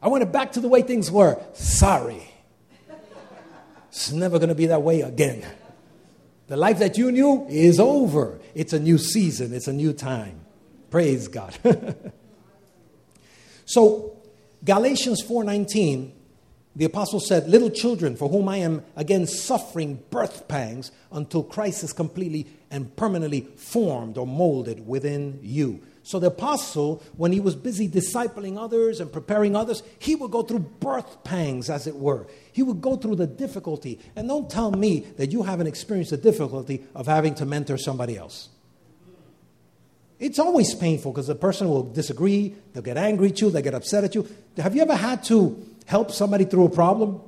I 0.01 0.07
want 0.07 0.23
it 0.23 0.31
back 0.31 0.53
to 0.53 0.59
the 0.59 0.67
way 0.67 0.81
things 0.81 1.11
were. 1.11 1.41
Sorry. 1.53 2.23
It's 3.89 4.11
never 4.11 4.37
going 4.37 4.49
to 4.49 4.55
be 4.55 4.67
that 4.67 4.81
way 4.81 5.01
again. 5.01 5.45
The 6.47 6.57
life 6.57 6.79
that 6.79 6.97
you 6.97 7.11
knew 7.11 7.47
is 7.49 7.79
over. 7.79 8.38
It's 8.55 8.73
a 8.73 8.79
new 8.79 8.97
season, 8.97 9.53
it's 9.53 9.67
a 9.67 9.73
new 9.73 9.93
time. 9.93 10.41
Praise 10.89 11.27
God. 11.27 11.57
so, 13.65 14.17
Galatians 14.63 15.23
4:19 15.23 16.13
the 16.75 16.85
apostle 16.85 17.19
said, 17.19 17.49
Little 17.49 17.69
children, 17.69 18.15
for 18.15 18.29
whom 18.29 18.47
I 18.47 18.57
am 18.57 18.85
again 18.95 19.27
suffering 19.27 20.01
birth 20.09 20.47
pangs 20.47 20.93
until 21.11 21.43
Christ 21.43 21.83
is 21.83 21.91
completely 21.91 22.47
and 22.71 22.95
permanently 22.95 23.41
formed 23.57 24.17
or 24.17 24.25
molded 24.25 24.87
within 24.87 25.39
you. 25.41 25.81
So 26.03 26.17
the 26.19 26.27
apostle, 26.27 27.03
when 27.17 27.31
he 27.31 27.39
was 27.39 27.55
busy 27.55 27.87
discipling 27.87 28.57
others 28.57 28.99
and 28.99 29.11
preparing 29.11 29.55
others, 29.55 29.83
he 29.99 30.15
would 30.15 30.31
go 30.31 30.41
through 30.41 30.59
birth 30.59 31.23
pangs, 31.23 31.69
as 31.69 31.87
it 31.87 31.95
were. 31.95 32.25
He 32.51 32.63
would 32.63 32.81
go 32.81 32.95
through 32.95 33.17
the 33.17 33.27
difficulty. 33.27 33.99
And 34.15 34.27
don't 34.27 34.49
tell 34.49 34.71
me 34.71 35.01
that 35.17 35.31
you 35.31 35.43
haven't 35.43 35.67
experienced 35.67 36.11
the 36.11 36.17
difficulty 36.17 36.83
of 36.95 37.07
having 37.07 37.35
to 37.35 37.45
mentor 37.45 37.77
somebody 37.77 38.17
else. 38.17 38.49
It's 40.19 40.39
always 40.39 40.75
painful 40.75 41.13
because 41.13 41.27
the 41.27 41.35
person 41.35 41.69
will 41.69 41.83
disagree, 41.83 42.55
they'll 42.73 42.83
get 42.83 42.97
angry 42.97 43.29
at 43.29 43.39
you, 43.39 43.51
they'll 43.51 43.61
get 43.61 43.73
upset 43.73 44.03
at 44.03 44.15
you. 44.15 44.27
Have 44.57 44.75
you 44.75 44.81
ever 44.81 44.95
had 44.95 45.23
to 45.25 45.65
help 45.85 46.11
somebody 46.11 46.43
through 46.43 46.65
a 46.65 46.69
problem? 46.69 47.21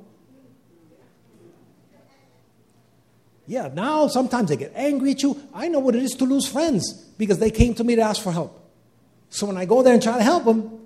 Yeah, 3.48 3.70
now 3.74 4.08
sometimes 4.08 4.50
they 4.50 4.58
get 4.58 4.74
angry 4.76 5.12
at 5.12 5.24
you. 5.24 5.42
I 5.54 5.68
know 5.68 5.80
what 5.80 5.96
it 5.96 6.04
is 6.04 6.12
to 6.16 6.26
lose 6.26 6.48
friends 6.48 6.94
because 7.18 7.40
they 7.40 7.52
came 7.52 7.74
to 7.76 7.84
me 7.84 7.96
to 7.96 8.02
ask 8.02 8.22
for 8.22 8.32
help. 8.32 8.61
So 9.32 9.48
when 9.48 9.58
I 9.58 9.66
go 9.66 9.82
there 9.82 9.94
and 9.94 10.04
try 10.04 10.18
to 10.18 10.24
help 10.24 10.44
them, 10.44 10.80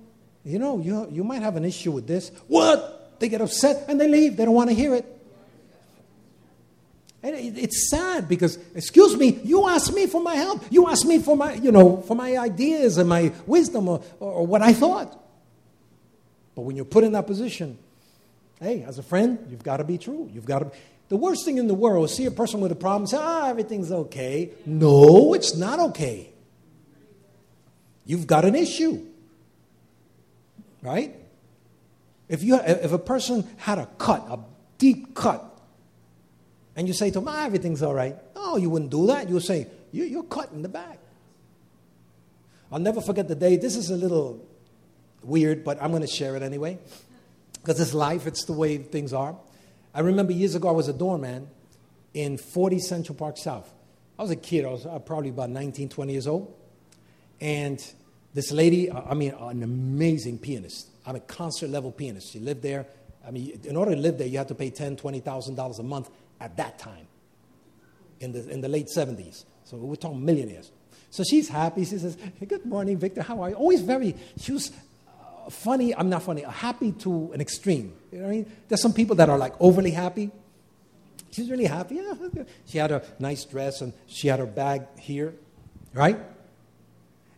you 0.45 0.59
know, 0.59 0.79
you, 0.79 1.09
you 1.11 1.23
might 1.23 1.41
have 1.41 1.55
an 1.55 1.65
issue 1.65 1.91
with 1.91 2.07
this. 2.07 2.29
What? 2.47 3.19
They 3.19 3.27
get 3.27 3.41
upset 3.41 3.89
and 3.89 3.99
they 3.99 4.07
leave. 4.07 4.37
They 4.37 4.45
don't 4.45 4.53
want 4.53 4.69
to 4.69 4.75
hear 4.75 4.93
it. 4.93 5.11
And 7.23 7.35
it, 7.35 7.57
it's 7.57 7.89
sad 7.89 8.29
because, 8.29 8.59
excuse 8.75 9.17
me, 9.17 9.39
you 9.43 9.67
asked 9.67 9.91
me 9.93 10.05
for 10.05 10.21
my 10.21 10.35
help. 10.35 10.63
You 10.69 10.87
asked 10.87 11.05
me 11.05 11.17
for 11.17 11.35
my, 11.35 11.53
you 11.53 11.71
know, 11.71 12.03
for 12.03 12.15
my 12.15 12.37
ideas 12.37 12.99
and 12.99 13.09
my 13.09 13.33
wisdom 13.47 13.87
or, 13.87 14.03
or 14.19 14.45
what 14.45 14.61
I 14.61 14.73
thought. 14.73 15.19
But 16.53 16.61
when 16.61 16.75
you're 16.75 16.85
put 16.85 17.03
in 17.03 17.13
that 17.13 17.25
position, 17.25 17.79
hey, 18.59 18.83
as 18.83 18.99
a 18.99 19.03
friend, 19.03 19.39
you've 19.49 19.63
got 19.63 19.77
to 19.77 19.83
be 19.83 19.97
true. 19.97 20.29
You've 20.31 20.45
got 20.45 20.59
to. 20.59 20.71
The 21.09 21.17
worst 21.17 21.45
thing 21.45 21.57
in 21.57 21.65
the 21.67 21.73
world 21.73 22.05
is 22.05 22.15
see 22.15 22.27
a 22.27 22.31
person 22.31 22.61
with 22.61 22.71
a 22.71 22.75
problem, 22.75 23.07
say, 23.07 23.17
ah, 23.19 23.49
everything's 23.49 23.91
okay. 23.91 24.51
No, 24.67 25.33
it's 25.33 25.55
not 25.55 25.79
okay. 25.79 26.29
You've 28.05 28.27
got 28.27 28.45
an 28.45 28.55
issue. 28.55 29.05
Right? 30.81 31.15
If, 32.29 32.43
you, 32.43 32.55
if 32.55 32.91
a 32.91 32.99
person 32.99 33.47
had 33.57 33.79
a 33.79 33.87
cut, 33.97 34.25
a 34.29 34.39
deep 34.77 35.15
cut, 35.15 35.43
and 36.75 36.87
you 36.87 36.93
say 36.93 37.09
to 37.11 37.19
him, 37.19 37.27
ah, 37.27 37.45
everything's 37.45 37.81
all 37.81 37.93
right. 37.93 38.15
No, 38.35 38.57
you 38.57 38.69
wouldn't 38.69 38.91
do 38.91 39.07
that. 39.07 39.27
You 39.27 39.35
would 39.35 39.43
say, 39.43 39.67
you, 39.91 40.03
you're 40.03 40.23
cut 40.23 40.51
in 40.51 40.61
the 40.61 40.69
back. 40.69 40.99
I'll 42.71 42.79
never 42.79 43.01
forget 43.01 43.27
the 43.27 43.35
day. 43.35 43.55
This 43.55 43.75
is 43.75 43.89
a 43.89 43.95
little 43.95 44.45
weird, 45.23 45.63
but 45.63 45.81
I'm 45.81 45.91
going 45.91 46.01
to 46.01 46.07
share 46.07 46.35
it 46.35 46.43
anyway. 46.43 46.77
Because 47.53 47.79
it's 47.79 47.93
life, 47.93 48.27
it's 48.27 48.45
the 48.45 48.53
way 48.53 48.77
things 48.77 49.13
are. 49.13 49.35
I 49.93 50.01
remember 50.01 50.33
years 50.33 50.55
ago, 50.55 50.67
I 50.67 50.71
was 50.71 50.87
a 50.87 50.93
doorman 50.93 51.47
in 52.13 52.37
40 52.37 52.79
Central 52.79 53.15
Park 53.15 53.37
South. 53.37 53.71
I 54.19 54.21
was 54.21 54.31
a 54.31 54.35
kid, 54.35 54.65
I 54.65 54.69
was 54.69 54.85
uh, 54.85 54.99
probably 54.99 55.29
about 55.29 55.49
19, 55.49 55.89
20 55.89 56.11
years 56.11 56.27
old. 56.27 56.53
And 57.41 57.83
this 58.33 58.51
lady, 58.51 58.89
uh, 58.89 59.01
I 59.09 59.13
mean, 59.13 59.33
an 59.39 59.63
amazing 59.63 60.39
pianist. 60.39 60.89
I'm 61.05 61.15
a 61.15 61.19
concert 61.19 61.69
level 61.69 61.91
pianist. 61.91 62.31
She 62.31 62.39
lived 62.39 62.61
there. 62.61 62.85
I 63.25 63.31
mean, 63.31 63.59
in 63.63 63.75
order 63.75 63.95
to 63.95 63.97
live 63.97 64.17
there, 64.17 64.27
you 64.27 64.37
had 64.37 64.47
to 64.49 64.55
pay 64.55 64.69
ten, 64.69 64.95
twenty 64.95 65.19
thousand 65.19 65.55
dollars 65.55 65.79
a 65.79 65.83
month 65.83 66.09
at 66.39 66.57
that 66.57 66.77
time, 66.77 67.07
in 68.19 68.31
the 68.31 68.47
in 68.49 68.61
the 68.61 68.67
late 68.67 68.87
'70s. 68.87 69.45
So 69.63 69.77
we're 69.77 69.95
talking 69.95 70.23
millionaires. 70.23 70.71
So 71.09 71.23
she's 71.23 71.47
happy. 71.47 71.85
She 71.85 71.97
says, 71.97 72.17
hey, 72.39 72.45
"Good 72.45 72.65
morning, 72.65 72.97
Victor. 72.97 73.21
How 73.21 73.41
are 73.41 73.49
you?" 73.49 73.55
Always 73.55 73.81
very. 73.81 74.15
She 74.39 74.51
was 74.51 74.71
uh, 75.07 75.49
funny. 75.49 75.95
I'm 75.95 76.09
not 76.09 76.23
funny. 76.23 76.41
Happy 76.41 76.91
to 76.91 77.31
an 77.33 77.41
extreme. 77.41 77.93
You 78.11 78.19
know 78.19 78.25
what 78.25 78.29
I 78.31 78.35
mean? 78.35 78.51
There's 78.67 78.81
some 78.81 78.93
people 78.93 79.15
that 79.17 79.29
are 79.29 79.37
like 79.37 79.53
overly 79.59 79.91
happy. 79.91 80.31
She's 81.31 81.49
really 81.49 81.65
happy. 81.65 81.95
Yeah. 81.95 82.43
She 82.65 82.77
had 82.77 82.91
a 82.91 83.03
nice 83.19 83.43
dress 83.43 83.81
and 83.81 83.91
she 84.07 84.29
had 84.29 84.39
her 84.39 84.45
bag 84.45 84.83
here, 84.97 85.33
right? 85.93 86.17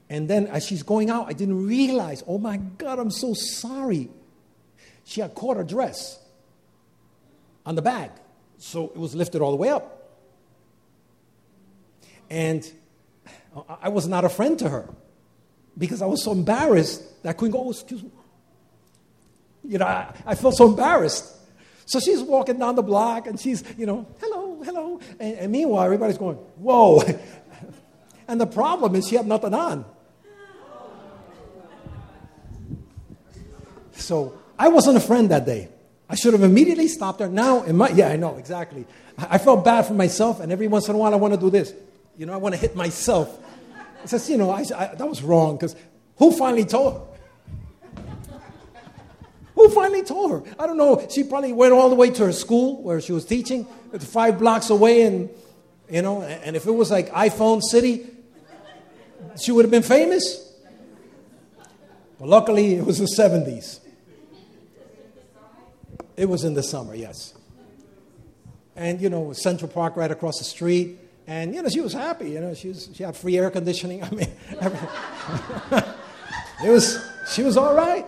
And 0.09 0.29
then 0.29 0.47
as 0.47 0.65
she's 0.65 0.83
going 0.83 1.09
out, 1.09 1.27
I 1.27 1.33
didn't 1.33 1.65
realize, 1.65 2.23
oh 2.27 2.37
my 2.37 2.57
God, 2.57 2.99
I'm 2.99 3.11
so 3.11 3.33
sorry. 3.33 4.09
She 5.03 5.21
had 5.21 5.35
caught 5.35 5.57
her 5.57 5.63
dress 5.63 6.19
on 7.65 7.75
the 7.75 7.81
bag. 7.81 8.11
So 8.57 8.85
it 8.85 8.97
was 8.97 9.15
lifted 9.15 9.41
all 9.41 9.51
the 9.51 9.57
way 9.57 9.69
up. 9.69 9.93
And 12.29 12.69
I 13.81 13.89
was 13.89 14.07
not 14.07 14.25
a 14.25 14.29
friend 14.29 14.57
to 14.59 14.69
her 14.69 14.89
because 15.77 16.01
I 16.01 16.05
was 16.05 16.23
so 16.23 16.31
embarrassed 16.31 17.23
that 17.23 17.29
I 17.29 17.33
couldn't 17.33 17.51
go, 17.51 17.65
oh, 17.65 17.71
excuse 17.71 18.03
me. 18.03 18.11
You 19.63 19.77
know, 19.79 19.85
I, 19.85 20.13
I 20.25 20.35
felt 20.35 20.55
so 20.55 20.67
embarrassed. 20.67 21.33
So 21.85 21.99
she's 21.99 22.21
walking 22.21 22.59
down 22.59 22.75
the 22.75 22.83
block 22.83 23.27
and 23.27 23.39
she's, 23.39 23.63
you 23.77 23.85
know, 23.85 24.05
hello, 24.19 24.61
hello. 24.63 24.99
And, 25.19 25.37
and 25.37 25.51
meanwhile, 25.51 25.83
everybody's 25.83 26.17
going, 26.17 26.35
whoa. 26.35 27.01
and 28.27 28.39
the 28.39 28.47
problem 28.47 28.95
is 28.95 29.07
she 29.07 29.15
had 29.15 29.27
nothing 29.27 29.53
on. 29.53 29.85
So 33.97 34.37
I 34.57 34.69
wasn't 34.69 34.97
a 34.97 35.01
friend 35.01 35.29
that 35.31 35.45
day. 35.45 35.69
I 36.09 36.15
should 36.15 36.33
have 36.33 36.43
immediately 36.43 36.87
stopped 36.87 37.19
her. 37.19 37.27
Now, 37.27 37.65
yeah, 37.87 38.09
I 38.09 38.15
know, 38.15 38.37
exactly. 38.37 38.85
I 39.17 39.37
felt 39.37 39.65
bad 39.65 39.85
for 39.85 39.93
myself, 39.93 40.39
and 40.39 40.51
every 40.51 40.67
once 40.67 40.87
in 40.87 40.95
a 40.95 40.97
while 40.97 41.13
I 41.13 41.17
want 41.17 41.33
to 41.33 41.39
do 41.39 41.49
this. 41.49 41.73
You 42.17 42.25
know, 42.25 42.33
I 42.33 42.37
want 42.37 42.55
to 42.55 42.61
hit 42.61 42.75
myself. 42.75 43.37
It 44.03 44.09
says, 44.09 44.29
you 44.29 44.37
know, 44.37 44.51
I, 44.51 44.63
I, 44.75 44.95
that 44.95 45.07
was 45.07 45.21
wrong 45.21 45.57
because 45.57 45.75
who 46.17 46.31
finally 46.31 46.65
told 46.65 46.93
her? 46.93 48.03
Who 49.55 49.69
finally 49.69 50.03
told 50.03 50.31
her? 50.31 50.55
I 50.59 50.67
don't 50.67 50.77
know. 50.77 51.05
She 51.09 51.23
probably 51.23 51.51
went 51.51 51.73
all 51.73 51.89
the 51.89 51.95
way 51.95 52.11
to 52.11 52.25
her 52.25 52.31
school 52.31 52.81
where 52.83 53.01
she 53.01 53.11
was 53.11 53.25
teaching, 53.25 53.65
five 53.99 54.37
blocks 54.37 54.69
away, 54.69 55.01
and 55.01 55.29
you 55.89 56.03
know, 56.03 56.21
and 56.21 56.55
if 56.55 56.67
it 56.67 56.71
was 56.71 56.91
like 56.91 57.09
iPhone 57.09 57.61
City, 57.61 58.05
she 59.41 59.51
would 59.51 59.65
have 59.65 59.71
been 59.71 59.83
famous. 59.83 60.53
But 62.19 62.29
luckily, 62.29 62.75
it 62.75 62.85
was 62.85 62.99
the 62.99 63.05
70s. 63.05 63.79
It 66.17 66.27
was 66.27 66.43
in 66.43 66.55
the 66.55 66.63
summer, 66.63 66.95
yes. 66.95 67.35
And, 68.75 68.99
you 68.99 69.09
know, 69.09 69.33
Central 69.33 69.69
Park 69.69 69.95
right 69.95 70.09
across 70.09 70.39
the 70.39 70.43
street. 70.43 70.99
And, 71.27 71.53
you 71.53 71.61
know, 71.61 71.69
she 71.69 71.81
was 71.81 71.93
happy. 71.93 72.31
You 72.31 72.41
know, 72.41 72.53
she, 72.55 72.69
was, 72.69 72.89
she 72.93 73.03
had 73.03 73.15
free 73.15 73.37
air 73.37 73.49
conditioning. 73.51 74.03
I 74.03 74.09
mean, 74.09 74.31
it 76.65 76.69
was, 76.69 77.05
she 77.31 77.43
was 77.43 77.55
all 77.55 77.75
right. 77.75 78.05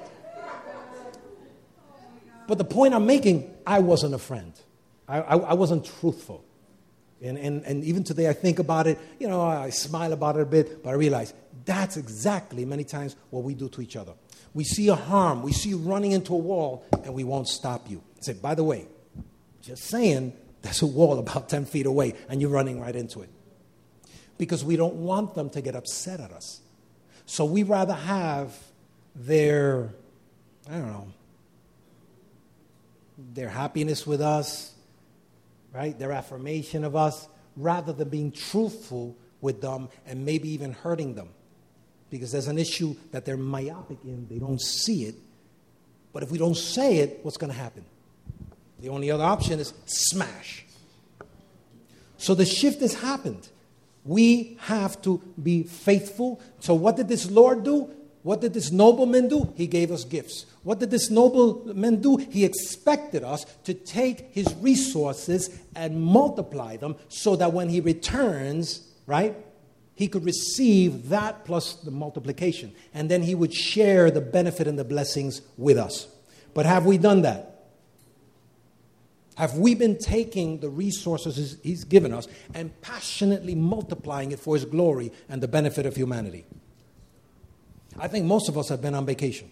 But 2.47 2.57
the 2.57 2.66
point 2.66 2.95
I'm 2.95 3.05
making, 3.05 3.53
I 3.66 3.80
wasn't 3.80 4.16
a 4.16 4.18
friend. 4.18 4.53
I, 5.07 5.22
I, 5.22 5.38
I 5.38 5.53
wasn't 5.53 5.86
truthful. 5.86 6.43
And, 7.22 7.38
and, 7.38 7.64
and 7.64 7.84
even 7.84 8.03
today, 8.03 8.28
I 8.28 8.34
think 8.34 8.57
about 8.57 8.88
it, 8.88 8.97
you 9.20 9.28
know, 9.28 9.41
I 9.41 9.70
smile 9.70 10.14
about 10.14 10.38
it 10.38 10.41
a 10.41 10.45
bit, 10.45 10.84
but 10.84 10.89
I 10.89 10.93
realize 10.93 11.34
that's 11.66 11.97
exactly 11.97 12.66
many 12.66 12.84
times 12.84 13.16
what 13.30 13.43
we 13.43 13.53
do 13.53 13.70
to 13.70 13.82
each 13.82 13.95
other. 13.95 14.14
We 14.54 14.64
see 14.64 14.88
a 14.89 14.95
harm, 14.95 15.43
we 15.43 15.52
see 15.52 15.70
you 15.70 15.78
running 15.78 16.12
into 16.12 16.34
a 16.34 16.38
wall, 16.38 16.86
and 17.04 17.14
we 17.14 17.24
won't 17.24 17.47
stop 17.47 17.89
you. 17.89 18.02
Say, 18.22 18.34
by 18.34 18.56
the 18.56 18.64
way, 18.64 18.88
just 19.62 19.84
saying, 19.84 20.34
there's 20.62 20.82
a 20.82 20.88
wall 20.88 21.20
about 21.20 21.50
10 21.50 21.66
feet 21.66 21.86
away, 21.86 22.14
and 22.28 22.41
you're 22.41 22.50
running 22.50 22.80
right 22.80 22.95
into 22.95 23.22
it. 23.22 23.30
Because 24.38 24.64
we 24.64 24.76
don't 24.76 24.95
want 24.95 25.36
them 25.36 25.50
to 25.52 25.62
get 25.62 25.76
upset 25.76 26.20
at 26.20 26.32
us. 26.32 26.62
So 27.26 27.45
we 27.45 27.64
rather 27.64 27.93
have 27.93 28.58
their, 29.16 29.93
I 30.68 30.74
don't 30.74 30.88
know, 30.88 31.08
their 33.34 33.50
happiness 33.50 34.08
with 34.08 34.22
us, 34.22 34.74
right? 35.74 35.97
Their 35.97 36.12
affirmation 36.12 36.84
of 36.84 36.95
us, 36.95 37.28
rather 37.56 37.93
than 37.93 38.10
being 38.10 38.32
truthful 38.32 39.16
with 39.41 39.62
them 39.62 39.89
and 40.06 40.26
maybe 40.26 40.50
even 40.50 40.72
hurting 40.72 41.16
them 41.16 41.30
because 42.10 42.32
there's 42.32 42.47
an 42.47 42.57
issue 42.57 42.95
that 43.12 43.26
they're 43.26 43.38
myopic 43.38 43.97
in, 44.03 44.28
they 44.30 44.39
don't 44.39 44.62
see 44.62 45.03
it. 45.03 45.16
But 46.12 46.24
if 46.24 46.32
we 46.32 46.38
don't 46.38 46.57
say 46.57 46.97
it, 46.97 47.20
what's 47.24 47.38
going 47.38 47.51
to 47.51 47.57
happen? 47.57 47.86
The 48.82 48.89
only 48.89 49.12
other 49.12 49.24
option 49.24 49.60
is 49.60 49.74
smash. 49.86 50.66
So 52.18 52.34
the 52.34 52.45
shift 52.45 52.82
has 52.82 52.95
happened. 52.95 53.49
We 54.05 54.57
have 54.62 55.01
to 55.03 55.22
be 55.41 55.64
faithful. 55.64 56.41
So, 56.60 56.74
what 56.74 56.95
did 56.95 57.07
this 57.07 57.30
Lord 57.30 57.64
do? 57.64 57.89
What 58.24 58.41
did 58.41 58.53
this 58.53 58.72
nobleman 58.72 59.28
do? 59.30 59.53
He 59.55 59.68
gave 59.68 59.91
us 59.91 60.03
gifts. 60.03 60.45
What 60.64 60.80
did 60.80 60.91
this 60.91 61.10
nobleman 61.10 62.01
do? 62.01 62.18
He 62.18 62.43
expected 62.43 63.24
us 63.24 63.45
to 63.64 63.74
take 63.74 64.34
his 64.34 64.53
resources 64.55 65.49
and 65.76 66.01
multiply 66.01 66.76
them 66.76 66.95
so 67.07 67.36
that 67.38 67.53
when 67.53 67.70
he 67.70 67.80
returns, 67.80 68.88
right, 69.05 69.36
he 70.00 70.08
could 70.08 70.24
receive 70.24 71.10
that 71.10 71.43
plus 71.43 71.74
the 71.74 71.91
multiplication. 71.91 72.74
And 72.93 73.12
then 73.12 73.22
he 73.22 73.36
would 73.36 73.54
share 73.54 74.10
the 74.10 74.22
benefit 74.22 74.66
and 74.66 74.80
the 74.80 74.86
blessings 74.86 75.41
with 75.58 75.78
us. 75.78 76.08
But 76.54 76.66
have 76.66 76.86
we 76.86 76.97
done 76.97 77.24
that? 77.24 77.66
Have 79.36 79.58
we 79.58 79.76
been 79.76 79.97
taking 79.97 80.62
the 80.62 80.70
resources 80.70 81.58
he's 81.64 81.84
given 81.84 82.14
us 82.14 82.30
and 82.54 82.80
passionately 82.80 83.56
multiplying 83.56 84.32
it 84.32 84.39
for 84.39 84.56
his 84.56 84.64
glory 84.64 85.12
and 85.28 85.43
the 85.43 85.50
benefit 85.50 85.86
of 85.86 85.97
humanity? 85.97 86.45
I 88.00 88.08
think 88.08 88.26
most 88.26 88.47
of 88.47 88.58
us 88.58 88.70
have 88.70 88.82
been 88.82 88.95
on 88.95 89.06
vacation. 89.06 89.52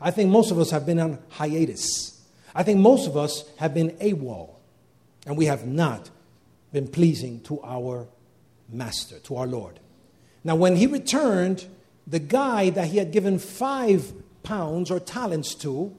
I 0.00 0.12
think 0.12 0.30
most 0.30 0.52
of 0.52 0.60
us 0.60 0.70
have 0.70 0.86
been 0.86 1.00
on 1.00 1.18
hiatus. 1.30 2.22
I 2.54 2.62
think 2.62 2.78
most 2.78 3.08
of 3.08 3.16
us 3.16 3.44
have 3.56 3.74
been 3.74 3.90
AWOL, 3.98 4.50
and 5.26 5.36
we 5.36 5.46
have 5.46 5.66
not 5.66 6.10
been 6.70 6.86
pleasing 6.86 7.40
to 7.40 7.60
our 7.64 8.06
master, 8.74 9.18
to 9.20 9.36
our 9.36 9.46
Lord. 9.46 9.80
Now, 10.42 10.56
when 10.56 10.76
he 10.76 10.86
returned, 10.86 11.66
the 12.06 12.18
guy 12.18 12.70
that 12.70 12.88
he 12.88 12.98
had 12.98 13.12
given 13.12 13.38
five 13.38 14.12
pounds 14.42 14.90
or 14.90 15.00
talents 15.00 15.54
to, 15.56 15.96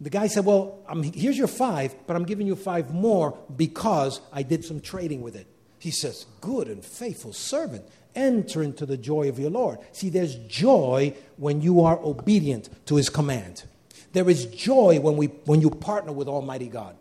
the 0.00 0.10
guy 0.10 0.26
said, 0.26 0.44
Well, 0.44 0.78
I'm, 0.88 1.02
here's 1.02 1.38
your 1.38 1.48
five, 1.48 1.94
but 2.06 2.16
I'm 2.16 2.24
giving 2.24 2.46
you 2.46 2.56
five 2.56 2.92
more 2.92 3.38
because 3.54 4.20
I 4.32 4.42
did 4.42 4.64
some 4.64 4.80
trading 4.80 5.22
with 5.22 5.36
it. 5.36 5.46
He 5.78 5.90
says, 5.90 6.26
Good 6.40 6.68
and 6.68 6.84
faithful 6.84 7.32
servant, 7.32 7.84
enter 8.14 8.62
into 8.62 8.86
the 8.86 8.96
joy 8.96 9.28
of 9.28 9.38
your 9.38 9.50
Lord. 9.50 9.78
See, 9.92 10.08
there's 10.08 10.34
joy 10.34 11.14
when 11.36 11.60
you 11.60 11.82
are 11.82 11.98
obedient 11.98 12.68
to 12.86 12.96
his 12.96 13.08
command. 13.08 13.64
There 14.12 14.28
is 14.28 14.46
joy 14.46 15.00
when, 15.00 15.16
we, 15.16 15.26
when 15.46 15.60
you 15.60 15.70
partner 15.70 16.12
with 16.12 16.28
Almighty 16.28 16.68
God 16.68 16.96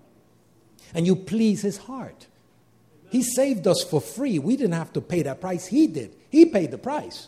and 0.93 1.05
you 1.05 1.15
please 1.15 1.61
his 1.61 1.77
heart. 1.77 2.27
He 3.11 3.23
saved 3.23 3.67
us 3.67 3.83
for 3.83 3.99
free. 3.99 4.39
We 4.39 4.55
didn't 4.55 4.73
have 4.73 4.93
to 4.93 5.01
pay 5.01 5.21
that 5.23 5.41
price. 5.41 5.67
He 5.67 5.85
did. 5.85 6.15
He 6.29 6.45
paid 6.45 6.71
the 6.71 6.77
price. 6.77 7.27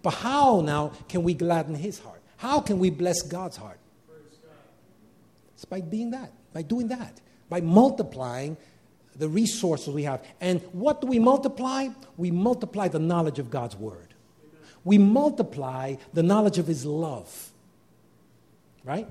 But 0.00 0.14
how 0.14 0.60
now 0.60 0.92
can 1.08 1.24
we 1.24 1.34
gladden 1.34 1.74
his 1.74 1.98
heart? 1.98 2.22
How 2.36 2.60
can 2.60 2.78
we 2.78 2.90
bless 2.90 3.22
God's 3.22 3.56
heart? 3.56 3.80
It's 5.54 5.64
by 5.64 5.80
being 5.80 6.12
that, 6.12 6.32
by 6.52 6.62
doing 6.62 6.88
that, 6.88 7.20
by 7.48 7.60
multiplying 7.60 8.56
the 9.16 9.28
resources 9.28 9.92
we 9.92 10.04
have. 10.04 10.24
And 10.40 10.60
what 10.72 11.00
do 11.00 11.08
we 11.08 11.18
multiply? 11.18 11.88
We 12.16 12.30
multiply 12.30 12.86
the 12.86 13.00
knowledge 13.00 13.40
of 13.40 13.50
God's 13.50 13.74
word. 13.74 14.14
We 14.84 14.98
multiply 14.98 15.96
the 16.12 16.22
knowledge 16.22 16.58
of 16.58 16.68
his 16.68 16.84
love. 16.86 17.50
Right? 18.84 19.08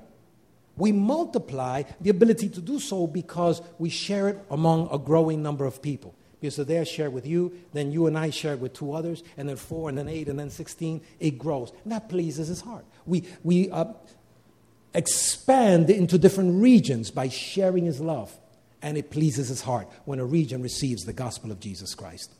We 0.76 0.92
multiply 0.92 1.84
the 2.00 2.10
ability 2.10 2.50
to 2.50 2.60
do 2.60 2.78
so 2.78 3.06
because 3.06 3.62
we 3.78 3.88
share 3.88 4.28
it 4.28 4.38
among 4.50 4.88
a 4.92 4.98
growing 4.98 5.42
number 5.42 5.64
of 5.64 5.80
people. 5.80 6.14
Because 6.40 6.58
if 6.58 6.66
they 6.66 6.84
share 6.84 7.10
with 7.10 7.26
you, 7.26 7.52
then 7.72 7.92
you 7.92 8.06
and 8.06 8.18
I 8.18 8.30
share 8.30 8.52
it 8.52 8.60
with 8.60 8.74
two 8.74 8.92
others, 8.92 9.22
and 9.36 9.48
then 9.48 9.56
four, 9.56 9.88
and 9.88 9.96
then 9.96 10.08
eight, 10.08 10.28
and 10.28 10.38
then 10.38 10.50
16. 10.50 11.00
It 11.18 11.38
grows. 11.38 11.72
And 11.82 11.92
that 11.92 12.08
pleases 12.08 12.48
his 12.48 12.60
heart. 12.60 12.84
We, 13.06 13.24
we 13.42 13.70
uh, 13.70 13.86
expand 14.92 15.88
into 15.88 16.18
different 16.18 16.60
regions 16.60 17.10
by 17.10 17.28
sharing 17.28 17.86
his 17.86 18.00
love. 18.00 18.36
And 18.82 18.98
it 18.98 19.10
pleases 19.10 19.48
his 19.48 19.62
heart 19.62 19.88
when 20.04 20.18
a 20.18 20.24
region 20.24 20.62
receives 20.62 21.04
the 21.04 21.14
gospel 21.14 21.50
of 21.50 21.58
Jesus 21.58 21.94
Christ. 21.94 22.30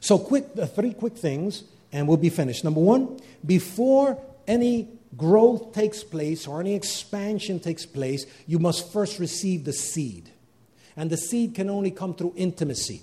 So, 0.00 0.18
quick, 0.18 0.46
uh, 0.58 0.66
three 0.66 0.94
quick 0.94 1.16
things, 1.16 1.64
and 1.92 2.08
we'll 2.08 2.16
be 2.16 2.30
finished. 2.30 2.64
Number 2.64 2.80
one, 2.80 3.20
before 3.44 4.20
any 4.46 4.88
growth 5.16 5.72
takes 5.72 6.04
place 6.04 6.46
or 6.46 6.60
any 6.60 6.74
expansion 6.74 7.60
takes 7.60 7.86
place, 7.86 8.26
you 8.46 8.58
must 8.58 8.92
first 8.92 9.18
receive 9.18 9.64
the 9.64 9.72
seed. 9.72 10.30
And 10.96 11.10
the 11.10 11.16
seed 11.16 11.54
can 11.54 11.68
only 11.70 11.90
come 11.90 12.14
through 12.14 12.34
intimacy, 12.36 13.02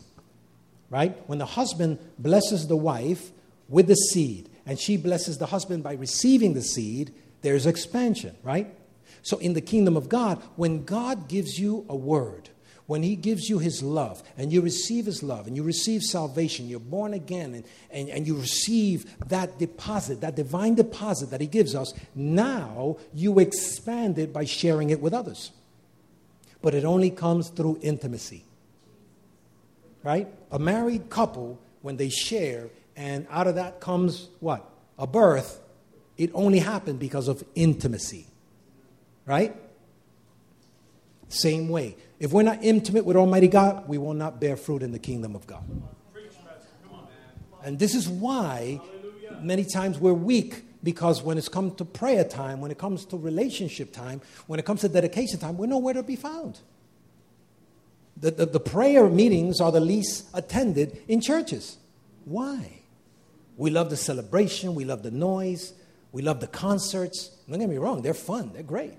right? 0.90 1.18
When 1.28 1.38
the 1.38 1.46
husband 1.46 2.00
blesses 2.18 2.68
the 2.68 2.78
wife 2.78 3.32
with 3.70 3.88
the 3.88 3.96
seed, 3.96 4.50
and 4.66 4.80
she 4.80 4.98
blesses 4.98 5.38
the 5.38 5.48
husband 5.48 5.84
by 5.84 5.94
receiving 5.94 6.54
the 6.54 6.62
seed, 6.62 7.14
there's 7.42 7.66
expansion, 7.66 8.36
right? 8.44 8.74
So 9.22 9.38
in 9.38 9.54
the 9.54 9.62
kingdom 9.62 9.98
of 9.98 10.10
God, 10.10 10.42
when 10.56 10.86
God 10.86 11.28
gives 11.28 11.60
you 11.60 11.86
a 11.90 11.96
word, 11.96 12.50
when 12.86 13.02
he 13.02 13.16
gives 13.16 13.50
you 13.50 13.60
his 13.60 13.82
love 13.82 14.22
and 14.38 14.52
you 14.52 14.62
receive 14.62 15.06
his 15.06 15.24
love 15.24 15.48
and 15.48 15.56
you 15.56 15.64
receive 15.64 16.02
salvation, 16.02 16.68
you're 16.68 16.80
born 16.80 17.14
again 17.14 17.54
and, 17.54 17.64
and, 17.92 18.10
and 18.10 18.28
you 18.28 18.36
receive 18.36 19.16
that 19.30 19.58
deposit, 19.58 20.22
that 20.22 20.36
divine 20.36 20.76
deposit 20.76 21.32
that 21.32 21.40
he 21.40 21.48
gives 21.48 21.76
us, 21.76 21.94
now 22.14 22.98
you 23.14 23.40
expand 23.40 24.18
it 24.20 24.34
by 24.34 24.44
sharing 24.44 24.90
it 24.90 25.02
with 25.02 25.14
others. 25.14 25.52
But 26.62 26.74
it 26.74 26.84
only 26.84 27.10
comes 27.10 27.50
through 27.50 27.80
intimacy. 27.82 28.44
Right? 30.04 30.28
A 30.52 30.60
married 30.60 31.10
couple, 31.10 31.60
when 31.82 31.96
they 31.96 32.10
share, 32.10 32.68
and 32.96 33.26
out 33.30 33.48
of 33.48 33.56
that 33.56 33.80
comes 33.80 34.28
what? 34.42 34.70
A 35.00 35.08
birth, 35.08 35.62
it 36.18 36.32
only 36.34 36.60
happened 36.60 37.00
because 37.00 37.30
of 37.30 37.44
intimacy. 37.56 38.28
Right? 39.26 39.56
Same 41.30 41.70
way. 41.70 41.96
If 42.24 42.32
we're 42.32 42.44
not 42.44 42.64
intimate 42.64 43.04
with 43.04 43.18
Almighty 43.18 43.50
God, 43.50 43.90
we 43.90 43.98
will 43.98 44.14
not 44.14 44.40
bear 44.40 44.56
fruit 44.56 44.82
in 44.82 44.94
the 44.94 44.98
kingdom 44.98 45.36
of 45.36 45.46
God. 45.46 45.66
And 47.66 47.78
this 47.78 47.94
is 47.94 48.08
why 48.08 48.80
many 49.42 49.66
times 49.66 50.00
we're 50.00 50.14
weak 50.14 50.64
because 50.82 51.22
when 51.22 51.38
it's 51.38 51.50
come 51.50 51.76
to 51.76 51.84
prayer 51.84 52.24
time, 52.24 52.62
when 52.62 52.72
it 52.72 52.78
comes 52.78 53.04
to 53.08 53.18
relationship 53.18 53.92
time, 53.92 54.22
when 54.48 54.58
it 54.58 54.64
comes 54.64 54.80
to 54.82 54.88
dedication 54.88 55.38
time, 55.38 55.58
we're 55.58 55.66
nowhere 55.66 55.96
to 55.96 56.02
be 56.02 56.16
found. 56.16 56.62
The, 58.16 58.32
the, 58.32 58.46
the 58.46 58.60
prayer 58.62 59.10
meetings 59.10 59.60
are 59.60 59.74
the 59.74 59.82
least 59.82 60.30
attended 60.34 61.04
in 61.10 61.20
churches. 61.20 61.76
Why? 62.24 62.84
We 63.58 63.70
love 63.70 63.90
the 63.90 63.98
celebration, 63.98 64.76
we 64.76 64.86
love 64.86 65.04
the 65.04 65.12
noise, 65.12 65.74
we 66.14 66.22
love 66.22 66.40
the 66.40 66.48
concerts. 66.48 67.36
Don't 67.50 67.60
get 67.60 67.68
me 67.68 67.78
wrong, 67.78 68.02
they're 68.02 68.14
fun, 68.14 68.52
they're 68.54 68.64
great. 68.64 68.94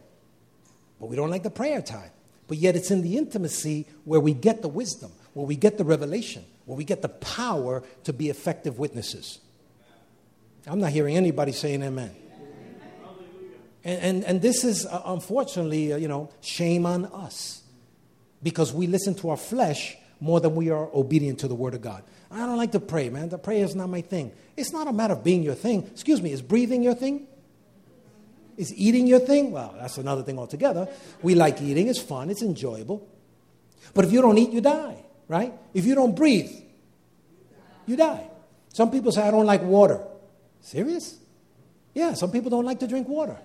But 1.00 1.08
we 1.08 1.16
don't 1.16 1.30
like 1.30 1.42
the 1.42 1.48
prayer 1.48 1.80
time. 1.80 2.10
But 2.46 2.58
yet 2.58 2.76
it's 2.76 2.90
in 2.90 3.02
the 3.02 3.16
intimacy 3.16 3.86
where 4.04 4.20
we 4.20 4.34
get 4.34 4.62
the 4.62 4.68
wisdom, 4.68 5.12
where 5.32 5.46
we 5.46 5.56
get 5.56 5.78
the 5.78 5.84
revelation, 5.84 6.44
where 6.66 6.76
we 6.76 6.84
get 6.84 7.02
the 7.02 7.08
power 7.08 7.82
to 8.04 8.12
be 8.12 8.28
effective 8.28 8.78
witnesses. 8.78 9.38
I'm 10.66 10.80
not 10.80 10.90
hearing 10.90 11.16
anybody 11.16 11.52
saying 11.52 11.82
amen. 11.82 12.14
And, 13.84 14.00
and, 14.00 14.24
and 14.24 14.42
this 14.42 14.64
is, 14.64 14.86
uh, 14.86 15.02
unfortunately, 15.04 15.92
uh, 15.92 15.96
you 15.96 16.08
know, 16.08 16.30
shame 16.40 16.86
on 16.86 17.04
us 17.06 17.62
because 18.42 18.72
we 18.72 18.86
listen 18.86 19.14
to 19.16 19.30
our 19.30 19.36
flesh 19.36 19.96
more 20.20 20.40
than 20.40 20.54
we 20.54 20.70
are 20.70 20.88
obedient 20.94 21.40
to 21.40 21.48
the 21.48 21.54
Word 21.54 21.74
of 21.74 21.82
God. 21.82 22.02
I 22.30 22.38
don't 22.38 22.56
like 22.56 22.72
to 22.72 22.80
pray, 22.80 23.10
man. 23.10 23.28
The 23.28 23.38
prayer 23.38 23.64
is 23.64 23.74
not 23.74 23.90
my 23.90 24.00
thing. 24.00 24.32
It's 24.56 24.72
not 24.72 24.86
a 24.88 24.92
matter 24.92 25.12
of 25.12 25.22
being 25.22 25.42
your 25.42 25.54
thing. 25.54 25.86
Excuse 25.92 26.22
me, 26.22 26.32
is 26.32 26.40
breathing 26.40 26.82
your 26.82 26.94
thing? 26.94 27.26
Is 28.56 28.72
eating 28.74 29.06
your 29.06 29.20
thing? 29.20 29.50
Well, 29.50 29.74
that's 29.78 29.98
another 29.98 30.22
thing 30.22 30.38
altogether. 30.38 30.88
We 31.22 31.34
like 31.34 31.60
eating, 31.60 31.88
it's 31.88 32.00
fun, 32.00 32.30
it's 32.30 32.42
enjoyable. 32.42 33.08
But 33.92 34.04
if 34.04 34.12
you 34.12 34.20
don't 34.20 34.38
eat, 34.38 34.50
you 34.50 34.60
die, 34.60 35.04
right? 35.28 35.52
If 35.72 35.84
you 35.84 35.94
don't 35.94 36.14
breathe, 36.14 36.50
you 37.86 37.96
die. 37.96 38.30
Some 38.72 38.90
people 38.90 39.12
say, 39.12 39.22
I 39.22 39.30
don't 39.30 39.46
like 39.46 39.62
water. 39.62 40.00
Serious? 40.60 41.18
Yeah, 41.94 42.14
some 42.14 42.30
people 42.30 42.50
don't 42.50 42.64
like 42.64 42.80
to 42.80 42.86
drink 42.86 43.08
water. 43.08 43.36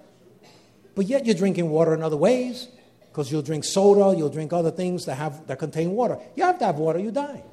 But 0.95 1.05
yet 1.05 1.25
you're 1.25 1.35
drinking 1.35 1.69
water 1.69 1.93
in 1.93 2.03
other 2.03 2.17
ways 2.17 2.67
because 3.09 3.31
you'll 3.31 3.41
drink 3.41 3.63
soda, 3.63 4.17
you'll 4.17 4.29
drink 4.29 4.53
other 4.53 4.71
things 4.71 5.05
that, 5.05 5.15
have, 5.15 5.45
that 5.47 5.59
contain 5.59 5.91
water. 5.91 6.17
You 6.35 6.43
have 6.43 6.59
to 6.59 6.65
have 6.65 6.75
water, 6.75 6.99
you 6.99 7.11
die. 7.11 7.43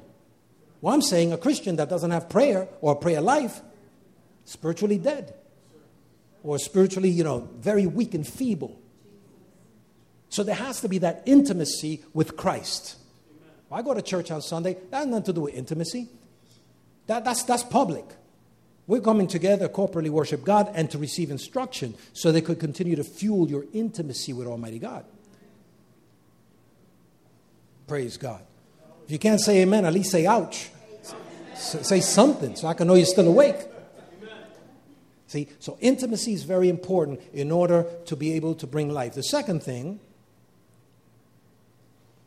Well, 0.81 0.93
I'm 0.93 1.01
saying 1.01 1.33
a 1.33 1.37
Christian 1.37 1.75
that 1.77 1.89
doesn't 1.89 2.11
have 2.11 2.29
prayer 2.29 2.67
or 2.81 2.93
a 2.93 2.95
prayer 2.95 3.21
life, 3.21 3.61
spiritually 4.45 4.97
dead 4.97 5.33
or 6.43 6.59
spiritually, 6.59 7.09
you 7.09 7.23
know, 7.23 7.49
very 7.57 7.85
weak 7.85 8.13
and 8.13 8.27
feeble. 8.27 8.79
So 10.29 10.43
there 10.43 10.55
has 10.55 10.81
to 10.81 10.89
be 10.89 10.97
that 10.99 11.23
intimacy 11.25 12.03
with 12.13 12.35
Christ. 12.37 12.97
I 13.71 13.81
go 13.81 13.93
to 13.93 14.01
church 14.01 14.31
on 14.31 14.41
Sunday, 14.41 14.77
that 14.91 14.97
has 14.97 15.07
nothing 15.07 15.23
to 15.25 15.33
do 15.33 15.41
with 15.41 15.53
intimacy. 15.53 16.07
That, 17.07 17.25
that's, 17.25 17.43
that's 17.43 17.63
public. 17.63 18.05
We're 18.85 19.01
coming 19.01 19.27
together, 19.27 19.67
corporately 19.67 20.09
worship 20.09 20.45
God, 20.45 20.71
and 20.73 20.89
to 20.91 20.97
receive 20.97 21.29
instruction 21.29 21.95
so 22.13 22.31
they 22.31 22.41
could 22.41 22.59
continue 22.59 22.95
to 22.95 23.03
fuel 23.03 23.49
your 23.49 23.65
intimacy 23.73 24.31
with 24.31 24.47
Almighty 24.47 24.79
God. 24.79 25.05
Praise 27.87 28.17
God. 28.17 28.41
If 29.05 29.11
you 29.11 29.19
can't 29.19 29.39
say 29.39 29.61
amen, 29.61 29.85
at 29.85 29.93
least 29.93 30.11
say 30.11 30.25
ouch. 30.25 30.69
say 31.55 31.99
something 31.99 32.55
so 32.55 32.67
I 32.67 32.73
can 32.73 32.87
know 32.87 32.95
you're 32.95 33.05
still 33.05 33.27
awake. 33.27 33.57
See, 35.27 35.49
so 35.59 35.77
intimacy 35.81 36.33
is 36.33 36.43
very 36.43 36.69
important 36.69 37.21
in 37.33 37.51
order 37.51 37.85
to 38.05 38.15
be 38.15 38.33
able 38.33 38.55
to 38.55 38.67
bring 38.67 38.89
life. 38.89 39.13
The 39.13 39.23
second 39.23 39.61
thing, 39.61 39.99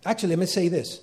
actually, 0.04 0.30
let 0.30 0.38
me 0.38 0.46
say 0.46 0.68
this 0.68 1.00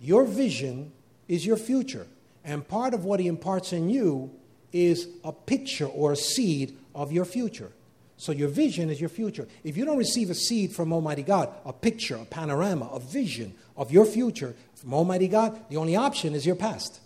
your 0.00 0.24
vision 0.24 0.92
is 1.28 1.46
your 1.46 1.56
future. 1.56 2.06
And 2.44 2.66
part 2.66 2.94
of 2.94 3.04
what 3.04 3.20
he 3.20 3.28
imparts 3.28 3.72
in 3.72 3.90
you 3.90 4.30
is 4.72 5.08
a 5.24 5.32
picture 5.32 5.86
or 5.86 6.12
a 6.12 6.16
seed 6.16 6.76
of 6.94 7.12
your 7.12 7.24
future. 7.24 7.70
So 8.16 8.32
your 8.32 8.48
vision 8.48 8.90
is 8.90 9.00
your 9.00 9.08
future. 9.08 9.46
If 9.64 9.76
you 9.76 9.84
don't 9.84 9.96
receive 9.98 10.30
a 10.30 10.34
seed 10.34 10.72
from 10.72 10.92
Almighty 10.92 11.22
God, 11.22 11.48
a 11.64 11.72
picture, 11.72 12.16
a 12.16 12.24
panorama, 12.24 12.86
a 12.92 13.00
vision 13.00 13.54
of 13.76 13.92
your 13.92 14.04
future 14.04 14.54
from 14.74 14.92
Almighty 14.92 15.28
God, 15.28 15.58
the 15.70 15.76
only 15.76 15.96
option 15.96 16.34
is 16.34 16.44
your 16.44 16.56
past. 16.56 17.00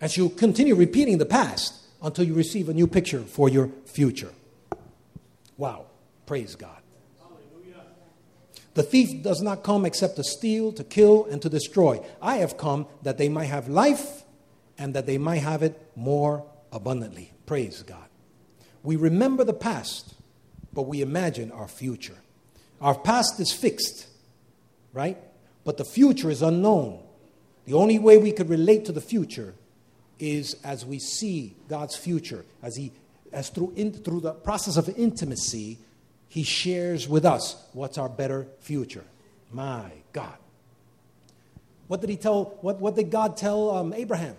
As 0.00 0.16
you 0.16 0.28
continue 0.28 0.74
repeating 0.74 1.18
the 1.18 1.26
past 1.26 1.74
until 2.02 2.24
you 2.24 2.34
receive 2.34 2.68
a 2.68 2.74
new 2.74 2.86
picture 2.86 3.20
for 3.20 3.48
your 3.48 3.70
future. 3.86 4.32
Wow. 5.56 5.86
Praise 6.26 6.54
God. 6.54 6.76
The 8.74 8.82
thief 8.84 9.24
does 9.24 9.42
not 9.42 9.64
come 9.64 9.84
except 9.84 10.14
to 10.16 10.22
steal, 10.22 10.72
to 10.74 10.84
kill, 10.84 11.24
and 11.24 11.42
to 11.42 11.48
destroy. 11.48 12.00
I 12.22 12.36
have 12.36 12.56
come 12.56 12.86
that 13.02 13.18
they 13.18 13.28
might 13.28 13.46
have 13.46 13.66
life 13.66 14.22
and 14.78 14.94
that 14.94 15.04
they 15.04 15.18
might 15.18 15.38
have 15.38 15.64
it 15.64 15.90
more 15.96 16.44
abundantly. 16.70 17.32
Praise 17.44 17.82
God. 17.82 18.04
We 18.84 18.94
remember 18.94 19.42
the 19.42 19.52
past, 19.52 20.14
but 20.72 20.82
we 20.82 21.02
imagine 21.02 21.50
our 21.50 21.66
future. 21.66 22.18
Our 22.80 22.96
past 22.96 23.40
is 23.40 23.52
fixed, 23.52 24.06
right? 24.92 25.18
But 25.64 25.76
the 25.76 25.84
future 25.84 26.30
is 26.30 26.40
unknown. 26.40 27.02
The 27.64 27.74
only 27.74 27.98
way 27.98 28.16
we 28.16 28.30
could 28.30 28.48
relate 28.48 28.84
to 28.84 28.92
the 28.92 29.00
future 29.00 29.54
is 30.18 30.54
as 30.64 30.84
we 30.84 30.98
see 30.98 31.56
God's 31.68 31.96
future, 31.96 32.44
as 32.62 32.76
He, 32.76 32.92
as 33.32 33.50
through, 33.50 33.72
in, 33.76 33.92
through 33.92 34.20
the 34.20 34.32
process 34.32 34.76
of 34.76 34.88
intimacy, 34.98 35.78
He 36.28 36.42
shares 36.42 37.08
with 37.08 37.24
us 37.24 37.56
what's 37.72 37.98
our 37.98 38.08
better 38.08 38.46
future. 38.60 39.04
My 39.52 39.90
God. 40.12 40.36
What 41.86 42.00
did 42.00 42.10
He 42.10 42.16
tell, 42.16 42.56
what, 42.60 42.80
what 42.80 42.96
did 42.96 43.10
God 43.10 43.36
tell 43.36 43.70
um, 43.70 43.92
Abraham? 43.92 44.36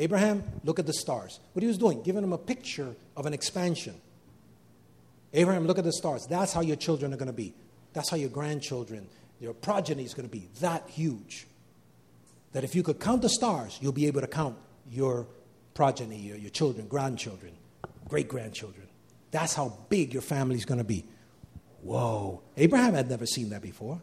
Abraham, 0.00 0.42
look 0.64 0.78
at 0.78 0.86
the 0.86 0.94
stars. 0.94 1.40
What 1.52 1.62
he 1.62 1.66
was 1.66 1.76
doing, 1.76 2.02
giving 2.02 2.24
him 2.24 2.32
a 2.32 2.38
picture 2.38 2.94
of 3.16 3.26
an 3.26 3.34
expansion. 3.34 3.94
Abraham, 5.34 5.66
look 5.66 5.78
at 5.78 5.84
the 5.84 5.92
stars. 5.92 6.26
That's 6.26 6.54
how 6.54 6.62
your 6.62 6.76
children 6.76 7.12
are 7.12 7.18
going 7.18 7.26
to 7.26 7.34
be. 7.34 7.52
That's 7.92 8.08
how 8.08 8.16
your 8.16 8.30
grandchildren, 8.30 9.06
your 9.40 9.52
progeny 9.52 10.04
is 10.04 10.14
going 10.14 10.28
to 10.28 10.32
be 10.32 10.48
that 10.60 10.88
huge. 10.88 11.46
That 12.52 12.64
if 12.64 12.74
you 12.74 12.82
could 12.82 12.98
count 12.98 13.20
the 13.20 13.28
stars, 13.28 13.78
you'll 13.82 13.92
be 13.92 14.06
able 14.06 14.22
to 14.22 14.26
count 14.26 14.56
your 14.88 15.26
progeny, 15.74 16.16
your, 16.16 16.36
your 16.36 16.50
children, 16.50 16.86
grandchildren, 16.86 17.52
great 18.08 18.28
grandchildren. 18.28 18.86
That's 19.30 19.54
how 19.54 19.76
big 19.88 20.12
your 20.12 20.22
family 20.22 20.56
is 20.56 20.64
going 20.64 20.78
to 20.78 20.84
be. 20.84 21.04
Whoa. 21.82 22.42
Abraham 22.56 22.94
had 22.94 23.08
never 23.08 23.26
seen 23.26 23.50
that 23.50 23.62
before. 23.62 24.02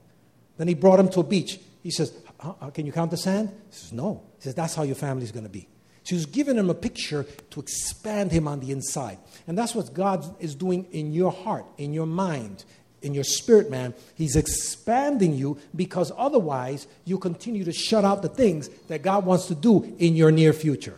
Then 0.58 0.68
he 0.68 0.74
brought 0.74 1.00
him 1.00 1.10
to 1.10 1.20
a 1.20 1.24
beach. 1.24 1.60
He 1.84 1.92
says, 1.92 2.12
"Uh, 2.40 2.54
uh, 2.60 2.70
Can 2.72 2.86
you 2.86 2.92
count 2.92 3.12
the 3.12 3.18
sand? 3.18 3.50
He 3.70 3.76
says, 3.76 3.94
No. 3.94 4.24
He 4.38 4.44
says, 4.44 4.56
That's 4.56 4.74
how 4.74 4.84
your 4.84 4.96
family's 4.96 5.32
going 5.32 5.46
to 5.46 5.52
be. 5.52 5.68
She 6.04 6.16
was 6.16 6.26
giving 6.26 6.58
him 6.58 6.70
a 6.70 6.74
picture 6.74 7.26
to 7.50 7.60
expand 7.60 8.32
him 8.32 8.48
on 8.48 8.62
the 8.62 8.72
inside. 8.72 9.18
And 9.46 9.58
that's 9.58 9.76
what 9.76 9.94
God 9.94 10.26
is 10.40 10.56
doing 10.56 10.88
in 10.92 11.12
your 11.12 11.34
heart, 11.34 11.66
in 11.78 11.92
your 11.92 12.06
mind, 12.06 12.64
in 13.02 13.14
your 13.14 13.24
spirit, 13.24 13.70
man. 13.70 13.94
He's 14.16 14.36
expanding 14.36 15.34
you 15.34 15.60
because 15.76 16.12
otherwise 16.18 16.88
you 17.06 17.18
continue 17.18 17.64
to 17.64 17.72
shut 17.72 18.04
out 18.04 18.22
the 18.22 18.30
things 18.30 18.70
that 18.88 19.02
God 19.02 19.26
wants 19.26 19.48
to 19.48 19.56
do 19.56 19.96
in 20.00 20.16
your 20.16 20.32
near 20.32 20.54
future. 20.54 20.98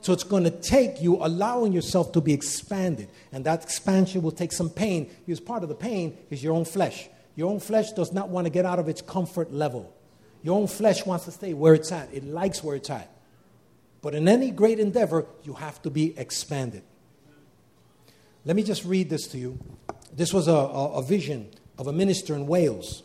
So 0.00 0.12
it's 0.12 0.24
going 0.24 0.44
to 0.44 0.50
take 0.50 1.00
you 1.00 1.16
allowing 1.16 1.72
yourself 1.72 2.12
to 2.12 2.20
be 2.20 2.34
expanded. 2.34 3.08
And 3.32 3.44
that 3.46 3.62
expansion 3.62 4.20
will 4.20 4.32
take 4.32 4.52
some 4.52 4.68
pain 4.68 5.10
because 5.24 5.40
part 5.40 5.62
of 5.62 5.70
the 5.70 5.74
pain 5.74 6.18
is 6.28 6.44
your 6.44 6.52
own 6.52 6.66
flesh. 6.66 7.08
Your 7.36 7.50
own 7.50 7.58
flesh 7.58 7.90
does 7.92 8.12
not 8.12 8.28
want 8.28 8.44
to 8.44 8.50
get 8.50 8.66
out 8.66 8.78
of 8.78 8.88
its 8.88 9.00
comfort 9.00 9.50
level. 9.50 9.94
Your 10.42 10.58
own 10.58 10.66
flesh 10.66 11.06
wants 11.06 11.24
to 11.24 11.30
stay 11.30 11.54
where 11.54 11.72
it's 11.72 11.90
at, 11.90 12.12
it 12.12 12.22
likes 12.22 12.62
where 12.62 12.76
it's 12.76 12.90
at. 12.90 13.10
But 14.02 14.14
in 14.14 14.28
any 14.28 14.50
great 14.50 14.78
endeavor, 14.78 15.24
you 15.42 15.54
have 15.54 15.80
to 15.80 15.90
be 15.90 16.16
expanded. 16.18 16.82
Let 18.44 18.56
me 18.56 18.62
just 18.62 18.84
read 18.84 19.08
this 19.08 19.26
to 19.28 19.38
you. 19.38 19.58
This 20.16 20.32
was 20.32 20.46
a, 20.46 20.52
a, 20.52 21.02
vision 21.02 21.50
of 21.76 21.88
a 21.88 21.92
minister 21.92 22.34
in 22.34 22.46
Wales. 22.46 23.02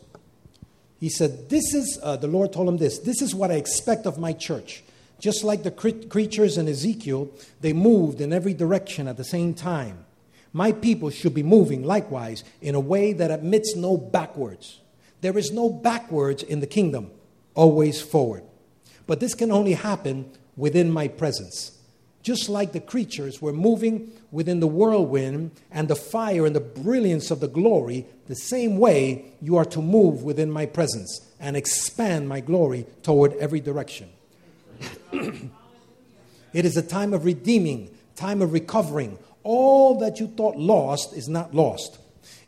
He 1.00 1.08
said, 1.08 1.48
This 1.50 1.74
is, 1.74 1.98
uh, 2.02 2.16
the 2.16 2.28
Lord 2.28 2.52
told 2.52 2.68
him 2.68 2.76
this, 2.76 3.00
this 3.00 3.20
is 3.20 3.34
what 3.34 3.50
I 3.50 3.54
expect 3.54 4.06
of 4.06 4.18
my 4.18 4.32
church. 4.32 4.84
Just 5.18 5.42
like 5.42 5.64
the 5.64 5.72
cre- 5.72 6.06
creatures 6.08 6.56
in 6.56 6.68
Ezekiel, 6.68 7.28
they 7.60 7.72
moved 7.72 8.20
in 8.20 8.32
every 8.32 8.54
direction 8.54 9.08
at 9.08 9.16
the 9.16 9.24
same 9.24 9.54
time. 9.54 10.04
My 10.52 10.72
people 10.72 11.10
should 11.10 11.34
be 11.34 11.42
moving 11.42 11.84
likewise 11.84 12.44
in 12.60 12.74
a 12.74 12.80
way 12.80 13.12
that 13.12 13.30
admits 13.30 13.74
no 13.76 13.96
backwards. 13.96 14.80
There 15.20 15.36
is 15.36 15.52
no 15.52 15.68
backwards 15.68 16.42
in 16.42 16.60
the 16.60 16.66
kingdom, 16.66 17.10
always 17.54 18.00
forward. 18.00 18.44
But 19.06 19.20
this 19.20 19.34
can 19.34 19.50
only 19.50 19.74
happen 19.74 20.30
within 20.56 20.90
my 20.90 21.08
presence. 21.08 21.76
Just 22.22 22.48
like 22.48 22.72
the 22.72 22.80
creatures 22.80 23.40
were 23.40 23.52
moving 23.52 24.12
within 24.30 24.60
the 24.60 24.66
whirlwind 24.66 25.52
and 25.70 25.88
the 25.88 25.96
fire 25.96 26.44
and 26.44 26.54
the 26.54 26.60
brilliance 26.60 27.30
of 27.30 27.40
the 27.40 27.48
glory, 27.48 28.06
the 28.26 28.34
same 28.34 28.78
way 28.78 29.32
you 29.40 29.56
are 29.56 29.64
to 29.66 29.80
move 29.80 30.22
within 30.22 30.50
my 30.50 30.66
presence 30.66 31.26
and 31.40 31.56
expand 31.56 32.28
my 32.28 32.40
glory 32.40 32.86
toward 33.02 33.32
every 33.34 33.60
direction. 33.60 34.10
it 35.12 36.64
is 36.64 36.76
a 36.76 36.82
time 36.82 37.14
of 37.14 37.24
redeeming, 37.24 37.90
time 38.16 38.42
of 38.42 38.52
recovering. 38.52 39.18
All 39.42 39.98
that 40.00 40.20
you 40.20 40.26
thought 40.26 40.56
lost 40.56 41.14
is 41.14 41.28
not 41.28 41.54
lost. 41.54 41.98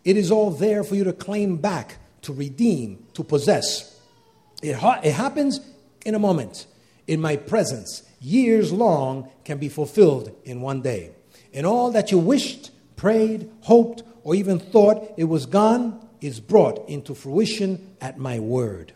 It 0.05 0.16
is 0.18 0.31
all 0.31 0.51
there 0.51 0.85
for 0.85 0.95
you 0.95 1.05
to 1.05 1.12
claim 1.12 1.57
back, 1.57 1.97
to 2.23 2.33
redeem, 2.35 3.07
to 3.14 3.25
possess. 3.25 3.99
It, 4.62 4.75
ha- 4.75 5.01
it 5.03 5.12
happens 5.12 5.61
in 6.05 6.14
a 6.14 6.18
moment, 6.18 6.66
in 7.07 7.20
my 7.20 7.37
presence. 7.37 8.03
Years 8.23 8.73
long 8.73 9.29
can 9.45 9.59
be 9.59 9.68
fulfilled 9.68 10.35
in 10.45 10.61
one 10.61 10.81
day. 10.81 11.11
And 11.53 11.66
all 11.66 11.91
that 11.91 12.12
you 12.12 12.18
wished, 12.18 12.70
prayed, 12.95 13.51
hoped, 13.62 14.05
or 14.23 14.35
even 14.37 14.61
thought 14.61 15.12
it 15.16 15.25
was 15.25 15.45
gone 15.45 16.09
is 16.20 16.39
brought 16.39 16.89
into 16.89 17.14
fruition 17.14 17.95
at 18.01 18.18
my 18.18 18.39
word. 18.39 18.93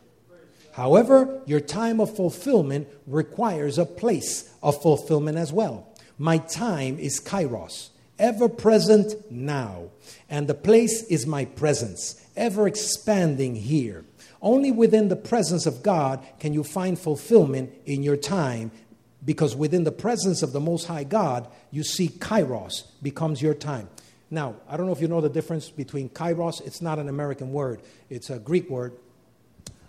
However, 0.72 1.42
your 1.44 1.60
time 1.60 2.00
of 2.00 2.14
fulfillment 2.14 2.86
requires 3.06 3.78
a 3.78 3.84
place 3.84 4.48
of 4.62 4.80
fulfillment 4.80 5.38
as 5.38 5.52
well. 5.52 5.88
My 6.18 6.38
time 6.38 6.98
is 6.98 7.20
kairos, 7.20 7.88
ever 8.18 8.48
present 8.48 9.14
now, 9.30 9.88
and 10.30 10.46
the 10.46 10.54
place 10.54 11.02
is 11.04 11.26
my 11.26 11.46
presence, 11.46 12.24
ever 12.36 12.68
expanding 12.68 13.56
here. 13.56 14.04
Only 14.40 14.70
within 14.70 15.08
the 15.08 15.16
presence 15.16 15.66
of 15.66 15.82
God 15.82 16.24
can 16.38 16.52
you 16.52 16.62
find 16.62 16.98
fulfillment 16.98 17.72
in 17.86 18.02
your 18.02 18.16
time, 18.16 18.70
because 19.26 19.56
within 19.56 19.84
the 19.84 19.92
presence 19.92 20.42
of 20.42 20.52
the 20.52 20.60
Most 20.60 20.86
High 20.86 21.04
God, 21.04 21.48
you 21.70 21.82
see 21.82 22.08
kairos 22.08 22.84
becomes 23.02 23.42
your 23.42 23.54
time. 23.54 23.90
Now, 24.30 24.56
I 24.68 24.76
don't 24.76 24.86
know 24.86 24.92
if 24.92 25.00
you 25.00 25.08
know 25.08 25.20
the 25.20 25.28
difference 25.28 25.68
between 25.68 26.08
kairos, 26.08 26.64
it's 26.64 26.80
not 26.80 26.98
an 26.98 27.08
American 27.08 27.52
word, 27.52 27.82
it's 28.08 28.30
a 28.30 28.38
Greek 28.38 28.70
word. 28.70 28.96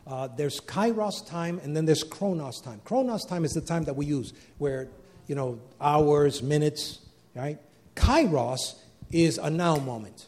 Uh, 0.06 0.28
there's 0.36 0.60
kairos 0.60 1.26
time 1.28 1.60
and 1.64 1.76
then 1.76 1.86
there's 1.86 2.04
chronos 2.04 2.60
time. 2.62 2.82
Chronos 2.84 3.26
time 3.26 3.46
is 3.46 3.52
the 3.52 3.62
time 3.62 3.84
that 3.84 3.96
we 3.96 4.06
use, 4.06 4.34
where, 4.58 4.88
you 5.28 5.36
know, 5.36 5.60
hours, 5.80 6.42
minutes, 6.42 7.00
right? 7.36 7.60
Kairos 7.96 8.76
is 9.12 9.38
a 9.38 9.50
now 9.50 9.78
moment, 9.78 10.28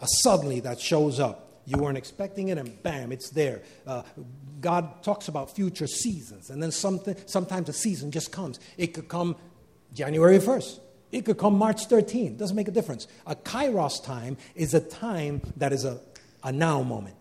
a 0.00 0.06
suddenly 0.22 0.60
that 0.60 0.80
shows 0.80 1.18
up. 1.18 1.47
You 1.68 1.76
weren't 1.76 1.98
expecting 1.98 2.48
it, 2.48 2.56
and 2.56 2.82
bam, 2.82 3.12
it's 3.12 3.28
there. 3.28 3.60
Uh, 3.86 4.02
God 4.62 5.02
talks 5.02 5.28
about 5.28 5.54
future 5.54 5.86
seasons, 5.86 6.48
and 6.48 6.62
then 6.62 6.70
something, 6.70 7.14
sometimes 7.26 7.68
a 7.68 7.74
season 7.74 8.10
just 8.10 8.32
comes. 8.32 8.58
It 8.78 8.94
could 8.94 9.08
come 9.08 9.36
January 9.92 10.38
1st. 10.38 10.80
It 11.12 11.26
could 11.26 11.36
come 11.36 11.58
March 11.58 11.86
13th. 11.86 12.38
Doesn't 12.38 12.56
make 12.56 12.68
a 12.68 12.72
difference. 12.72 13.06
A 13.26 13.36
kairos 13.36 14.02
time 14.02 14.38
is 14.54 14.72
a 14.72 14.80
time 14.80 15.42
that 15.58 15.74
is 15.74 15.84
a, 15.84 16.00
a 16.42 16.50
now 16.50 16.82
moment. 16.82 17.16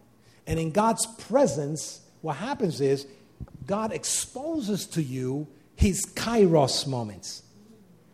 And 0.45 0.58
in 0.62 0.72
God's 0.72 1.06
presence, 1.06 2.00
what 2.22 2.38
happens 2.38 2.80
is 2.80 3.06
God 3.66 3.91
exposes 3.91 4.86
to 4.88 5.04
you 5.04 5.45
his 5.76 6.06
kairos 6.16 6.88
moments. 6.88 7.43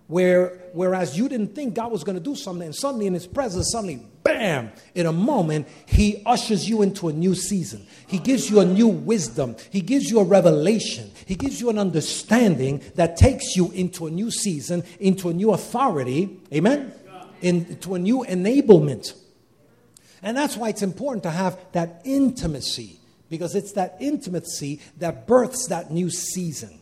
Where, 0.07 0.59
whereas 0.73 1.17
you 1.17 1.29
didn't 1.29 1.55
think 1.55 1.75
God 1.75 1.91
was 1.91 2.03
going 2.03 2.17
to 2.17 2.23
do 2.23 2.35
something, 2.35 2.65
and 2.65 2.75
suddenly 2.75 3.07
in 3.07 3.13
his 3.13 3.25
presence, 3.25 3.71
suddenly, 3.71 4.05
bam, 4.23 4.71
in 4.93 5.05
a 5.05 5.13
moment, 5.13 5.67
he 5.85 6.21
ushers 6.25 6.67
you 6.67 6.81
into 6.81 7.07
a 7.07 7.13
new 7.13 7.33
season. 7.33 7.87
He 8.07 8.19
gives 8.19 8.49
you 8.49 8.59
a 8.59 8.65
new 8.65 8.87
wisdom. 8.87 9.55
He 9.69 9.81
gives 9.81 10.11
you 10.11 10.19
a 10.19 10.23
revelation. 10.23 11.09
He 11.25 11.35
gives 11.35 11.61
you 11.61 11.69
an 11.69 11.79
understanding 11.79 12.83
that 12.95 13.15
takes 13.15 13.55
you 13.55 13.71
into 13.71 14.05
a 14.05 14.11
new 14.11 14.29
season, 14.29 14.83
into 14.99 15.29
a 15.29 15.33
new 15.33 15.51
authority, 15.53 16.37
amen? 16.53 16.93
Into 17.41 17.95
a 17.95 17.99
new 17.99 18.25
enablement. 18.27 19.13
And 20.21 20.35
that's 20.35 20.57
why 20.57 20.69
it's 20.69 20.83
important 20.83 21.23
to 21.23 21.31
have 21.31 21.57
that 21.71 22.01
intimacy, 22.03 22.99
because 23.29 23.55
it's 23.55 23.71
that 23.73 23.95
intimacy 24.01 24.81
that 24.97 25.27
births 25.27 25.67
that 25.67 25.91
new 25.91 26.09
season. 26.09 26.81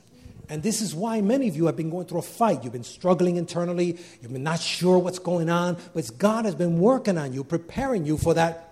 And 0.52 0.62
this 0.62 0.82
is 0.82 0.94
why 0.94 1.22
many 1.22 1.48
of 1.48 1.56
you 1.56 1.68
have 1.68 1.78
been 1.78 1.90
going 1.90 2.08
through 2.08 2.20
a 2.20 2.24
fight. 2.24 2.66
You've 2.66 2.74
been 2.74 2.84
struggling 2.84 3.38
internally, 3.38 3.98
you've 4.22 4.34
been 4.34 4.44
not 4.44 4.60
sure 4.60 5.00
what's 5.00 5.18
going 5.18 5.50
on, 5.50 5.78
but 5.94 6.12
God 6.18 6.44
has 6.44 6.56
been 6.56 6.78
working 6.78 7.18
on 7.18 7.32
you, 7.32 7.46
preparing 7.46 8.06
you 8.06 8.18
for 8.18 8.34
that 8.34 8.71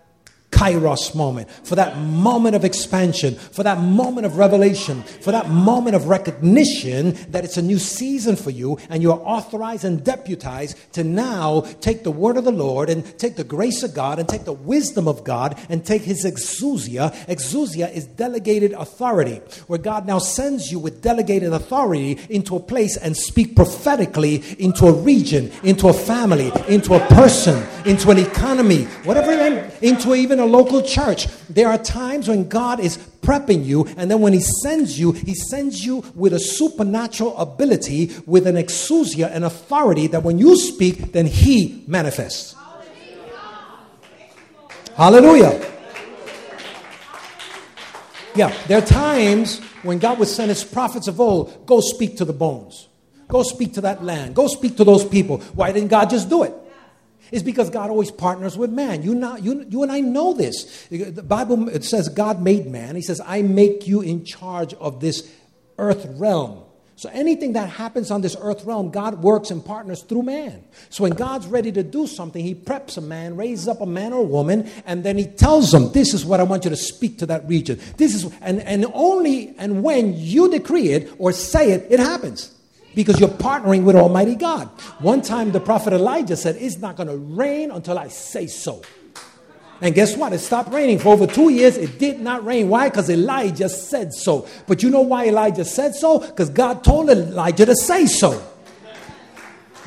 kairos 0.59 1.15
moment, 1.15 1.49
for 1.63 1.75
that 1.75 1.97
moment 1.97 2.53
of 2.53 2.65
expansion, 2.65 3.35
for 3.35 3.63
that 3.63 3.79
moment 3.79 4.25
of 4.25 4.37
revelation, 4.37 5.01
for 5.03 5.31
that 5.31 5.49
moment 5.49 5.95
of 5.95 6.07
recognition 6.07 7.13
that 7.29 7.45
it's 7.45 7.55
a 7.55 7.61
new 7.61 7.79
season 7.79 8.35
for 8.35 8.49
you 8.49 8.77
and 8.89 9.01
you're 9.01 9.21
authorized 9.23 9.85
and 9.85 10.03
deputized 10.03 10.77
to 10.91 11.03
now 11.03 11.61
take 11.79 12.03
the 12.03 12.11
word 12.11 12.35
of 12.35 12.43
the 12.43 12.51
Lord 12.51 12.89
and 12.89 13.17
take 13.17 13.37
the 13.37 13.43
grace 13.45 13.83
of 13.83 13.93
God 13.93 14.19
and 14.19 14.27
take 14.27 14.43
the 14.43 14.51
wisdom 14.51 15.07
of 15.07 15.23
God 15.23 15.57
and 15.69 15.85
take 15.85 16.01
his 16.01 16.25
exousia. 16.25 17.13
Exousia 17.27 17.89
is 17.93 18.05
delegated 18.05 18.73
authority, 18.73 19.41
where 19.67 19.79
God 19.79 20.05
now 20.05 20.19
sends 20.19 20.71
you 20.71 20.79
with 20.79 21.01
delegated 21.01 21.53
authority 21.53 22.19
into 22.29 22.57
a 22.57 22.59
place 22.59 22.97
and 22.97 23.15
speak 23.15 23.55
prophetically 23.55 24.43
into 24.59 24.87
a 24.87 24.91
region, 24.91 25.51
into 25.63 25.87
a 25.87 25.93
family, 25.93 26.51
into 26.67 26.95
a 26.95 26.99
person, 27.07 27.65
into 27.85 28.11
an 28.11 28.17
economy, 28.17 28.83
whatever, 29.05 29.31
into 29.81 30.15
even 30.15 30.39
a 30.39 30.48
local 30.49 30.81
church. 30.81 31.27
There 31.49 31.67
are 31.67 31.77
times 31.77 32.27
when 32.27 32.49
God 32.49 32.79
is 32.79 32.97
prepping 33.21 33.63
you, 33.65 33.85
and 33.97 34.09
then 34.09 34.21
when 34.21 34.33
He 34.33 34.39
sends 34.39 34.99
you, 34.99 35.11
He 35.11 35.35
sends 35.35 35.85
you 35.85 36.03
with 36.15 36.33
a 36.33 36.39
supernatural 36.39 37.37
ability, 37.37 38.11
with 38.25 38.47
an 38.47 38.55
exousia, 38.55 39.33
an 39.33 39.43
authority 39.43 40.07
that 40.07 40.23
when 40.23 40.37
you 40.39 40.57
speak, 40.57 41.13
then 41.13 41.25
He 41.25 41.83
manifests. 41.87 42.55
Hallelujah. 44.95 45.65
Yeah, 48.35 48.53
there 48.67 48.79
are 48.79 48.85
times 48.85 49.59
when 49.83 49.99
God 49.99 50.19
would 50.19 50.27
send 50.27 50.49
His 50.49 50.63
prophets 50.63 51.07
of 51.07 51.19
old, 51.19 51.65
go 51.65 51.79
speak 51.79 52.17
to 52.17 52.25
the 52.25 52.33
bones. 52.33 52.87
Go 53.27 53.43
speak 53.43 53.75
to 53.75 53.81
that 53.81 54.03
land. 54.03 54.35
Go 54.35 54.47
speak 54.47 54.75
to 54.77 54.83
those 54.83 55.05
people. 55.05 55.37
Why 55.53 55.71
didn't 55.71 55.89
God 55.89 56.09
just 56.09 56.29
do 56.29 56.43
it? 56.43 56.53
It's 57.31 57.43
because 57.43 57.69
God 57.69 57.89
always 57.89 58.11
partners 58.11 58.57
with 58.57 58.71
man. 58.71 59.03
You, 59.03 59.15
not, 59.15 59.43
you, 59.43 59.65
you 59.69 59.83
and 59.83 59.91
I 59.91 59.99
know 60.01 60.33
this. 60.33 60.87
The 60.89 61.23
Bible 61.23 61.69
says 61.81 62.09
God 62.09 62.41
made 62.41 62.67
man. 62.67 62.95
He 62.95 63.01
says, 63.01 63.21
I 63.25 63.41
make 63.41 63.87
you 63.87 64.01
in 64.01 64.25
charge 64.25 64.73
of 64.75 64.99
this 64.99 65.29
earth 65.77 66.05
realm. 66.17 66.63
So 66.99 67.09
anything 67.13 67.53
that 67.53 67.69
happens 67.69 68.11
on 68.11 68.19
this 68.19 68.35
earth 68.41 68.65
realm, 68.65 68.91
God 68.91 69.23
works 69.23 69.51
and 69.51 69.63
partners 69.63 70.03
through 70.03 70.23
man. 70.23 70.65
So 70.89 71.03
when 71.03 71.13
God's 71.13 71.47
ready 71.47 71.71
to 71.71 71.81
do 71.81 72.07
something, 72.07 72.43
He 72.43 72.53
preps 72.53 72.97
a 72.97 73.01
man, 73.01 73.37
raises 73.37 73.69
up 73.69 73.79
a 73.79 73.85
man 73.85 74.11
or 74.11 74.19
a 74.19 74.25
woman, 74.25 74.69
and 74.85 75.01
then 75.01 75.17
He 75.17 75.23
tells 75.23 75.71
them, 75.71 75.93
"This 75.93 76.13
is 76.13 76.25
what 76.25 76.41
I 76.41 76.43
want 76.43 76.65
you 76.65 76.71
to 76.71 76.75
speak 76.75 77.19
to 77.19 77.25
that 77.27 77.47
region. 77.47 77.79
This 77.95 78.13
is," 78.13 78.29
and 78.41 78.59
and 78.63 78.85
only 78.93 79.55
and 79.57 79.81
when 79.81 80.13
you 80.13 80.51
decree 80.51 80.89
it 80.89 81.09
or 81.17 81.31
say 81.31 81.71
it, 81.71 81.87
it 81.89 82.01
happens. 82.01 82.53
Because 82.95 83.19
you're 83.19 83.29
partnering 83.29 83.83
with 83.83 83.95
Almighty 83.95 84.35
God. 84.35 84.67
One 84.99 85.21
time 85.21 85.51
the 85.51 85.59
prophet 85.59 85.93
Elijah 85.93 86.35
said, 86.35 86.57
It's 86.57 86.77
not 86.77 86.95
going 86.95 87.07
to 87.07 87.17
rain 87.17 87.71
until 87.71 87.97
I 87.97 88.07
say 88.07 88.47
so. 88.47 88.81
And 89.81 89.95
guess 89.95 90.17
what? 90.17 90.33
It 90.33 90.39
stopped 90.39 90.73
raining. 90.73 90.99
For 90.99 91.13
over 91.13 91.25
two 91.25 91.49
years, 91.49 91.77
it 91.77 91.99
did 91.99 92.19
not 92.19 92.45
rain. 92.45 92.67
Why? 92.67 92.89
Because 92.89 93.09
Elijah 93.09 93.69
said 93.69 94.13
so. 94.13 94.47
But 94.67 94.83
you 94.83 94.89
know 94.89 95.01
why 95.01 95.27
Elijah 95.27 95.63
said 95.63 95.95
so? 95.95 96.19
Because 96.19 96.49
God 96.49 96.83
told 96.83 97.09
Elijah 97.09 97.65
to 97.65 97.75
say 97.75 98.05
so. 98.05 98.43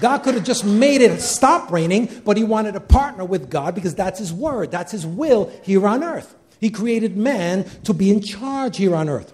God 0.00 0.18
could 0.18 0.34
have 0.34 0.44
just 0.44 0.64
made 0.64 1.00
it 1.00 1.20
stop 1.20 1.70
raining, 1.70 2.22
but 2.24 2.36
he 2.36 2.42
wanted 2.42 2.72
to 2.72 2.80
partner 2.80 3.24
with 3.24 3.48
God 3.50 3.74
because 3.74 3.94
that's 3.94 4.18
his 4.18 4.32
word, 4.32 4.72
that's 4.72 4.90
his 4.90 5.06
will 5.06 5.52
here 5.62 5.86
on 5.86 6.02
earth. 6.02 6.34
He 6.58 6.70
created 6.70 7.16
man 7.16 7.64
to 7.84 7.92
be 7.92 8.10
in 8.10 8.20
charge 8.20 8.78
here 8.78 8.96
on 8.96 9.08
earth. 9.08 9.32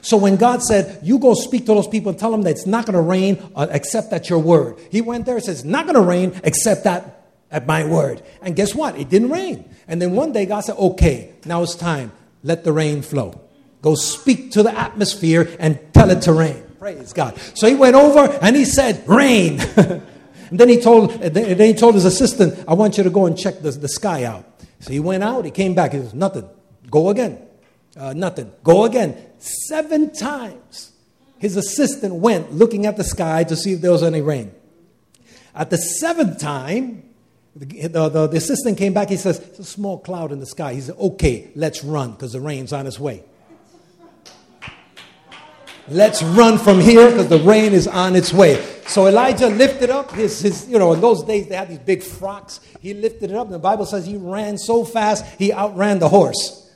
So 0.00 0.16
when 0.16 0.36
God 0.36 0.62
said, 0.62 1.00
You 1.02 1.18
go 1.18 1.34
speak 1.34 1.66
to 1.66 1.74
those 1.74 1.88
people 1.88 2.10
and 2.10 2.18
tell 2.18 2.30
them 2.30 2.42
that 2.42 2.50
it's 2.50 2.66
not 2.66 2.86
going 2.86 2.94
to 2.94 3.02
rain 3.02 3.50
uh, 3.54 3.66
except 3.70 4.12
at 4.12 4.28
your 4.28 4.38
word, 4.38 4.78
he 4.90 5.00
went 5.00 5.26
there 5.26 5.36
and 5.36 5.44
says, 5.44 5.60
It's 5.60 5.64
not 5.64 5.86
going 5.86 5.96
to 5.96 6.02
rain 6.02 6.40
except 6.44 6.84
that 6.84 7.32
at 7.50 7.66
my 7.66 7.84
word. 7.84 8.22
And 8.42 8.54
guess 8.54 8.74
what? 8.74 8.98
It 8.98 9.08
didn't 9.08 9.30
rain. 9.30 9.68
And 9.86 10.00
then 10.00 10.12
one 10.12 10.32
day 10.32 10.46
God 10.46 10.60
said, 10.60 10.76
Okay, 10.76 11.34
now 11.44 11.62
it's 11.62 11.74
time. 11.74 12.12
Let 12.42 12.64
the 12.64 12.72
rain 12.72 13.02
flow. 13.02 13.40
Go 13.82 13.94
speak 13.94 14.52
to 14.52 14.62
the 14.62 14.76
atmosphere 14.76 15.48
and 15.58 15.78
tell 15.92 16.10
it 16.10 16.22
to 16.22 16.32
rain. 16.32 16.62
Praise 16.78 17.12
God. 17.12 17.38
So 17.54 17.68
he 17.68 17.74
went 17.74 17.96
over 17.96 18.38
and 18.40 18.54
he 18.54 18.64
said, 18.64 19.02
Rain. 19.08 19.60
and 19.76 20.02
then 20.50 20.68
he 20.68 20.80
told 20.80 21.10
then 21.12 21.58
he 21.58 21.74
told 21.74 21.94
his 21.94 22.04
assistant, 22.04 22.64
I 22.68 22.74
want 22.74 22.98
you 22.98 23.04
to 23.04 23.10
go 23.10 23.26
and 23.26 23.36
check 23.36 23.60
the, 23.60 23.70
the 23.70 23.88
sky 23.88 24.24
out. 24.24 24.44
So 24.80 24.92
he 24.92 25.00
went 25.00 25.24
out, 25.24 25.44
he 25.44 25.50
came 25.50 25.74
back, 25.74 25.92
he 25.92 25.98
says, 25.98 26.14
Nothing. 26.14 26.48
Go 26.90 27.10
again. 27.10 27.47
Uh, 27.98 28.12
nothing. 28.12 28.52
Go 28.62 28.84
again. 28.84 29.16
Seven 29.38 30.12
times. 30.12 30.92
His 31.38 31.56
assistant 31.56 32.14
went 32.14 32.52
looking 32.52 32.86
at 32.86 32.96
the 32.96 33.04
sky 33.04 33.44
to 33.44 33.56
see 33.56 33.74
if 33.74 33.80
there 33.80 33.92
was 33.92 34.02
any 34.02 34.20
rain. 34.20 34.52
At 35.54 35.70
the 35.70 35.76
seventh 35.76 36.40
time, 36.40 37.02
the, 37.56 37.88
the, 37.88 38.08
the, 38.28 38.36
assistant 38.36 38.78
came 38.78 38.92
back. 38.92 39.08
He 39.08 39.16
says, 39.16 39.40
It's 39.40 39.58
a 39.58 39.64
small 39.64 39.98
cloud 39.98 40.30
in 40.30 40.38
the 40.38 40.46
sky. 40.46 40.74
He 40.74 40.80
said, 40.80 40.96
Okay, 40.98 41.50
let's 41.56 41.82
run 41.82 42.12
because 42.12 42.32
the 42.32 42.40
rain's 42.40 42.72
on 42.72 42.86
its 42.86 43.00
way. 43.00 43.24
Let's 45.88 46.22
run 46.22 46.58
from 46.58 46.80
here 46.80 47.10
because 47.10 47.28
the 47.28 47.38
rain 47.38 47.72
is 47.72 47.88
on 47.88 48.14
its 48.14 48.32
way. 48.32 48.62
So 48.86 49.06
Elijah 49.06 49.48
lifted 49.48 49.90
up 49.90 50.12
his, 50.12 50.38
his, 50.40 50.68
you 50.68 50.78
know, 50.78 50.92
in 50.92 51.00
those 51.00 51.24
days 51.24 51.48
they 51.48 51.56
had 51.56 51.68
these 51.68 51.78
big 51.78 52.02
frocks. 52.02 52.60
He 52.80 52.94
lifted 52.94 53.30
it 53.30 53.36
up, 53.36 53.46
and 53.46 53.54
the 53.54 53.58
Bible 53.58 53.86
says 53.86 54.06
he 54.06 54.16
ran 54.16 54.58
so 54.58 54.84
fast 54.84 55.24
he 55.38 55.52
outran 55.52 55.98
the 55.98 56.08
horse. 56.08 56.67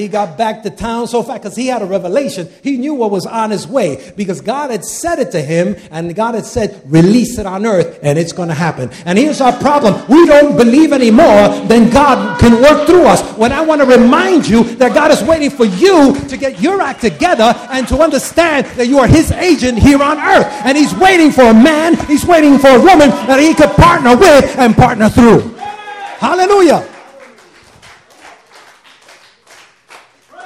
He 0.00 0.08
got 0.08 0.38
back 0.38 0.62
to 0.62 0.70
town 0.70 1.08
so 1.08 1.22
fast 1.22 1.42
because 1.42 1.54
he 1.54 1.66
had 1.66 1.82
a 1.82 1.84
revelation. 1.84 2.48
He 2.62 2.78
knew 2.78 2.94
what 2.94 3.10
was 3.10 3.26
on 3.26 3.50
his 3.50 3.68
way 3.68 4.12
because 4.16 4.40
God 4.40 4.70
had 4.70 4.82
said 4.82 5.18
it 5.18 5.30
to 5.32 5.42
him 5.42 5.76
and 5.90 6.14
God 6.14 6.34
had 6.34 6.46
said, 6.46 6.82
release 6.86 7.38
it 7.38 7.44
on 7.44 7.66
earth 7.66 7.98
and 8.02 8.18
it's 8.18 8.32
going 8.32 8.48
to 8.48 8.54
happen. 8.54 8.90
And 9.04 9.18
here's 9.18 9.42
our 9.42 9.52
problem. 9.58 10.02
We 10.08 10.24
don't 10.24 10.56
believe 10.56 10.94
anymore, 10.94 11.48
then 11.68 11.90
God 11.90 12.40
can 12.40 12.62
work 12.62 12.86
through 12.86 13.04
us. 13.04 13.20
When 13.36 13.52
I 13.52 13.60
want 13.60 13.82
to 13.82 13.86
remind 13.86 14.48
you 14.48 14.64
that 14.76 14.94
God 14.94 15.10
is 15.10 15.22
waiting 15.22 15.50
for 15.50 15.66
you 15.66 16.18
to 16.28 16.36
get 16.38 16.62
your 16.62 16.80
act 16.80 17.02
together 17.02 17.52
and 17.68 17.86
to 17.88 18.00
understand 18.00 18.68
that 18.78 18.86
you 18.86 19.00
are 19.00 19.06
his 19.06 19.30
agent 19.32 19.78
here 19.78 20.02
on 20.02 20.16
earth. 20.18 20.46
And 20.64 20.78
he's 20.78 20.94
waiting 20.94 21.30
for 21.30 21.42
a 21.42 21.54
man, 21.54 21.94
he's 22.06 22.24
waiting 22.24 22.58
for 22.58 22.68
a 22.68 22.78
woman 22.78 23.10
that 23.28 23.38
he 23.38 23.52
could 23.52 23.70
partner 23.72 24.16
with 24.16 24.56
and 24.58 24.74
partner 24.74 25.10
through. 25.10 25.40
Hallelujah. 26.18 26.88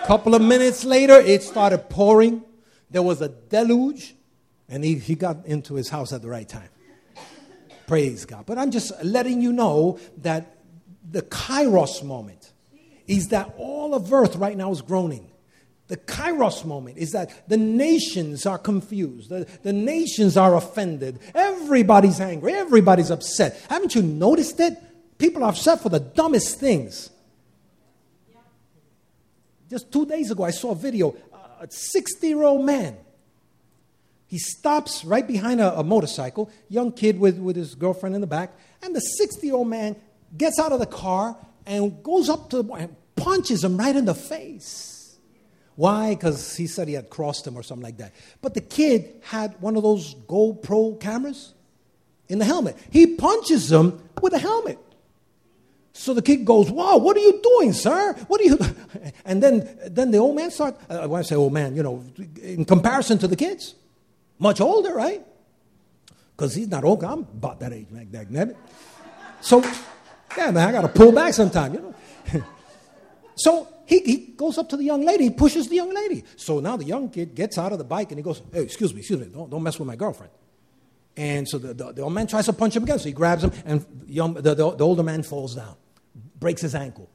Couple 0.05 0.35
of 0.35 0.43
minutes 0.43 0.85
later, 0.85 1.15
it 1.15 1.43
started 1.43 1.89
pouring. 1.89 2.43
There 2.91 3.03
was 3.03 3.21
a 3.23 3.29
deluge, 3.29 4.15
and 4.69 4.85
he, 4.85 4.97
he 4.97 5.15
got 5.15 5.47
into 5.47 5.75
his 5.75 5.89
house 5.89 6.13
at 6.13 6.23
the 6.23 6.29
right 6.29 6.49
time. 6.49 6.69
Praise 7.87 8.25
God. 8.25 8.47
But 8.47 8.59
I'm 8.59 8.71
just 8.71 8.93
letting 9.03 9.41
you 9.41 9.53
know 9.53 9.99
that 10.19 10.59
the 11.11 11.23
kairos 11.23 12.03
moment 12.03 12.53
is 13.07 13.29
that 13.29 13.55
all 13.59 13.95
of 13.95 14.13
earth 14.13 14.37
right 14.37 14.57
now 14.57 14.71
is 14.71 14.81
groaning. 14.81 15.31
The 15.89 15.99
kairos 15.99 16.65
moment 16.65 16.97
is 16.97 17.13
that 17.13 17.49
the 17.49 17.59
nations 17.59 18.47
are 18.47 18.59
confused. 18.59 19.29
The, 19.29 19.47
the 19.63 19.73
nations 19.73 20.37
are 20.37 20.57
offended. 20.57 21.19
Everybody's 21.35 22.21
angry. 22.21 22.55
Everybody's 22.55 23.11
upset. 23.11 23.61
Haven't 23.69 23.95
you 23.95 24.03
noticed 24.03 24.61
it? 24.61 24.79
People 25.19 25.45
are 25.45 25.51
upset 25.51 25.83
for 25.83 25.91
the 25.91 26.01
dumbest 26.01 26.59
things. 26.59 27.11
Just 29.69 29.93
two 29.93 30.07
days 30.07 30.31
ago, 30.31 30.45
I 30.45 30.51
saw 30.51 30.73
a 30.73 30.77
video. 30.77 31.15
Uh, 31.33 31.39
a 31.61 31.71
60 31.71 32.27
year 32.27 32.43
old 32.43 32.65
man. 32.65 32.97
He 34.27 34.39
stops 34.39 35.05
right 35.05 35.27
behind 35.27 35.61
a, 35.61 35.79
a, 35.79 35.85
motorcycle, 35.85 36.51
young 36.69 36.93
kid 36.93 37.21
with, 37.21 37.39
with 37.39 37.57
his 37.57 37.75
girlfriend 37.75 38.15
in 38.15 38.21
the 38.21 38.27
back, 38.27 38.53
and 38.83 38.95
the 38.95 39.01
60 39.01 39.47
year 39.47 39.57
old 39.57 39.69
man 39.69 39.97
gets 40.37 40.59
out 40.59 40.73
of 40.73 40.81
the 40.81 40.87
car 40.87 41.37
and 41.67 42.03
goes 42.03 42.29
up 42.29 42.51
to 42.51 42.57
the 42.57 42.65
boy 42.65 42.77
and 42.77 42.97
punches 43.17 43.63
him 43.63 43.77
right 43.77 43.95
in 43.95 44.05
the 44.05 44.15
face. 44.15 45.19
Why? 45.77 46.15
Because 46.15 46.57
he 46.57 46.67
said 46.67 46.89
he 46.89 46.95
had 46.95 47.11
crossed 47.11 47.47
him 47.47 47.57
or 47.57 47.63
something 47.63 47.85
like 47.85 47.99
that. 47.99 48.13
But 48.41 48.55
the 48.55 48.61
kid 48.61 49.21
had 49.23 49.61
one 49.61 49.77
of 49.77 49.83
those 49.83 50.15
GoPro 50.15 51.01
cameras 51.01 51.53
in 52.29 52.39
the 52.39 52.45
helmet. 52.45 52.77
He 52.91 53.07
punches 53.17 53.71
him 53.71 54.01
with 54.21 54.33
a 54.33 54.39
helmet. 54.39 54.79
So 55.97 56.13
the 56.13 56.23
kid 56.23 56.45
goes, 56.45 56.71
Wow, 56.71 56.99
what 56.99 57.17
are 57.17 57.21
you 57.21 57.41
doing, 57.41 57.73
sir? 57.73 58.15
What 58.27 58.41
are 58.41 58.45
you? 58.45 58.59
And 59.25 59.43
then, 59.43 59.79
then 59.87 60.11
the 60.11 60.19
old 60.19 60.37
man 60.37 60.51
starts, 60.51 60.79
uh, 60.91 61.07
when 61.07 61.21
I 61.21 61.23
say 61.23 61.35
old 61.35 61.53
man, 61.53 61.75
you 61.75 61.83
know, 61.83 62.05
in 62.43 62.65
comparison 62.67 63.17
to 63.19 63.27
the 63.27 63.37
kids, 63.37 63.75
much 64.39 64.61
older, 64.61 64.93
right? 64.93 65.25
Because 66.37 66.55
he's 66.55 66.69
not 66.69 66.85
old, 66.85 67.03
I'm 67.03 67.21
about 67.21 67.61
that 67.61 67.73
age, 67.73 67.87
magnetic. 67.91 68.57
So, 69.41 69.63
yeah, 70.37 70.51
man, 70.51 70.69
I 70.69 70.73
got 70.73 70.83
to 70.83 70.89
pull 70.89 71.13
back 71.13 71.33
sometime, 71.33 71.75
you 71.75 71.81
know. 71.81 72.45
so 73.37 73.69
he, 73.87 74.01
he 74.01 74.17
goes 74.37 74.59
up 74.59 74.69
to 74.71 74.77
the 74.77 74.85
young 74.85 75.05
lady, 75.05 75.25
he 75.25 75.31
pushes 75.31 75.69
the 75.69 75.77
young 75.77 75.95
lady. 75.95 76.25
So 76.37 76.61
now 76.61 76.77
the 76.77 76.85
young 76.85 77.09
kid 77.09 77.35
gets 77.35 77.57
out 77.57 77.73
of 77.73 77.79
the 77.79 77.85
bike 77.85 78.11
and 78.11 78.19
he 78.19 78.23
goes, 78.23 78.43
Hey, 78.53 78.63
excuse 78.63 78.93
me, 78.93 79.01
excuse 79.01 79.21
me, 79.21 79.27
don't, 79.27 79.49
don't 79.49 79.63
mess 79.63 79.79
with 79.79 79.89
my 79.89 79.97
girlfriend. 79.97 80.33
And 81.17 81.49
so 81.49 81.59
the, 81.59 81.73
the, 81.73 81.93
the, 81.93 82.03
old 82.03 82.13
man 82.13 82.27
tries 82.27 82.47
to 82.47 82.53
punch 82.53 82.77
him 82.77 82.83
again. 82.83 82.99
So 82.99 83.07
he 83.07 83.13
grabs 83.13 83.45
him, 83.45 83.53
and 83.65 83.87
young, 84.07 84.35
the, 84.35 84.55
the, 84.55 84.77
the 84.77 84.85
older 84.85 85.05
man 85.05 85.23
falls 85.23 85.55
down 85.55 85.77
breaks 86.39 86.63
his 86.63 86.75
ankle. 86.75 87.09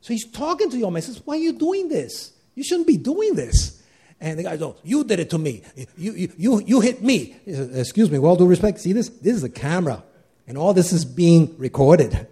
So 0.00 0.12
he's 0.12 0.30
talking 0.30 0.70
to 0.70 0.82
old 0.82 0.92
man. 0.92 1.02
Says, 1.02 1.20
Why 1.24 1.34
are 1.34 1.40
you 1.40 1.52
doing 1.52 1.88
this? 1.88 2.32
You 2.54 2.64
shouldn't 2.64 2.86
be 2.86 2.96
doing 2.96 3.34
this. 3.34 3.82
And 4.20 4.38
the 4.38 4.42
guy 4.44 4.56
goes, 4.56 4.78
You 4.82 5.04
did 5.04 5.20
it 5.20 5.30
to 5.30 5.38
me. 5.38 5.62
You, 5.96 6.12
you, 6.12 6.32
you, 6.36 6.60
you 6.60 6.80
hit 6.80 7.02
me. 7.02 7.36
Says, 7.46 7.78
Excuse 7.78 8.10
me, 8.10 8.18
with 8.18 8.28
all 8.28 8.36
due 8.36 8.46
respect, 8.46 8.80
see 8.80 8.92
this? 8.92 9.08
This 9.08 9.36
is 9.36 9.44
a 9.44 9.48
camera. 9.48 10.02
And 10.46 10.58
all 10.58 10.74
this 10.74 10.92
is 10.92 11.04
being 11.04 11.54
recorded. 11.58 12.26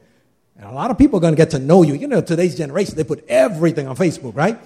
And 0.56 0.66
a 0.66 0.72
lot 0.72 0.90
of 0.90 0.98
people 0.98 1.18
are 1.18 1.20
going 1.20 1.34
to 1.34 1.36
get 1.36 1.50
to 1.50 1.58
know 1.58 1.82
you. 1.82 1.94
You 1.94 2.08
know, 2.08 2.20
today's 2.20 2.56
generation, 2.56 2.96
they 2.96 3.04
put 3.04 3.24
everything 3.28 3.86
on 3.86 3.96
Facebook, 3.96 4.34
right? 4.34 4.58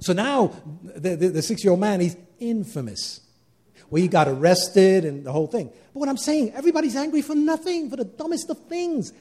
So 0.00 0.12
now 0.12 0.52
the, 0.82 1.16
the, 1.16 1.28
the 1.28 1.42
six 1.42 1.64
year 1.64 1.70
old 1.70 1.80
man, 1.80 2.00
he's 2.00 2.16
infamous. 2.38 3.20
Well, 3.88 4.02
he 4.02 4.08
got 4.08 4.28
arrested 4.28 5.04
and 5.04 5.24
the 5.24 5.32
whole 5.32 5.46
thing. 5.46 5.70
But 5.92 6.00
what 6.00 6.08
I'm 6.08 6.16
saying, 6.16 6.52
everybody's 6.52 6.96
angry 6.96 7.22
for 7.22 7.34
nothing, 7.34 7.90
for 7.90 7.96
the 7.96 8.04
dumbest 8.04 8.50
of 8.50 8.58
things. 8.66 9.12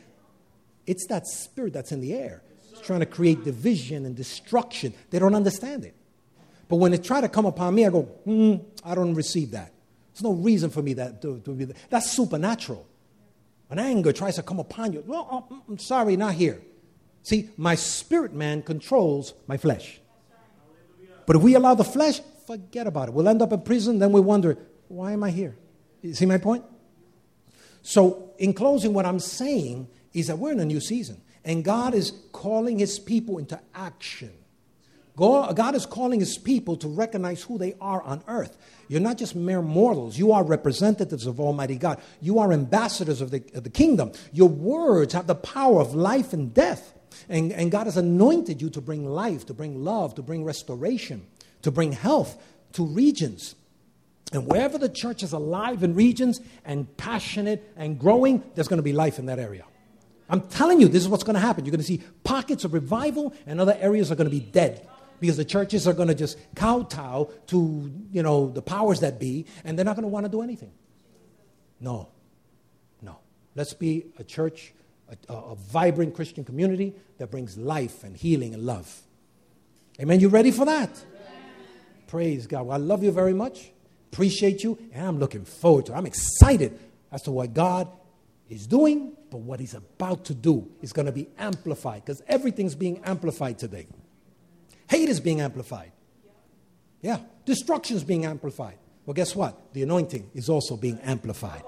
It's 0.90 1.06
that 1.06 1.28
spirit 1.28 1.74
that's 1.74 1.92
in 1.92 2.02
the 2.02 2.16
air. 2.16 2.42
It's 2.72 2.82
trying 2.82 3.02
to 3.02 3.06
create 3.06 3.44
division 3.44 4.08
and 4.08 4.16
destruction. 4.16 4.92
They 5.12 5.20
don't 5.20 5.36
understand 5.36 5.86
it. 5.86 5.96
But 6.68 6.78
when 6.78 6.96
it 6.96 7.04
try 7.04 7.22
to 7.22 7.30
come 7.30 7.46
upon 7.46 7.76
me, 7.76 7.86
I 7.86 7.92
go, 7.92 8.02
hmm, 8.02 8.56
I 8.84 8.96
don't 8.96 9.14
receive 9.14 9.52
that. 9.52 9.72
There's 10.12 10.24
no 10.24 10.34
reason 10.34 10.72
for 10.72 10.82
me 10.82 10.94
that 10.94 11.22
to, 11.22 11.42
to 11.42 11.52
be 11.52 11.66
that. 11.66 11.78
That's 11.92 12.10
supernatural. 12.10 12.88
When 13.68 13.78
anger 13.78 14.12
tries 14.12 14.38
to 14.38 14.42
come 14.42 14.58
upon 14.58 14.94
you. 14.94 15.04
Well, 15.06 15.28
oh, 15.32 15.54
mm, 15.54 15.62
I'm 15.70 15.78
sorry, 15.78 16.18
not 16.18 16.34
here. 16.34 16.60
See, 17.22 17.52
my 17.56 17.76
spirit 17.76 18.34
man 18.34 18.64
controls 18.64 19.36
my 19.46 19.58
flesh. 19.58 20.02
But 21.28 21.36
if 21.36 21.44
we 21.44 21.54
allow 21.54 21.76
the 21.76 21.84
flesh, 21.84 22.20
forget 22.48 22.88
about 22.88 23.10
it. 23.10 23.14
We'll 23.14 23.30
end 23.30 23.44
up 23.44 23.54
in 23.54 23.62
prison, 23.62 24.00
then 24.00 24.12
we 24.12 24.22
wonder, 24.22 24.58
why 24.88 25.12
am 25.12 25.24
I 25.24 25.30
here? 25.30 25.56
You 26.02 26.16
see 26.16 26.26
my 26.26 26.40
point? 26.40 26.66
So, 27.84 28.32
in 28.40 28.54
closing, 28.54 28.92
what 28.92 29.06
I'm 29.06 29.20
saying 29.20 29.88
is 30.14 30.28
that 30.28 30.38
we're 30.38 30.52
in 30.52 30.60
a 30.60 30.66
new 30.66 30.80
season 30.80 31.22
and 31.44 31.64
God 31.64 31.94
is 31.94 32.14
calling 32.32 32.80
his 32.80 33.00
people 33.00 33.38
into 33.38 33.60
action. 33.74 34.32
God 35.18 35.76
is 35.76 35.86
calling 35.86 36.22
his 36.22 36.38
people 36.38 36.78
to 36.78 36.88
recognize 36.88 37.44
who 37.44 37.58
they 37.58 37.76
are 37.82 38.02
on 38.04 38.24
earth. 38.28 38.56
You're 38.88 39.02
not 39.02 39.18
just 39.18 39.36
mere 39.36 39.62
mortals. 39.62 40.18
You 40.18 40.32
are 40.32 40.44
representatives 40.46 41.26
of 41.26 41.42
Almighty 41.42 41.76
God. 41.76 42.00
You 42.22 42.40
are 42.40 42.54
ambassadors 42.54 43.20
of 43.20 43.32
the, 43.32 43.44
of 43.54 43.66
the 43.66 43.70
kingdom. 43.70 44.14
Your 44.32 44.48
words 44.48 45.14
have 45.14 45.28
the 45.28 45.36
power 45.36 45.82
of 45.82 45.94
life 45.94 46.32
and 46.32 46.54
death. 46.54 46.94
And, 47.28 47.52
and 47.52 47.70
God 47.70 47.86
has 47.88 47.98
anointed 47.98 48.62
you 48.62 48.70
to 48.70 48.82
bring 48.82 49.06
life, 49.06 49.46
to 49.48 49.54
bring 49.54 49.84
love, 49.84 50.16
to 50.16 50.22
bring 50.22 50.46
restoration, 50.46 51.28
to 51.64 51.72
bring 51.72 51.92
health 51.92 52.42
to 52.74 52.86
regions. 52.86 53.56
And 54.32 54.48
wherever 54.48 54.78
the 54.78 54.90
church 54.90 55.22
is 55.22 55.34
alive 55.34 55.84
in 55.84 55.96
regions 55.96 56.40
and 56.64 56.96
passionate 56.96 57.74
and 57.76 58.00
growing, 58.00 58.44
there's 58.56 58.70
going 58.70 58.78
to 58.78 58.84
be 58.84 58.94
life 58.94 59.20
in 59.20 59.26
that 59.26 59.40
area. 59.40 59.66
I'm 60.30 60.42
telling 60.42 60.80
you, 60.80 60.88
this 60.88 61.02
is 61.02 61.10
what's 61.10 61.24
going 61.24 61.34
to 61.36 61.40
happen. 61.40 61.66
You're 61.66 61.72
going 61.72 61.82
to 61.82 61.88
see 61.88 62.02
pockets 62.24 62.64
of 62.64 62.74
revival, 62.74 63.34
and 63.48 63.60
other 63.60 63.76
areas 63.80 64.12
are 64.12 64.16
going 64.16 64.30
to 64.30 64.36
be 64.36 64.40
dead. 64.40 64.88
Because 65.20 65.36
the 65.36 65.46
churches 65.46 65.88
are 65.88 65.94
going 65.94 66.08
to 66.08 66.16
just 66.16 66.38
kowtow 66.56 67.30
to, 67.48 67.92
you 68.12 68.24
know, 68.24 68.50
the 68.50 68.62
powers 68.62 69.02
that 69.02 69.20
be, 69.20 69.46
and 69.66 69.78
they're 69.78 69.86
not 69.86 69.96
going 69.96 70.04
to 70.04 70.10
want 70.10 70.26
to 70.26 70.32
do 70.32 70.42
anything. 70.42 70.72
No. 71.80 72.10
No. 73.02 73.18
Let's 73.56 73.74
be 73.74 74.06
a 74.18 74.24
church, 74.24 74.74
a, 75.10 75.34
a, 75.34 75.56
vibrant 75.56 76.16
Christian 76.16 76.46
community 76.46 76.94
that 77.18 77.32
brings 77.32 77.58
life 77.58 78.04
and 78.04 78.16
healing 78.16 78.54
and 78.54 78.66
love. 78.66 79.02
Amen. 80.00 80.22
You 80.22 80.30
ready 80.30 80.52
for 80.52 80.66
that? 80.66 80.90
Praise 82.08 82.48
God. 82.48 82.68
Well, 82.68 82.76
I 82.76 82.84
love 82.84 83.04
you 83.04 83.12
very 83.12 83.34
much. 83.34 83.72
Appreciate 84.12 84.64
you. 84.64 84.78
And 84.94 85.06
I'm 85.06 85.20
looking 85.20 85.44
forward 85.44 85.88
to 85.88 85.94
it. 85.94 85.96
I'm 85.96 86.06
excited 86.06 86.80
as 87.12 87.24
to 87.24 87.32
what 87.32 87.54
God 87.54 87.88
is 88.50 88.66
doing, 88.68 89.16
but 89.30 89.40
what 89.40 89.60
He's 89.60 89.74
about 89.74 90.26
to 90.26 90.34
do 90.34 90.70
is 90.82 90.94
going 90.94 91.06
to 91.06 91.12
be 91.12 91.28
amplified 91.38 92.06
because 92.06 92.22
everything's 92.28 92.76
being 92.76 93.02
amplified 93.04 93.60
today. 93.60 93.88
Hate 94.90 95.10
is 95.10 95.20
being 95.20 95.42
amplified. 95.42 95.92
Yeah. 97.02 97.20
Destruction 97.46 97.96
is 97.96 98.04
being 98.04 98.26
amplified. 98.26 98.78
Well, 99.06 99.14
guess 99.14 99.36
what? 99.36 99.74
The 99.74 99.84
anointing 99.84 100.32
is 100.34 100.50
also 100.50 100.78
being 100.78 101.00
amplified. 101.02 101.64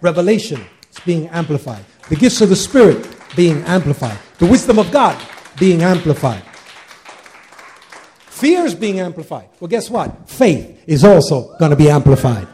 Revelation 0.00 0.64
is 0.90 1.00
being 1.00 1.28
amplified. 1.28 1.84
The 2.08 2.16
gifts 2.16 2.40
of 2.40 2.48
the 2.48 2.56
Spirit 2.56 3.08
being 3.34 3.62
amplified. 3.64 4.18
The 4.38 4.46
wisdom 4.46 4.78
of 4.78 4.90
God 4.90 5.20
being 5.58 5.82
amplified. 5.82 6.42
Fear 8.26 8.66
is 8.66 8.74
being 8.74 9.00
amplified. 9.00 9.48
Well, 9.58 9.68
guess 9.68 9.90
what? 9.90 10.28
Faith 10.28 10.84
is 10.86 11.04
also 11.04 11.56
going 11.58 11.70
to 11.70 11.76
be 11.76 11.90
amplified. 11.90 12.46